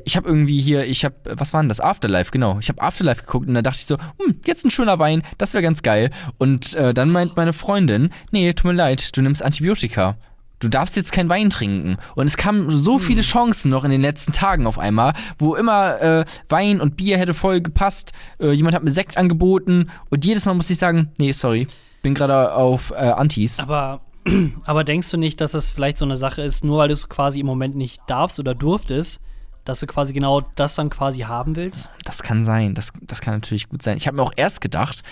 ich 0.06 0.18
habe 0.18 0.28
irgendwie 0.28 0.60
hier, 0.60 0.86
ich 0.86 1.06
habe, 1.06 1.16
was 1.24 1.54
war 1.54 1.62
denn 1.62 1.70
das? 1.70 1.80
Afterlife, 1.80 2.32
genau. 2.32 2.58
Ich 2.60 2.68
habe 2.70 2.82
Afterlife 2.82 3.22
geguckt 3.22 3.48
und 3.48 3.54
da 3.54 3.62
dachte 3.62 3.78
ich 3.80 3.86
so, 3.86 3.98
hm, 3.98 4.42
jetzt 4.46 4.66
ein 4.66 4.72
schöner 4.72 4.98
Wein, 4.98 5.22
das 5.38 5.54
wäre 5.54 5.62
ganz 5.62 5.84
geil. 5.84 6.10
Und 6.40 6.74
äh, 6.76 6.96
dann 6.96 7.12
meint 7.12 7.36
meine 7.36 7.54
Freundin, 7.54 8.10
nee, 8.32 8.52
tut 8.54 8.72
mir 8.72 8.74
leid, 8.74 9.16
du 9.16 9.22
nimmst 9.22 9.44
Antibiotika. 9.44 10.18
Du 10.60 10.70
darfst 10.70 10.96
jetzt 10.96 11.12
keinen 11.12 11.30
Wein 11.30 11.52
trinken. 11.52 11.98
Und 12.16 12.26
es 12.26 12.38
kamen 12.38 12.72
so 12.72 12.98
viele 12.98 13.22
Chancen 13.22 13.70
noch 13.70 13.84
in 13.84 13.92
den 13.92 14.02
letzten 14.02 14.32
Tagen 14.32 14.66
auf 14.66 14.80
einmal, 14.80 15.14
wo 15.38 15.54
immer 15.54 16.02
äh, 16.02 16.26
Wein 16.50 16.82
und 16.82 16.98
Bier 16.98 17.20
hätte 17.20 17.36
voll 17.36 17.62
gepasst. 17.62 18.14
Äh, 18.40 18.54
jemand 18.54 18.76
hat 18.76 18.84
mir 18.84 18.90
Sekt 18.90 19.18
angeboten 19.18 19.92
und 20.10 20.26
jedes 20.26 20.46
Mal 20.48 20.56
musste 20.56 20.74
ich 20.74 20.80
sagen, 20.80 21.12
nee, 21.20 21.32
sorry, 21.34 21.68
bin 22.08 22.14
gerade 22.14 22.53
auf 22.53 22.91
äh, 22.91 22.95
Antis. 22.95 23.60
Aber, 23.60 23.99
aber 24.66 24.86
denkst 24.86 25.12
du 25.12 25.18
nicht, 25.18 25.41
dass 25.41 25.51
das 25.51 25.74
vielleicht 25.74 25.97
so 25.97 26.05
eine 26.05 26.16
Sache 26.16 26.41
ist, 26.41 26.64
nur 26.64 26.78
weil 26.78 26.88
du 26.88 26.93
es 26.93 27.10
quasi 27.10 27.41
im 27.41 27.45
Moment 27.45 27.76
nicht 27.76 28.01
darfst 28.08 28.39
oder 28.39 28.55
durftest, 28.55 29.20
dass 29.66 29.82
du 29.82 29.88
quasi 29.88 30.14
genau 30.14 30.39
das 30.55 30.76
dann 30.76 30.89
quasi 30.89 31.20
haben 31.20 31.58
willst? 31.58 31.91
Das 32.05 32.24
kann 32.24 32.43
sein, 32.43 32.76
das, 32.76 32.93
das 33.01 33.20
kann 33.20 33.34
natürlich 33.34 33.68
gut 33.68 33.82
sein. 33.82 33.97
Ich 33.97 34.08
habe 34.08 34.16
mir 34.16 34.24
auch 34.24 34.32
erst 34.38 34.62
gedacht, 34.62 35.03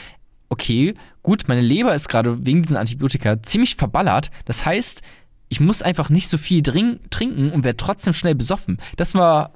okay, 0.47 0.93
gut, 1.21 1.49
meine 1.49 1.59
Leber 1.59 1.93
ist 1.93 2.07
gerade 2.07 2.45
wegen 2.45 2.61
diesen 2.61 2.77
Antibiotika 2.77 3.43
ziemlich 3.43 3.75
verballert. 3.75 4.31
Das 4.45 4.65
heißt, 4.65 5.01
ich 5.49 5.59
muss 5.59 5.81
einfach 5.81 6.09
nicht 6.09 6.29
so 6.29 6.37
viel 6.37 6.63
trinken 6.63 7.51
und 7.51 7.65
werde 7.65 7.75
trotzdem 7.75 8.13
schnell 8.13 8.35
besoffen. 8.35 8.77
Das 8.95 9.15
war 9.15 9.51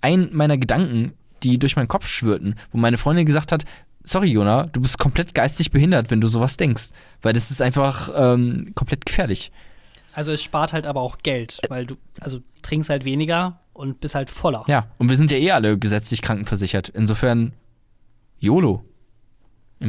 ein 0.00 0.30
meiner 0.32 0.56
Gedanken, 0.56 1.12
die 1.42 1.58
durch 1.58 1.76
meinen 1.76 1.88
Kopf 1.88 2.08
schwirrten, 2.08 2.54
wo 2.70 2.78
meine 2.78 2.96
Freundin 2.96 3.26
gesagt 3.26 3.52
hat, 3.52 3.66
sorry 4.08 4.30
Jona, 4.30 4.64
du 4.66 4.80
bist 4.80 4.98
komplett 4.98 5.34
geistig 5.34 5.70
behindert, 5.70 6.10
wenn 6.10 6.20
du 6.20 6.28
sowas 6.28 6.56
denkst. 6.56 6.90
Weil 7.22 7.32
das 7.32 7.50
ist 7.50 7.62
einfach 7.62 8.10
ähm, 8.14 8.72
komplett 8.74 9.06
gefährlich. 9.06 9.52
Also 10.12 10.32
es 10.32 10.42
spart 10.42 10.72
halt 10.72 10.86
aber 10.86 11.00
auch 11.00 11.18
Geld, 11.18 11.60
weil 11.68 11.86
du, 11.86 11.96
also 12.20 12.40
trinkst 12.62 12.90
halt 12.90 13.04
weniger 13.04 13.60
und 13.72 14.00
bist 14.00 14.14
halt 14.14 14.30
voller. 14.30 14.64
Ja, 14.66 14.88
und 14.98 15.08
wir 15.08 15.16
sind 15.16 15.30
ja 15.30 15.38
eh 15.38 15.52
alle 15.52 15.78
gesetzlich 15.78 16.22
krankenversichert. 16.22 16.88
Insofern, 16.88 17.52
YOLO. 18.40 18.84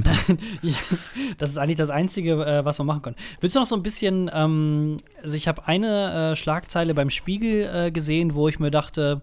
Das 1.40 1.50
ist 1.50 1.58
eigentlich 1.58 1.78
das 1.78 1.90
Einzige, 1.90 2.46
äh, 2.46 2.64
was 2.64 2.80
wir 2.80 2.84
machen 2.84 3.02
können. 3.02 3.16
Willst 3.40 3.56
du 3.56 3.60
noch 3.60 3.66
so 3.66 3.76
ein 3.76 3.82
bisschen, 3.82 4.30
ähm, 4.32 4.98
also 5.24 5.36
ich 5.36 5.48
habe 5.48 5.68
eine 5.68 6.34
äh, 6.34 6.36
Schlagzeile 6.36 6.94
beim 6.94 7.10
Spiegel 7.10 7.88
äh, 7.88 7.92
gesehen, 7.92 8.36
wo 8.36 8.48
ich 8.48 8.60
mir 8.60 8.70
dachte, 8.70 9.22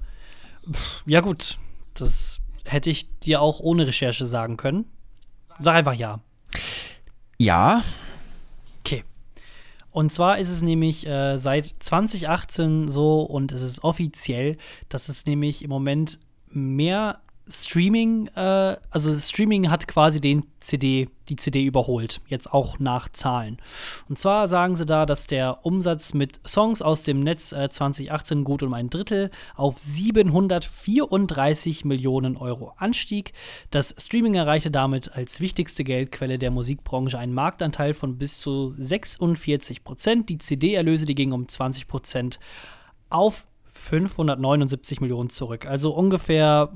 pff, 0.69 1.05
ja 1.07 1.21
gut, 1.21 1.59
das 1.95 2.41
hätte 2.67 2.91
ich 2.91 3.19
dir 3.21 3.41
auch 3.41 3.61
ohne 3.61 3.87
Recherche 3.87 4.27
sagen 4.27 4.57
können. 4.57 4.85
Sag 5.61 5.75
einfach 5.75 5.95
ja. 5.95 6.21
Ja, 7.39 7.83
Okay. 8.87 9.03
Und 9.91 10.13
zwar 10.13 10.39
ist 10.39 10.49
es 10.49 10.63
nämlich 10.63 11.07
äh, 11.09 11.39
seit 11.39 11.75
2018 11.81 12.87
so 12.87 13.23
und 13.23 13.51
es 13.51 13.63
ist 13.63 13.83
offiziell, 13.83 14.59
dass 14.89 15.09
es 15.09 15.27
nämlich 15.27 15.65
im 15.65 15.71
Moment 15.71 16.21
mehr 16.49 17.21
Streaming, 17.49 18.27
äh, 18.35 18.77
also 18.91 19.15
Streaming 19.15 19.71
hat 19.71 19.87
quasi 19.87 20.21
den 20.21 20.45
CD, 20.61 21.09
die 21.29 21.37
CD 21.37 21.65
überholt, 21.65 22.21
jetzt 22.27 22.53
auch 22.53 22.81
nach 22.81 23.09
Zahlen. 23.09 23.59
Und 24.09 24.19
zwar 24.19 24.49
sagen 24.49 24.75
sie 24.75 24.85
da, 24.85 25.07
dass 25.07 25.29
der 25.29 25.65
Umsatz 25.65 26.13
mit 26.13 26.41
Songs 26.47 26.83
aus 26.83 27.03
dem 27.03 27.21
Netz 27.21 27.53
äh, 27.53 27.69
2018 27.69 28.43
gut 28.43 28.65
um 28.65 28.75
ein 28.75 28.91
Drittel 28.91 29.31
auf 29.55 29.79
734 29.79 31.85
Millionen 31.85 32.37
Euro 32.37 32.73
anstieg. 32.77 33.33
Das 33.71 33.95
Streaming 33.97 34.35
erreichte 34.35 34.73
damit 34.73 35.13
als 35.13 35.41
wichtigste 35.41 35.85
Geldquelle 35.85 36.39
der 36.39 36.51
Musikbranche 36.51 37.19
einen 37.19 37.35
Marktanteil 37.35 37.95
von 37.95 38.19
bis 38.19 38.41
zu 38.41 38.75
46 38.77 39.85
Prozent. 39.85 40.29
Die 40.29 40.39
CD-Erlöse, 40.39 41.07
die 41.07 41.15
gingen 41.15 41.33
um 41.33 41.47
20 41.47 41.87
Prozent 41.87 42.41
auf 43.09 43.47
579 43.87 45.01
Millionen 45.01 45.31
zurück. 45.31 45.67
Also 45.67 45.93
ungefähr, 45.93 46.71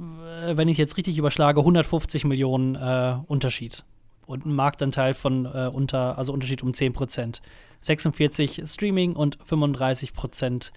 äh, 0.46 0.56
wenn 0.56 0.68
ich 0.68 0.78
jetzt 0.78 0.96
richtig 0.96 1.18
überschlage, 1.18 1.60
150 1.60 2.24
Millionen 2.24 2.76
äh, 2.76 3.16
Unterschied. 3.26 3.84
Und 4.26 4.46
ein 4.46 4.54
Marktanteil 4.54 5.14
von 5.14 5.44
äh, 5.46 5.68
unter, 5.72 6.16
also 6.16 6.32
Unterschied 6.32 6.62
um 6.62 6.72
10 6.72 6.92
Prozent. 6.92 7.42
46 7.82 8.62
Streaming 8.64 9.16
und 9.16 9.38
35 9.44 10.12
Prozent 10.12 10.72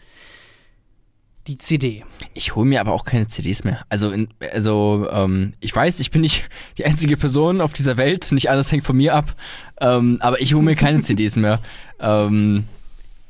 die 1.48 1.58
CD. 1.58 2.06
Ich 2.34 2.56
hole 2.56 2.66
mir 2.66 2.80
aber 2.80 2.94
auch 2.94 3.04
keine 3.04 3.28
CDs 3.28 3.64
mehr. 3.64 3.86
Also, 3.90 4.12
in, 4.12 4.30
also 4.54 5.08
ähm, 5.12 5.52
ich 5.60 5.76
weiß, 5.76 6.00
ich 6.00 6.10
bin 6.10 6.22
nicht 6.22 6.46
die 6.78 6.86
einzige 6.86 7.18
Person 7.18 7.62
auf 7.62 7.74
dieser 7.74 7.98
Welt. 7.98 8.32
Nicht 8.32 8.50
alles 8.50 8.72
hängt 8.72 8.86
von 8.86 8.98
mir 8.98 9.14
ab. 9.14 9.36
Ähm, 9.82 10.18
aber 10.22 10.42
ich 10.42 10.54
hole 10.54 10.64
mir 10.64 10.76
keine 10.76 11.02
CDs 11.02 11.36
mehr. 11.36 11.60
Ähm, 12.00 12.64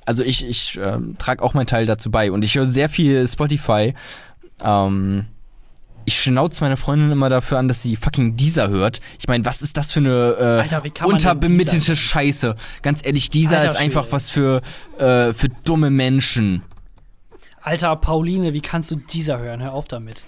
also 0.06 0.24
ich, 0.24 0.45
ich 0.45 0.80
ähm, 0.82 1.16
trage 1.18 1.43
auch 1.43 1.54
meinen 1.54 1.68
Teil 1.68 1.86
dazu 1.86 2.12
bei. 2.12 2.32
Und 2.32 2.43
ich 2.43 2.56
höre 2.56 2.66
sehr 2.66 2.89
viel 2.89 3.28
Spotify. 3.28 3.93
Ähm, 4.64 5.26
ich 6.06 6.22
schnauze 6.22 6.64
meine 6.64 6.78
Freundin 6.78 7.12
immer 7.12 7.30
dafür 7.30 7.58
an, 7.60 7.68
dass 7.68 7.82
sie 7.82 7.95
fucking 7.95 8.36
Deezer 8.36 8.70
hört. 8.70 8.99
Ich 9.20 9.28
meine, 9.28 9.45
was 9.45 9.62
ist 9.62 9.78
das 9.78 9.91
für 9.91 9.99
eine 9.99 10.66
äh, 10.66 11.06
unterbemittelte? 11.06 11.95
Scheiße? 11.95 12.56
Ganz 12.82 13.06
ehrlich, 13.06 13.30
Alter 13.34 13.66
ist 13.66 13.76
einfach 13.76 14.08
was 14.12 14.30
für, 14.30 14.62
äh, 14.97 15.34
für 15.34 15.49
dumme 15.64 15.89
Menschen. 15.89 16.64
Alter, 17.62 17.95
Pauline, 17.95 18.54
wie 18.54 18.62
kannst 18.62 18.91
du 18.91 18.97
dieser 18.97 19.39
hören? 19.39 19.62
Hör 19.62 19.74
auf 19.74 19.88
damit. 19.88 20.26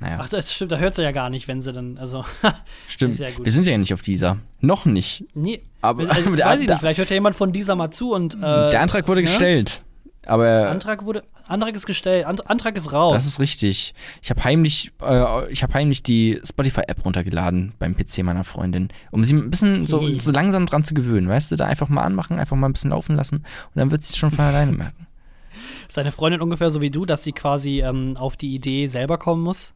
Naja. 0.00 0.18
Ach, 0.20 0.28
das 0.28 0.52
stimmt, 0.54 0.72
da 0.72 0.78
hört 0.78 0.94
sie 0.94 1.02
ja 1.02 1.12
gar 1.12 1.28
nicht, 1.30 1.46
wenn 1.46 1.60
sie 1.60 1.72
dann, 1.72 1.98
also, 1.98 2.24
Stimmt. 2.88 3.18
Ja 3.18 3.30
gut. 3.30 3.44
Wir 3.44 3.52
sind 3.52 3.66
ja 3.66 3.76
nicht 3.76 3.92
auf 3.92 4.02
dieser. 4.02 4.38
Noch 4.60 4.86
nicht. 4.86 5.24
nee. 5.34 5.62
Aber- 5.82 6.00
also, 6.02 6.14
weiß 6.38 6.60
ich 6.60 6.68
nicht, 6.68 6.78
vielleicht 6.80 6.98
hört 6.98 7.10
ja 7.10 7.14
jemand 7.14 7.36
von 7.36 7.52
dieser 7.52 7.76
mal 7.76 7.90
zu 7.90 8.12
und, 8.12 8.34
äh, 8.34 8.38
Der 8.40 8.80
Antrag 8.80 9.06
wurde 9.08 9.20
ne? 9.20 9.26
gestellt. 9.26 9.82
Aber 10.26 10.68
Antrag 10.68 11.04
wurde, 11.06 11.24
Antrag 11.48 11.74
ist 11.74 11.86
gestellt, 11.86 12.26
Ant 12.26 12.48
Antrag 12.48 12.76
ist 12.76 12.92
raus. 12.92 13.12
das 13.14 13.26
ist 13.26 13.40
richtig. 13.40 13.94
Ich 14.22 14.28
habe 14.30 14.44
heimlich, 14.44 14.92
äh, 15.02 15.50
ich 15.50 15.62
habe 15.62 15.72
heimlich 15.74 16.02
die 16.02 16.38
Spotify-App 16.44 17.04
runtergeladen 17.04 17.72
beim 17.78 17.96
PC 17.96 18.22
meiner 18.22 18.44
Freundin, 18.44 18.88
um 19.10 19.24
sie 19.24 19.34
ein 19.34 19.50
bisschen 19.50 19.86
so, 19.86 20.12
so 20.18 20.30
langsam 20.30 20.66
dran 20.66 20.84
zu 20.84 20.92
gewöhnen. 20.92 21.26
Weißt 21.28 21.50
du, 21.50 21.56
da 21.56 21.64
einfach 21.64 21.88
mal 21.88 22.02
anmachen, 22.02 22.38
einfach 22.38 22.56
mal 22.56 22.68
ein 22.68 22.72
bisschen 22.74 22.90
laufen 22.90 23.16
lassen 23.16 23.36
und 23.36 23.76
dann 23.76 23.90
wird 23.90 24.02
sie 24.02 24.12
es 24.12 24.18
schon 24.18 24.30
von 24.30 24.44
alleine 24.44 24.72
merken. 24.72 25.06
Ist 25.88 25.96
deine 25.96 26.12
Freundin 26.12 26.40
ungefähr 26.42 26.70
so 26.70 26.80
wie 26.80 26.90
du, 26.90 27.04
dass 27.06 27.24
sie 27.24 27.32
quasi 27.32 27.80
ähm, 27.80 28.16
auf 28.16 28.36
die 28.36 28.54
Idee 28.54 28.86
selber 28.86 29.18
kommen 29.18 29.42
muss? 29.42 29.74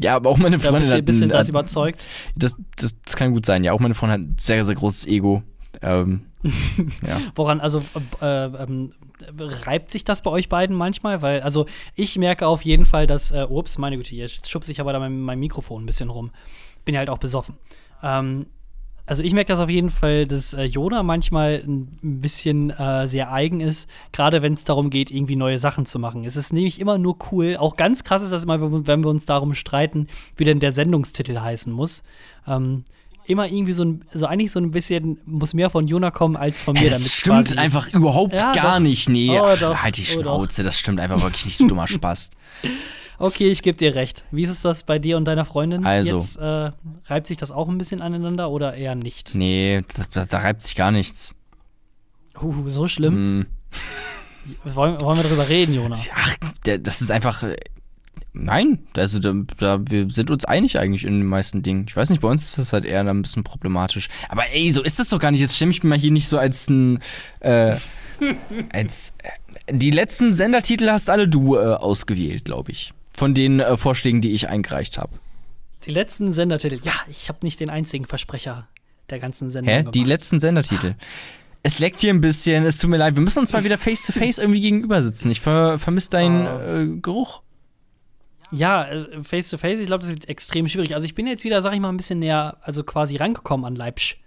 Ja, 0.00 0.16
aber 0.16 0.30
auch 0.30 0.38
meine 0.38 0.58
Da 0.58 0.70
Freundin 0.70 0.90
hat 0.92 1.04
bist 1.04 1.20
du 1.20 1.24
ein- 1.26 1.30
das 1.30 1.40
hat- 1.40 1.48
überzeugt? 1.48 2.06
das, 2.36 2.56
das, 2.76 3.00
das 3.02 3.16
kann 3.16 3.32
gut 3.32 3.44
sein. 3.46 3.64
Ja, 3.64 3.72
auch 3.72 3.80
meine 3.80 3.94
Freundin 3.94 4.12
hat 4.22 4.28
ein 4.30 4.36
sehr, 4.38 4.64
sehr 4.64 4.74
großes 4.74 5.06
Ego. 5.06 5.42
Ähm, 5.82 6.26
ja. 7.06 7.20
Woran, 7.34 7.60
also 7.60 7.82
äh, 8.20 8.44
ähm, 8.46 8.92
reibt 9.38 9.90
sich 9.90 10.04
das 10.04 10.22
bei 10.22 10.30
euch 10.30 10.48
beiden 10.48 10.76
manchmal? 10.76 11.20
Weil, 11.22 11.40
also 11.42 11.66
ich 11.94 12.16
merke 12.16 12.46
auf 12.46 12.62
jeden 12.62 12.86
Fall, 12.86 13.06
dass, 13.06 13.30
äh, 13.32 13.46
ups, 13.48 13.76
meine 13.78 13.96
Güte, 13.96 14.14
jetzt 14.14 14.48
schubse 14.48 14.70
ich 14.72 14.80
aber 14.80 14.92
da 14.92 14.98
mein, 15.00 15.20
mein 15.20 15.38
Mikrofon 15.40 15.82
ein 15.82 15.86
bisschen 15.86 16.10
rum. 16.10 16.30
Bin 16.84 16.94
ja 16.94 17.00
halt 17.00 17.10
auch 17.10 17.18
besoffen. 17.18 17.56
Ähm, 18.02 18.46
also 19.08 19.22
ich 19.22 19.32
merke 19.32 19.48
das 19.48 19.60
auf 19.60 19.68
jeden 19.70 19.90
Fall, 19.90 20.26
dass 20.26 20.52
äh, 20.54 20.62
Yoda 20.64 21.02
manchmal 21.02 21.62
ein 21.66 21.88
bisschen 22.02 22.70
äh, 22.70 23.06
sehr 23.08 23.32
eigen 23.32 23.60
ist, 23.60 23.88
gerade 24.12 24.42
wenn 24.42 24.52
es 24.54 24.64
darum 24.64 24.90
geht, 24.90 25.10
irgendwie 25.10 25.34
neue 25.36 25.58
Sachen 25.58 25.86
zu 25.86 25.98
machen. 25.98 26.24
Es 26.24 26.36
ist 26.36 26.52
nämlich 26.52 26.78
immer 26.80 26.98
nur 26.98 27.16
cool. 27.32 27.56
Auch 27.56 27.76
ganz 27.76 28.04
krass 28.04 28.22
ist 28.22 28.32
das 28.32 28.44
immer, 28.44 28.60
wenn 28.86 29.02
wir- 29.04 29.08
uns 29.10 29.24
darum 29.26 29.54
streiten, 29.54 30.06
wie 30.36 30.44
denn 30.44 30.60
der 30.60 30.72
Sendungstitel 30.72 31.40
heißen 31.40 31.72
muss. 31.72 32.02
Ähm, 32.46 32.84
immer 33.24 33.46
irgendwie 33.46 33.72
so 33.74 33.84
ein, 33.84 34.04
so 34.14 34.26
eigentlich 34.26 34.52
so 34.52 34.60
ein 34.60 34.70
bisschen, 34.70 35.18
muss 35.26 35.52
mehr 35.54 35.68
von 35.70 35.86
Jona 35.86 36.10
kommen 36.10 36.36
als 36.36 36.62
von 36.62 36.74
mir. 36.74 36.88
Das 36.88 36.98
damit 36.98 37.10
stimmt 37.12 37.36
quasi- 37.36 37.56
einfach 37.58 37.92
überhaupt 37.92 38.32
Ja, 38.32 38.52
gar 38.52 38.74
doch. 38.74 38.80
nicht. 38.80 39.08
Nee, 39.08 39.30
Oh, 39.38 39.44
ach, 39.44 39.82
halt 39.82 39.96
die 39.98 40.02
Oh. 40.16 40.20
Schnauze. 40.20 40.62
das 40.62 40.78
stimmt 40.78 40.98
einfach 41.00 41.22
wirklich 41.22 41.44
nicht, 41.44 41.60
du 41.60 41.66
dummer 41.66 41.86
Spaß. 41.88 42.30
Okay, 43.18 43.50
ich 43.50 43.62
gebe 43.62 43.76
dir 43.76 43.94
recht. 43.94 44.24
Wie 44.30 44.44
ist 44.44 44.50
es 44.50 44.62
das 44.62 44.84
bei 44.84 44.98
dir 44.98 45.16
und 45.16 45.24
deiner 45.26 45.44
Freundin? 45.44 45.84
Also. 45.84 46.18
Jetzt 46.18 46.36
äh, 46.36 46.70
reibt 47.06 47.26
sich 47.26 47.36
das 47.36 47.50
auch 47.50 47.68
ein 47.68 47.78
bisschen 47.78 48.00
aneinander 48.00 48.50
oder 48.50 48.74
eher 48.74 48.94
nicht? 48.94 49.34
Nee, 49.34 49.82
da, 50.12 50.24
da, 50.24 50.38
reibt 50.38 50.62
sich 50.62 50.76
gar 50.76 50.92
nichts. 50.92 51.34
Uh, 52.40 52.70
so 52.70 52.86
schlimm. 52.86 53.14
Hm. 53.14 53.46
Wollen, 54.74 55.00
wollen 55.00 55.18
wir 55.18 55.24
darüber 55.24 55.48
reden, 55.48 55.74
Jonas? 55.74 56.08
Ach, 56.14 56.36
das 56.64 57.02
ist 57.02 57.10
einfach. 57.10 57.42
äh, 57.42 57.56
Nein, 58.32 58.86
also 58.96 59.18
da, 59.18 59.34
da, 59.56 59.80
wir 59.88 60.10
sind 60.10 60.30
uns 60.30 60.44
einig 60.44 60.78
eigentlich 60.78 61.04
in 61.04 61.18
den 61.18 61.26
meisten 61.26 61.62
Dingen. 61.62 61.86
Ich 61.88 61.96
weiß 61.96 62.10
nicht, 62.10 62.22
bei 62.22 62.28
uns 62.28 62.44
ist 62.44 62.58
das 62.58 62.72
halt 62.72 62.84
eher 62.84 63.00
ein 63.00 63.22
bisschen 63.22 63.42
problematisch. 63.42 64.08
Aber 64.28 64.44
ey, 64.52 64.70
so 64.70 64.82
ist 64.82 64.98
das 64.98 65.08
doch 65.08 65.18
gar 65.18 65.32
nicht. 65.32 65.40
Jetzt 65.40 65.56
stimme 65.56 65.72
ich 65.72 65.82
mal 65.82 65.98
hier 65.98 66.12
nicht 66.12 66.28
so 66.28 66.38
als 66.38 66.68
ein. 66.68 67.00
Äh, 67.40 67.76
als. 68.72 69.12
Äh, 69.22 69.72
die 69.72 69.90
letzten 69.90 70.34
Sendertitel 70.34 70.88
hast 70.88 71.10
alle 71.10 71.28
du 71.28 71.56
äh, 71.56 71.74
ausgewählt, 71.74 72.44
glaube 72.44 72.70
ich. 72.72 72.94
Von 73.18 73.34
den 73.34 73.58
äh, 73.58 73.76
Vorschlägen, 73.76 74.20
die 74.20 74.30
ich 74.30 74.48
eingereicht 74.48 74.96
habe. 74.96 75.10
Die 75.84 75.90
letzten 75.90 76.30
Sendertitel. 76.30 76.78
Ja, 76.84 76.92
ich 77.10 77.28
habe 77.28 77.40
nicht 77.42 77.58
den 77.58 77.68
einzigen 77.68 78.04
Versprecher 78.04 78.68
der 79.10 79.18
ganzen 79.18 79.50
Sendung 79.50 79.74
Hä? 79.74 79.80
gemacht. 79.80 79.94
Die 79.96 80.04
letzten 80.04 80.38
Sendertitel. 80.38 80.94
Es 81.64 81.80
leckt 81.80 81.98
hier 81.98 82.14
ein 82.14 82.20
bisschen, 82.20 82.64
es 82.64 82.78
tut 82.78 82.90
mir 82.90 82.96
leid. 82.96 83.16
Wir 83.16 83.22
müssen 83.22 83.40
uns 83.40 83.52
mal 83.52 83.64
wieder 83.64 83.76
face 83.76 84.06
to 84.06 84.12
face 84.12 84.38
irgendwie 84.38 84.60
gegenüber 84.60 85.02
sitzen. 85.02 85.32
Ich 85.32 85.40
ver 85.40 85.80
vermisse 85.80 86.10
deinen 86.10 86.96
äh, 86.96 87.00
Geruch. 87.00 87.42
Ja, 88.52 88.86
face 89.24 89.50
to 89.50 89.58
face, 89.58 89.80
ich 89.80 89.88
glaube, 89.88 90.02
das 90.02 90.10
wird 90.10 90.28
extrem 90.28 90.68
schwierig. 90.68 90.94
Also 90.94 91.04
ich 91.04 91.16
bin 91.16 91.26
jetzt 91.26 91.42
wieder, 91.42 91.60
sag 91.60 91.74
ich 91.74 91.80
mal, 91.80 91.88
ein 91.88 91.96
bisschen 91.96 92.20
näher, 92.20 92.58
also 92.60 92.84
quasi 92.84 93.16
rangekommen 93.16 93.66
an 93.66 93.74
Leipzig. 93.74 94.20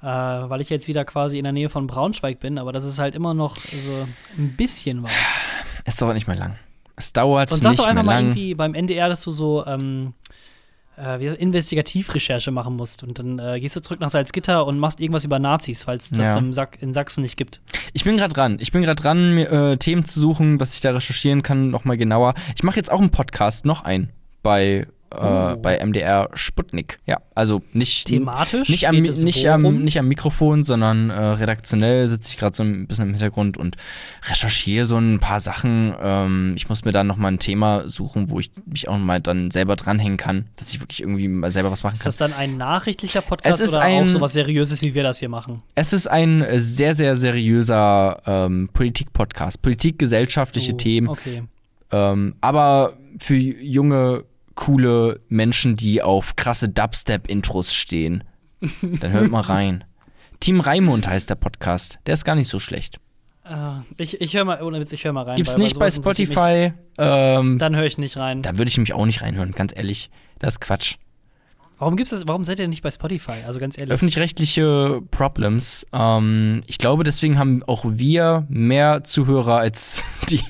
Äh, 0.00 0.06
weil 0.06 0.60
ich 0.60 0.70
jetzt 0.70 0.86
wieder 0.86 1.04
quasi 1.04 1.38
in 1.38 1.44
der 1.44 1.52
Nähe 1.52 1.70
von 1.70 1.88
Braunschweig 1.88 2.38
bin, 2.38 2.58
aber 2.58 2.70
das 2.72 2.84
ist 2.84 3.00
halt 3.00 3.16
immer 3.16 3.34
noch 3.34 3.56
so 3.56 4.06
ein 4.38 4.54
bisschen 4.56 5.02
weit. 5.02 5.10
Es 5.84 5.96
dauert 5.96 6.14
nicht 6.14 6.28
mehr 6.28 6.36
lang. 6.36 6.56
Es 6.98 7.12
dauert 7.12 7.52
Und 7.52 7.62
sag 7.62 7.70
nicht 7.70 7.80
doch 7.80 7.86
einfach 7.86 8.02
mehr 8.02 8.04
mal 8.04 8.14
lang. 8.16 8.24
irgendwie 8.26 8.54
beim 8.54 8.74
NDR, 8.74 9.08
dass 9.08 9.22
du 9.22 9.30
so 9.30 9.64
ähm, 9.66 10.14
äh, 10.98 11.24
Investigativrecherche 11.36 12.50
machen 12.50 12.76
musst. 12.76 13.02
Und 13.02 13.18
dann 13.18 13.38
äh, 13.38 13.60
gehst 13.60 13.76
du 13.76 13.80
zurück 13.80 14.00
nach 14.00 14.10
Salzgitter 14.10 14.66
und 14.66 14.78
machst 14.78 15.00
irgendwas 15.00 15.24
über 15.24 15.38
Nazis, 15.38 15.86
weil 15.86 15.98
es 15.98 16.10
das 16.10 16.34
Ja. 16.34 16.52
Sack, 16.52 16.78
in 16.80 16.92
Sachsen 16.92 17.22
nicht 17.22 17.36
gibt. 17.36 17.60
Ich 17.92 18.04
bin 18.04 18.16
gerade 18.16 18.34
dran. 18.34 18.58
Ich 18.60 18.72
bin 18.72 18.82
gerade 18.82 19.00
dran, 19.00 19.34
mir, 19.34 19.50
äh, 19.50 19.76
Themen 19.76 20.04
zu 20.04 20.18
suchen, 20.20 20.60
was 20.60 20.74
ich 20.74 20.80
da 20.80 20.90
recherchieren 20.90 21.42
kann, 21.42 21.70
nochmal 21.70 21.96
genauer. 21.96 22.34
Ich 22.56 22.62
mache 22.62 22.76
jetzt 22.76 22.90
auch 22.90 23.00
einen 23.00 23.10
Podcast, 23.10 23.64
noch 23.64 23.84
einen, 23.84 24.10
bei, 24.42 24.86
äh, 25.10 25.16
Oh. 25.20 25.56
bei 25.56 25.78
MDR 25.84 26.28
Sputnik. 26.34 26.98
Ja, 27.06 27.18
also 27.34 27.62
nicht, 27.72 28.06
Thematisch 28.08 28.68
nicht, 28.68 28.86
am, 28.88 28.96
nicht, 28.96 29.48
am, 29.48 29.62
nicht 29.82 29.98
am 29.98 30.06
Mikrofon, 30.08 30.62
sondern 30.62 31.10
äh, 31.10 31.14
redaktionell 31.18 32.06
sitze 32.08 32.30
ich 32.30 32.36
gerade 32.36 32.54
so 32.54 32.62
ein 32.62 32.86
bisschen 32.86 33.06
im 33.06 33.10
Hintergrund 33.12 33.56
und 33.56 33.76
recherchiere 34.28 34.84
so 34.86 34.98
ein 34.98 35.18
paar 35.18 35.40
Sachen. 35.40 35.94
Ähm, 36.00 36.52
ich 36.56 36.68
muss 36.68 36.84
mir 36.84 36.92
dann 36.92 37.06
nochmal 37.06 37.32
ein 37.32 37.38
Thema 37.38 37.88
suchen, 37.88 38.30
wo 38.30 38.38
ich 38.40 38.50
mich 38.66 38.88
auch 38.88 38.98
mal 38.98 39.20
dann 39.20 39.50
selber 39.50 39.76
dranhängen 39.76 40.16
kann, 40.18 40.46
dass 40.56 40.72
ich 40.72 40.80
wirklich 40.80 41.00
irgendwie 41.00 41.28
mal 41.28 41.50
selber 41.50 41.70
was 41.70 41.82
machen 41.84 41.94
Ist 41.94 42.00
kann. 42.02 42.08
das 42.08 42.16
dann 42.18 42.32
ein 42.34 42.56
nachrichtlicher 42.56 43.22
Podcast 43.22 43.60
Es 43.60 43.70
ist 43.70 43.76
oder 43.76 43.82
ein- 43.84 44.04
auch 44.04 44.08
sowas 44.08 44.32
Seriöses, 44.32 44.82
wie 44.82 44.94
wir 44.94 45.02
das 45.02 45.18
hier 45.20 45.28
machen? 45.28 45.62
Es 45.74 45.92
ist 45.92 46.06
ein 46.06 46.44
sehr, 46.58 46.94
sehr 46.94 47.16
seriöser 47.16 48.20
ähm, 48.26 48.68
Politik-Podcast. 48.72 49.62
Politik-gesellschaftliche 49.62 50.72
Oh, 50.72 50.76
Themen. 50.76 51.08
Okay. 51.08 51.42
Ähm, 51.90 52.34
aber 52.40 52.94
für 53.18 53.36
junge, 53.36 54.24
coole 54.58 55.20
Menschen, 55.28 55.76
die 55.76 56.02
auf 56.02 56.34
krasse 56.34 56.68
Dubstep-Intros 56.68 57.72
stehen, 57.72 58.24
dann 58.82 59.12
hört 59.12 59.30
mal 59.30 59.42
rein. 59.42 59.84
Team 60.40 60.60
Raimund 60.60 61.06
heißt 61.06 61.30
der 61.30 61.36
Podcast. 61.36 62.00
Der 62.06 62.14
ist 62.14 62.24
gar 62.24 62.34
nicht 62.34 62.48
so 62.48 62.58
schlecht. 62.58 62.98
Äh, 63.44 63.80
ich 64.02 64.20
ich 64.20 64.34
höre 64.34 64.44
mal, 64.44 64.60
ohne 64.60 64.80
Witz, 64.80 64.92
ich 64.92 65.04
höre 65.04 65.12
mal 65.12 65.22
rein. 65.22 65.36
Gibt's 65.36 65.58
nicht 65.58 65.78
bei 65.78 65.88
Spotify. 65.92 66.72
Ähm. 66.98 67.58
Dann 67.58 67.76
höre 67.76 67.84
ich 67.84 67.98
nicht 67.98 68.16
rein. 68.16 68.42
da 68.42 68.58
würde 68.58 68.68
ich 68.68 68.78
mich 68.78 68.92
auch 68.92 69.06
nicht 69.06 69.22
reinhören, 69.22 69.52
ganz 69.52 69.72
ehrlich. 69.76 70.10
Das 70.40 70.54
ist 70.54 70.60
Quatsch. 70.60 70.96
Warum 71.78 71.96
gibt's 71.96 72.10
das? 72.10 72.26
Warum 72.26 72.42
seid 72.42 72.58
ihr 72.58 72.66
nicht 72.66 72.82
bei 72.82 72.90
Spotify? 72.90 73.44
Also 73.46 73.60
ganz 73.60 73.78
ehrlich. 73.78 73.94
Öffentlich-rechtliche 73.94 75.02
Problems. 75.12 75.86
Ähm, 75.92 76.62
ich 76.66 76.78
glaube, 76.78 77.04
deswegen 77.04 77.38
haben 77.38 77.62
auch 77.62 77.84
wir 77.86 78.44
mehr 78.48 79.04
Zuhörer 79.04 79.58
als 79.58 80.02
die. 80.30 80.42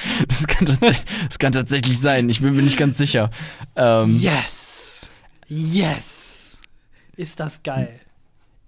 Das 0.28 0.46
kann, 0.46 0.66
tatsächlich, 0.66 1.04
das 1.28 1.38
kann 1.38 1.52
tatsächlich 1.52 2.00
sein. 2.00 2.28
Ich 2.28 2.40
bin 2.40 2.54
mir 2.54 2.62
nicht 2.62 2.76
ganz 2.76 2.96
sicher. 2.98 3.30
Ähm, 3.76 4.18
Yes! 4.20 5.10
Yes! 5.48 6.62
Ist 7.16 7.40
das 7.40 7.62
geil. 7.62 8.00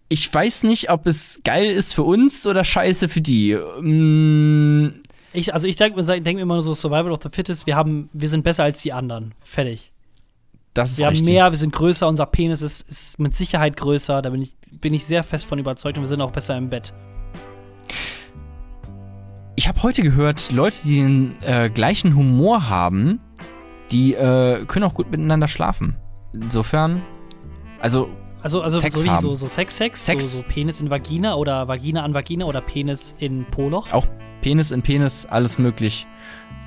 Ich 0.09 0.33
weiß 0.33 0.63
nicht, 0.65 0.91
ob 0.91 1.07
es 1.07 1.41
geil 1.45 1.71
ist 1.71 1.95
für 1.95 2.03
uns 2.03 2.47
oder 2.47 2.65
scheiße 2.65 3.09
für 3.11 3.21
die. 3.21 3.55
Mm, 3.55 5.01
Ich, 5.35 5.53
also 5.53 5.69
ich 5.69 5.77
denke 5.77 6.03
denk 6.03 6.37
mir 6.37 6.43
immer 6.43 6.63
so 6.63 6.73
Survival 6.73 7.13
of 7.13 7.21
the 7.23 7.29
Fittest, 7.31 7.67
wir 7.67 7.77
haben, 7.77 8.09
wir 8.15 8.29
sind 8.31 8.43
besser 8.43 8.65
als 8.65 8.81
die 8.81 8.93
anderen. 8.95 9.35
Fertig. 9.41 9.93
das 10.73 10.93
ist 10.93 10.99
Wir 10.99 11.07
haben 11.07 11.13
richtig. 11.13 11.29
mehr, 11.29 11.51
wir 11.51 11.59
sind 11.59 11.75
größer, 11.75 12.09
unser 12.09 12.25
Penis 12.27 12.63
ist, 12.63 12.89
ist 12.89 13.19
mit 13.19 13.37
Sicherheit 13.37 13.77
größer, 13.77 14.23
da 14.23 14.31
bin 14.31 14.41
ich, 14.41 14.57
bin 14.81 14.95
ich 14.95 15.05
sehr 15.05 15.23
fest 15.23 15.45
von 15.45 15.59
überzeugt 15.59 15.99
und 15.99 16.05
wir 16.05 16.09
sind 16.09 16.23
auch 16.23 16.33
besser 16.33 16.57
im 16.57 16.71
Bett. 16.71 16.95
Ich 19.59 19.67
habe 19.67 19.83
heute 19.83 20.03
gehört, 20.03 20.53
Leute, 20.53 20.77
die 20.85 20.99
den 20.99 21.35
äh, 21.43 21.69
gleichen 21.69 22.15
Humor 22.15 22.69
haben, 22.69 23.19
die 23.91 24.15
äh, 24.15 24.65
können 24.67 24.85
auch 24.85 24.95
gut 24.95 25.11
miteinander 25.11 25.49
schlafen. 25.49 25.97
Insofern, 26.33 27.03
also 27.81 28.09
Also, 28.41 28.63
also 28.63 28.79
Sex 28.79 29.01
so, 29.01 29.05
wie 29.05 29.11
haben. 29.11 29.21
so, 29.21 29.35
so 29.35 29.49
Sex-Sex, 29.49 30.07
Sex. 30.07 30.37
So, 30.37 30.43
so 30.43 30.49
Penis 30.49 30.81
in 30.81 30.91
Vagina 30.91 31.35
oder 31.35 31.67
Vagina 31.67 32.05
an 32.05 32.15
Vagina 32.15 32.45
oder 32.45 32.61
Penis 32.61 33.17
in 33.19 33.47
Poloch. 33.47 33.93
auch 33.93 34.07
Penis 34.43 34.71
in 34.71 34.81
Penis, 34.81 35.27
alles 35.27 35.59
möglich. 35.59 36.07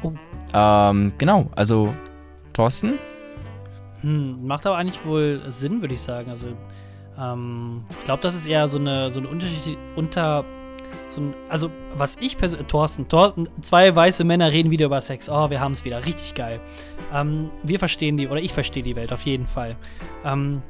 Oh. 0.04 0.12
Ähm, 0.54 1.14
genau, 1.18 1.50
also 1.56 1.96
Thorsten? 2.52 2.96
Hm, 4.02 4.46
macht 4.46 4.66
aber 4.66 4.76
eigentlich 4.76 5.00
wohl 5.06 5.44
Sinn, 5.48 5.80
würde 5.80 5.94
ich 5.94 6.02
sagen. 6.02 6.30
Also, 6.30 6.48
ähm, 7.18 7.86
ich 7.89 8.04
glaube, 8.04 8.22
das 8.22 8.36
ist 8.36 8.48
eher 8.48 8.68
so 8.68 8.80
eine, 8.80 9.10
so 9.10 9.22
eine 9.22 9.30
Unterschied 9.30 9.78
unter. 9.96 10.44
So 11.12 11.22
ein, 11.22 11.36
also, 11.49 11.70
was 11.97 12.18
ich 12.22 12.38
persönlich. 12.38 12.68
Thorsten, 12.68 13.07
Thorsten, 13.07 13.49
zwei 13.62 13.93
weiße 13.93 14.24
Männer 14.24 14.51
reden 14.51 14.72
wieder 14.72 14.86
über 14.86 15.01
Sex. 15.01 15.30
Oh, 15.30 15.49
wir 15.49 15.59
haben 15.59 15.74
es 15.74 15.84
wieder. 15.84 16.05
Richtig 16.05 16.36
geil. 16.36 16.59
Ähm, 17.14 17.49
wir 17.64 17.80
verstehen 17.80 18.18
die, 18.18 18.28
oder 18.28 18.41
ich 18.41 18.53
verstehe 18.53 18.82
die 18.82 18.95
Welt 18.95 19.12
auf 19.12 19.24
jeden 19.24 19.45
Fall. 19.45 19.76
Ähm, 20.24 20.62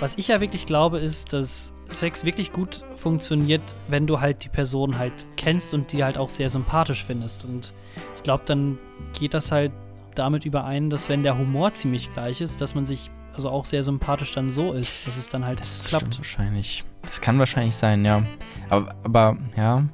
was 0.00 0.16
ich 0.16 0.28
ja 0.28 0.40
wirklich 0.40 0.66
glaube, 0.66 0.98
ist, 0.98 1.32
dass 1.32 1.72
Sex 1.88 2.24
wirklich 2.24 2.52
gut 2.52 2.84
funktioniert, 2.94 3.62
wenn 3.88 4.06
du 4.06 4.20
halt 4.20 4.44
die 4.44 4.48
Person 4.48 4.98
halt 4.98 5.26
kennst 5.36 5.74
und 5.74 5.92
die 5.92 6.04
halt 6.04 6.16
auch 6.16 6.28
sehr 6.28 6.48
sympathisch 6.48 7.02
findest. 7.04 7.44
Und 7.44 7.74
ich 8.14 8.22
glaube, 8.22 8.44
dann 8.46 8.78
geht 9.18 9.34
das 9.34 9.50
halt 9.50 9.72
damit 10.14 10.44
überein, 10.44 10.90
dass 10.90 11.08
wenn 11.08 11.24
der 11.24 11.36
Humor 11.36 11.72
ziemlich 11.72 12.12
gleich 12.12 12.40
ist, 12.40 12.60
dass 12.60 12.74
man 12.76 12.86
sich 12.86 13.10
also 13.38 13.50
auch 13.50 13.64
sehr 13.66 13.84
sympathisch 13.84 14.32
dann 14.32 14.50
so 14.50 14.72
ist, 14.72 15.06
dass 15.06 15.16
es 15.16 15.28
dann 15.28 15.44
halt 15.44 15.60
Das 15.60 15.84
klappt. 15.86 16.18
wahrscheinlich. 16.18 16.82
Das 17.02 17.20
kann 17.20 17.38
wahrscheinlich 17.38 17.76
sein, 17.76 18.04
ja. 18.04 18.22
Aber, 18.68 18.94
aber 19.04 19.36
ja. 19.56 19.84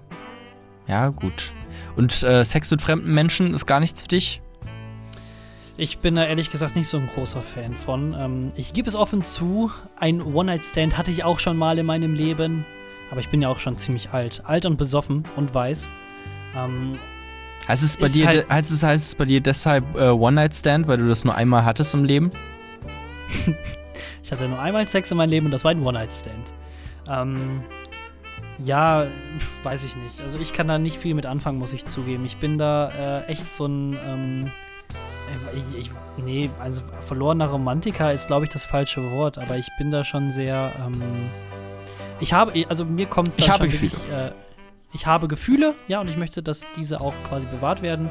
Ja, 0.89 1.11
gut. 1.11 1.53
Und 1.95 2.23
äh, 2.23 2.43
Sex 2.45 2.71
mit 2.71 2.81
fremden 2.81 3.13
Menschen 3.13 3.53
ist 3.53 3.67
gar 3.67 3.81
nichts 3.81 4.01
für 4.01 4.09
dich? 4.09 4.41
Ich 5.77 5.99
bin 5.99 6.15
da 6.15 6.25
ehrlich 6.25 6.51
gesagt 6.51 6.75
nicht 6.77 6.89
so 6.89 6.97
ein 6.97 7.07
großer 7.15 7.43
Fan 7.43 7.75
von. 7.75 8.15
Ähm, 8.19 8.49
ich 8.57 8.73
gebe 8.73 8.89
es 8.89 8.97
offen 8.97 9.23
zu, 9.23 9.71
ein 9.99 10.23
One-Night-Stand 10.23 10.97
hatte 10.97 11.11
ich 11.11 11.23
auch 11.25 11.39
schon 11.39 11.57
mal 11.59 11.79
in 11.79 11.85
meinem 11.87 12.15
Leben. 12.15 12.65
Aber 13.11 13.21
ich 13.21 13.29
bin 13.29 13.43
ja 13.43 13.49
auch 13.51 13.59
schon 13.61 13.77
ziemlich 13.77 14.11
alt. 14.11 14.43
Alt 14.47 14.65
und 14.67 14.77
besoffen 14.79 15.25
und 15.37 15.53
weiß. 15.53 15.91
Ähm, 16.57 16.99
Heißt 17.69 17.83
es 17.85 17.97
bei 17.99 18.09
dir, 18.09 18.27
halt- 18.27 18.49
heißt 18.49 18.71
es, 18.71 18.83
heißt 18.83 19.07
es 19.09 19.15
bei 19.15 19.25
dir 19.27 19.41
deshalb 19.43 19.85
äh, 19.97 20.09
One-Night-Stand, 20.09 20.87
weil 20.87 20.97
du 20.99 21.09
das 21.09 21.25
nur 21.25 21.35
einmal 21.35 21.65
hattest 21.67 21.93
im 21.93 22.05
Leben? 22.05 22.31
Ich 24.23 24.33
hatte 24.33 24.49
nur 24.49 24.59
einmal 24.59 24.89
Sex 24.89 25.11
in 25.11 25.17
meinem 25.17 25.31
Leben 25.31 25.47
und 25.47 25.53
das 25.53 25.65
war 25.65 25.71
ein 25.71 25.85
One-Night-Stand. 25.85 26.53
Ähm, 27.09 27.63
ja, 28.59 29.07
weiß 29.63 29.85
ich 29.85 29.97
nicht. 29.97 30.21
Also 30.21 30.39
ich 30.39 30.53
kann 30.53 30.69
da 30.69 30.79
nicht 30.79 30.97
viel 30.97 31.15
mit 31.15 31.27
anfangen, 31.27 31.59
muss 31.59 31.73
ich 31.73 31.87
zugeben. 31.87 32.25
Ich 32.25 32.37
bin 32.37 32.59
da 32.59 32.89
äh, 32.89 33.25
echt 33.27 33.53
so 33.53 33.67
ein, 33.67 33.97
ähm, 34.07 34.51
äh, 35.53 35.59
ich, 35.59 35.87
ich, 35.87 35.91
nee, 36.17 36.51
also 36.61 36.83
verlorener 37.01 37.47
Romantiker 37.47 38.13
ist, 38.13 38.29
glaube 38.29 38.45
ich, 38.45 38.53
das 38.53 38.65
falsche 38.65 39.11
Wort, 39.13 39.39
aber 39.39 39.57
ich 39.57 39.69
bin 39.79 39.91
da 39.91 40.05
schon 40.05 40.31
sehr, 40.31 40.73
ähm, 40.85 41.31
ich 42.21 42.33
habe, 42.33 42.65
also 42.69 42.85
mir 42.85 43.07
kommt 43.07 43.29
es 43.29 43.39
Ich 43.39 43.51
habe 43.51 43.71
wirklich, 43.71 43.95
äh, 43.95 44.31
ich 44.93 45.07
habe 45.07 45.27
Gefühle, 45.27 45.75
ja, 45.89 46.01
und 46.01 46.09
ich 46.09 46.17
möchte, 46.17 46.43
dass 46.43 46.65
diese 46.77 47.01
auch 47.01 47.15
quasi 47.29 47.49
bewahrt 47.49 47.83
werden. 47.83 48.09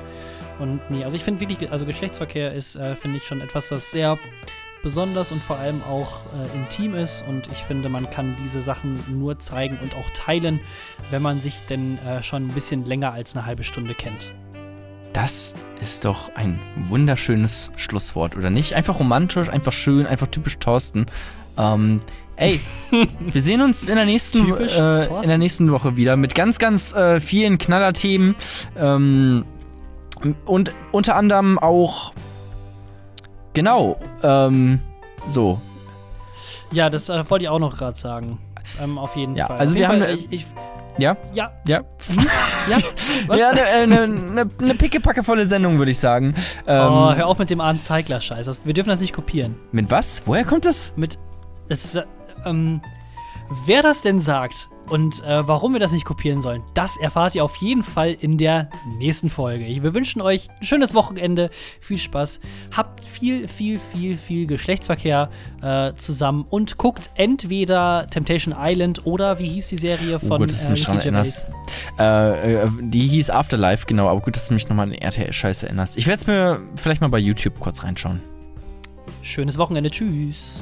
Und 0.59 0.81
nee, 0.89 1.03
also 1.03 1.15
ich 1.15 1.23
finde 1.23 1.39
wirklich, 1.39 1.71
also 1.71 1.85
Geschlechtsverkehr 1.85 2.53
ist, 2.53 2.75
äh, 2.75 2.95
finde 2.95 3.17
ich 3.17 3.23
schon 3.23 3.41
etwas, 3.41 3.69
das 3.69 3.91
sehr 3.91 4.19
besonders 4.83 5.31
und 5.31 5.41
vor 5.41 5.57
allem 5.57 5.81
auch 5.81 6.19
äh, 6.33 6.57
intim 6.57 6.93
ist. 6.93 7.23
Und 7.27 7.47
ich 7.51 7.59
finde, 7.59 7.89
man 7.89 8.09
kann 8.09 8.35
diese 8.43 8.61
Sachen 8.61 8.99
nur 9.09 9.39
zeigen 9.39 9.79
und 9.81 9.95
auch 9.95 10.09
teilen, 10.13 10.59
wenn 11.09 11.21
man 11.21 11.41
sich 11.41 11.61
denn 11.69 11.97
äh, 11.99 12.21
schon 12.21 12.47
ein 12.47 12.53
bisschen 12.53 12.85
länger 12.85 13.13
als 13.13 13.35
eine 13.35 13.45
halbe 13.45 13.63
Stunde 13.63 13.95
kennt. 13.95 14.35
Das 15.13 15.55
ist 15.79 16.05
doch 16.05 16.35
ein 16.35 16.59
wunderschönes 16.89 17.71
Schlusswort, 17.77 18.35
oder 18.35 18.49
nicht? 18.49 18.73
Einfach 18.73 18.99
romantisch, 18.99 19.47
einfach 19.47 19.71
schön, 19.71 20.05
einfach 20.05 20.27
typisch 20.27 20.57
Thorsten. 20.57 21.05
Ähm, 21.57 21.99
ey, 22.35 22.59
wir 23.19 23.41
sehen 23.41 23.61
uns 23.61 23.87
in 23.87 23.95
der 23.95 24.05
nächsten, 24.05 24.45
Typisch 24.45 24.75
äh, 24.75 25.05
in 25.05 25.29
der 25.29 25.37
nächsten 25.37 25.71
Woche 25.71 25.95
wieder 25.95 26.17
mit 26.17 26.35
ganz, 26.35 26.59
ganz 26.59 26.93
äh, 26.93 27.21
vielen 27.21 27.57
Knallerthemen. 27.57 28.35
Ähm, 28.75 29.45
und 30.45 30.71
unter 30.91 31.15
anderem 31.15 31.59
auch 31.59 32.13
genau. 33.53 33.97
Ähm, 34.23 34.79
so. 35.27 35.59
Ja, 36.71 36.89
das 36.89 37.09
äh, 37.09 37.29
wollte 37.29 37.43
ich 37.45 37.49
auch 37.49 37.59
noch 37.59 37.77
gerade 37.77 37.97
sagen. 37.97 38.39
Ähm, 38.81 38.97
auf 38.97 39.15
jeden 39.15 39.35
Ja, 39.35 39.47
Fall. 39.47 39.57
also 39.59 39.73
auf 39.73 39.79
wir 39.79 39.87
haben 39.87 39.99
Fall, 39.99 40.07
eine- 40.09 40.17
ich, 40.17 40.31
ich, 40.31 40.45
Ja, 40.97 41.17
ja, 41.33 41.51
ja. 41.67 41.81
ja, 42.69 42.77
was? 43.27 43.39
Ja, 43.39 43.49
eine 43.49 44.07
ne, 44.07 44.49
ne, 44.59 44.75
pickepackevolle 44.75 45.45
Sendung, 45.45 45.77
würde 45.77 45.91
ich 45.91 45.99
sagen. 45.99 46.33
Ähm, 46.67 46.91
oh, 46.91 47.13
hör 47.13 47.27
auf 47.27 47.37
mit 47.39 47.49
dem 47.49 47.61
Arndt 47.61 47.83
Zeigler-Scheiß. 47.83 48.61
Wir 48.65 48.73
dürfen 48.73 48.89
das 48.89 49.01
nicht 49.01 49.13
kopieren. 49.13 49.55
mit 49.71 49.89
was? 49.91 50.23
Woher 50.25 50.45
kommt 50.45 50.65
das? 50.65 50.93
Mit, 50.95 51.17
es, 51.67 51.95
äh, 51.95 52.03
ähm, 52.45 52.81
wer 53.65 53.81
das 53.83 54.01
denn 54.01 54.19
sagt 54.19 54.69
und 54.89 55.23
äh, 55.23 55.47
warum 55.47 55.73
wir 55.73 55.79
das 55.79 55.91
nicht 55.91 56.05
kopieren 56.05 56.41
sollen, 56.41 56.61
das 56.73 56.97
erfahrt 56.97 57.35
ihr 57.35 57.43
auf 57.43 57.55
jeden 57.57 57.83
Fall 57.83 58.11
in 58.19 58.37
der 58.37 58.69
nächsten 58.99 59.29
Folge. 59.29 59.65
Wir 59.65 59.93
wünschen 59.93 60.21
euch 60.21 60.49
ein 60.59 60.65
schönes 60.65 60.93
Wochenende, 60.93 61.49
viel 61.79 61.97
Spaß, 61.97 62.39
habt 62.75 63.05
viel, 63.05 63.47
viel, 63.47 63.79
viel, 63.79 64.17
viel 64.17 64.45
Geschlechtsverkehr 64.47 65.29
äh, 65.61 65.93
zusammen 65.95 66.45
und 66.49 66.77
guckt 66.77 67.11
entweder 67.15 68.07
Temptation 68.09 68.55
Island 68.57 69.05
oder 69.05 69.39
wie 69.39 69.47
hieß 69.47 69.69
die 69.69 69.77
Serie 69.77 70.19
Oh, 70.21 70.27
von 70.27 70.39
gut, 70.41 70.49
dass 70.51 70.63
du 70.63 70.69
mich 70.69 70.87
äh, 70.87 70.91
Ricky 70.91 71.09
Gervais? 71.09 71.45
erinnerst. 71.45 71.49
Äh, 71.99 72.63
äh, 72.63 72.69
die 72.81 73.07
hieß 73.07 73.29
Afterlife, 73.29 73.85
genau, 73.85 74.07
aber 74.09 74.21
gut, 74.21 74.35
dass 74.35 74.47
du 74.47 74.53
mich 74.53 74.67
nochmal 74.69 74.87
an 74.87 74.93
RTL-Scheiße 74.93 75.65
erinnerst. 75.67 75.97
Ich 75.97 76.07
werde 76.07 76.21
es 76.21 76.27
mir 76.27 76.59
vielleicht 76.75 77.01
mal 77.01 77.07
bei 77.09 77.19
YouTube 77.19 77.59
kurz 77.59 77.83
reinschauen. 77.83 78.21
Schönes 79.21 79.57
Wochenende, 79.57 79.89
tschüss. 79.89 80.61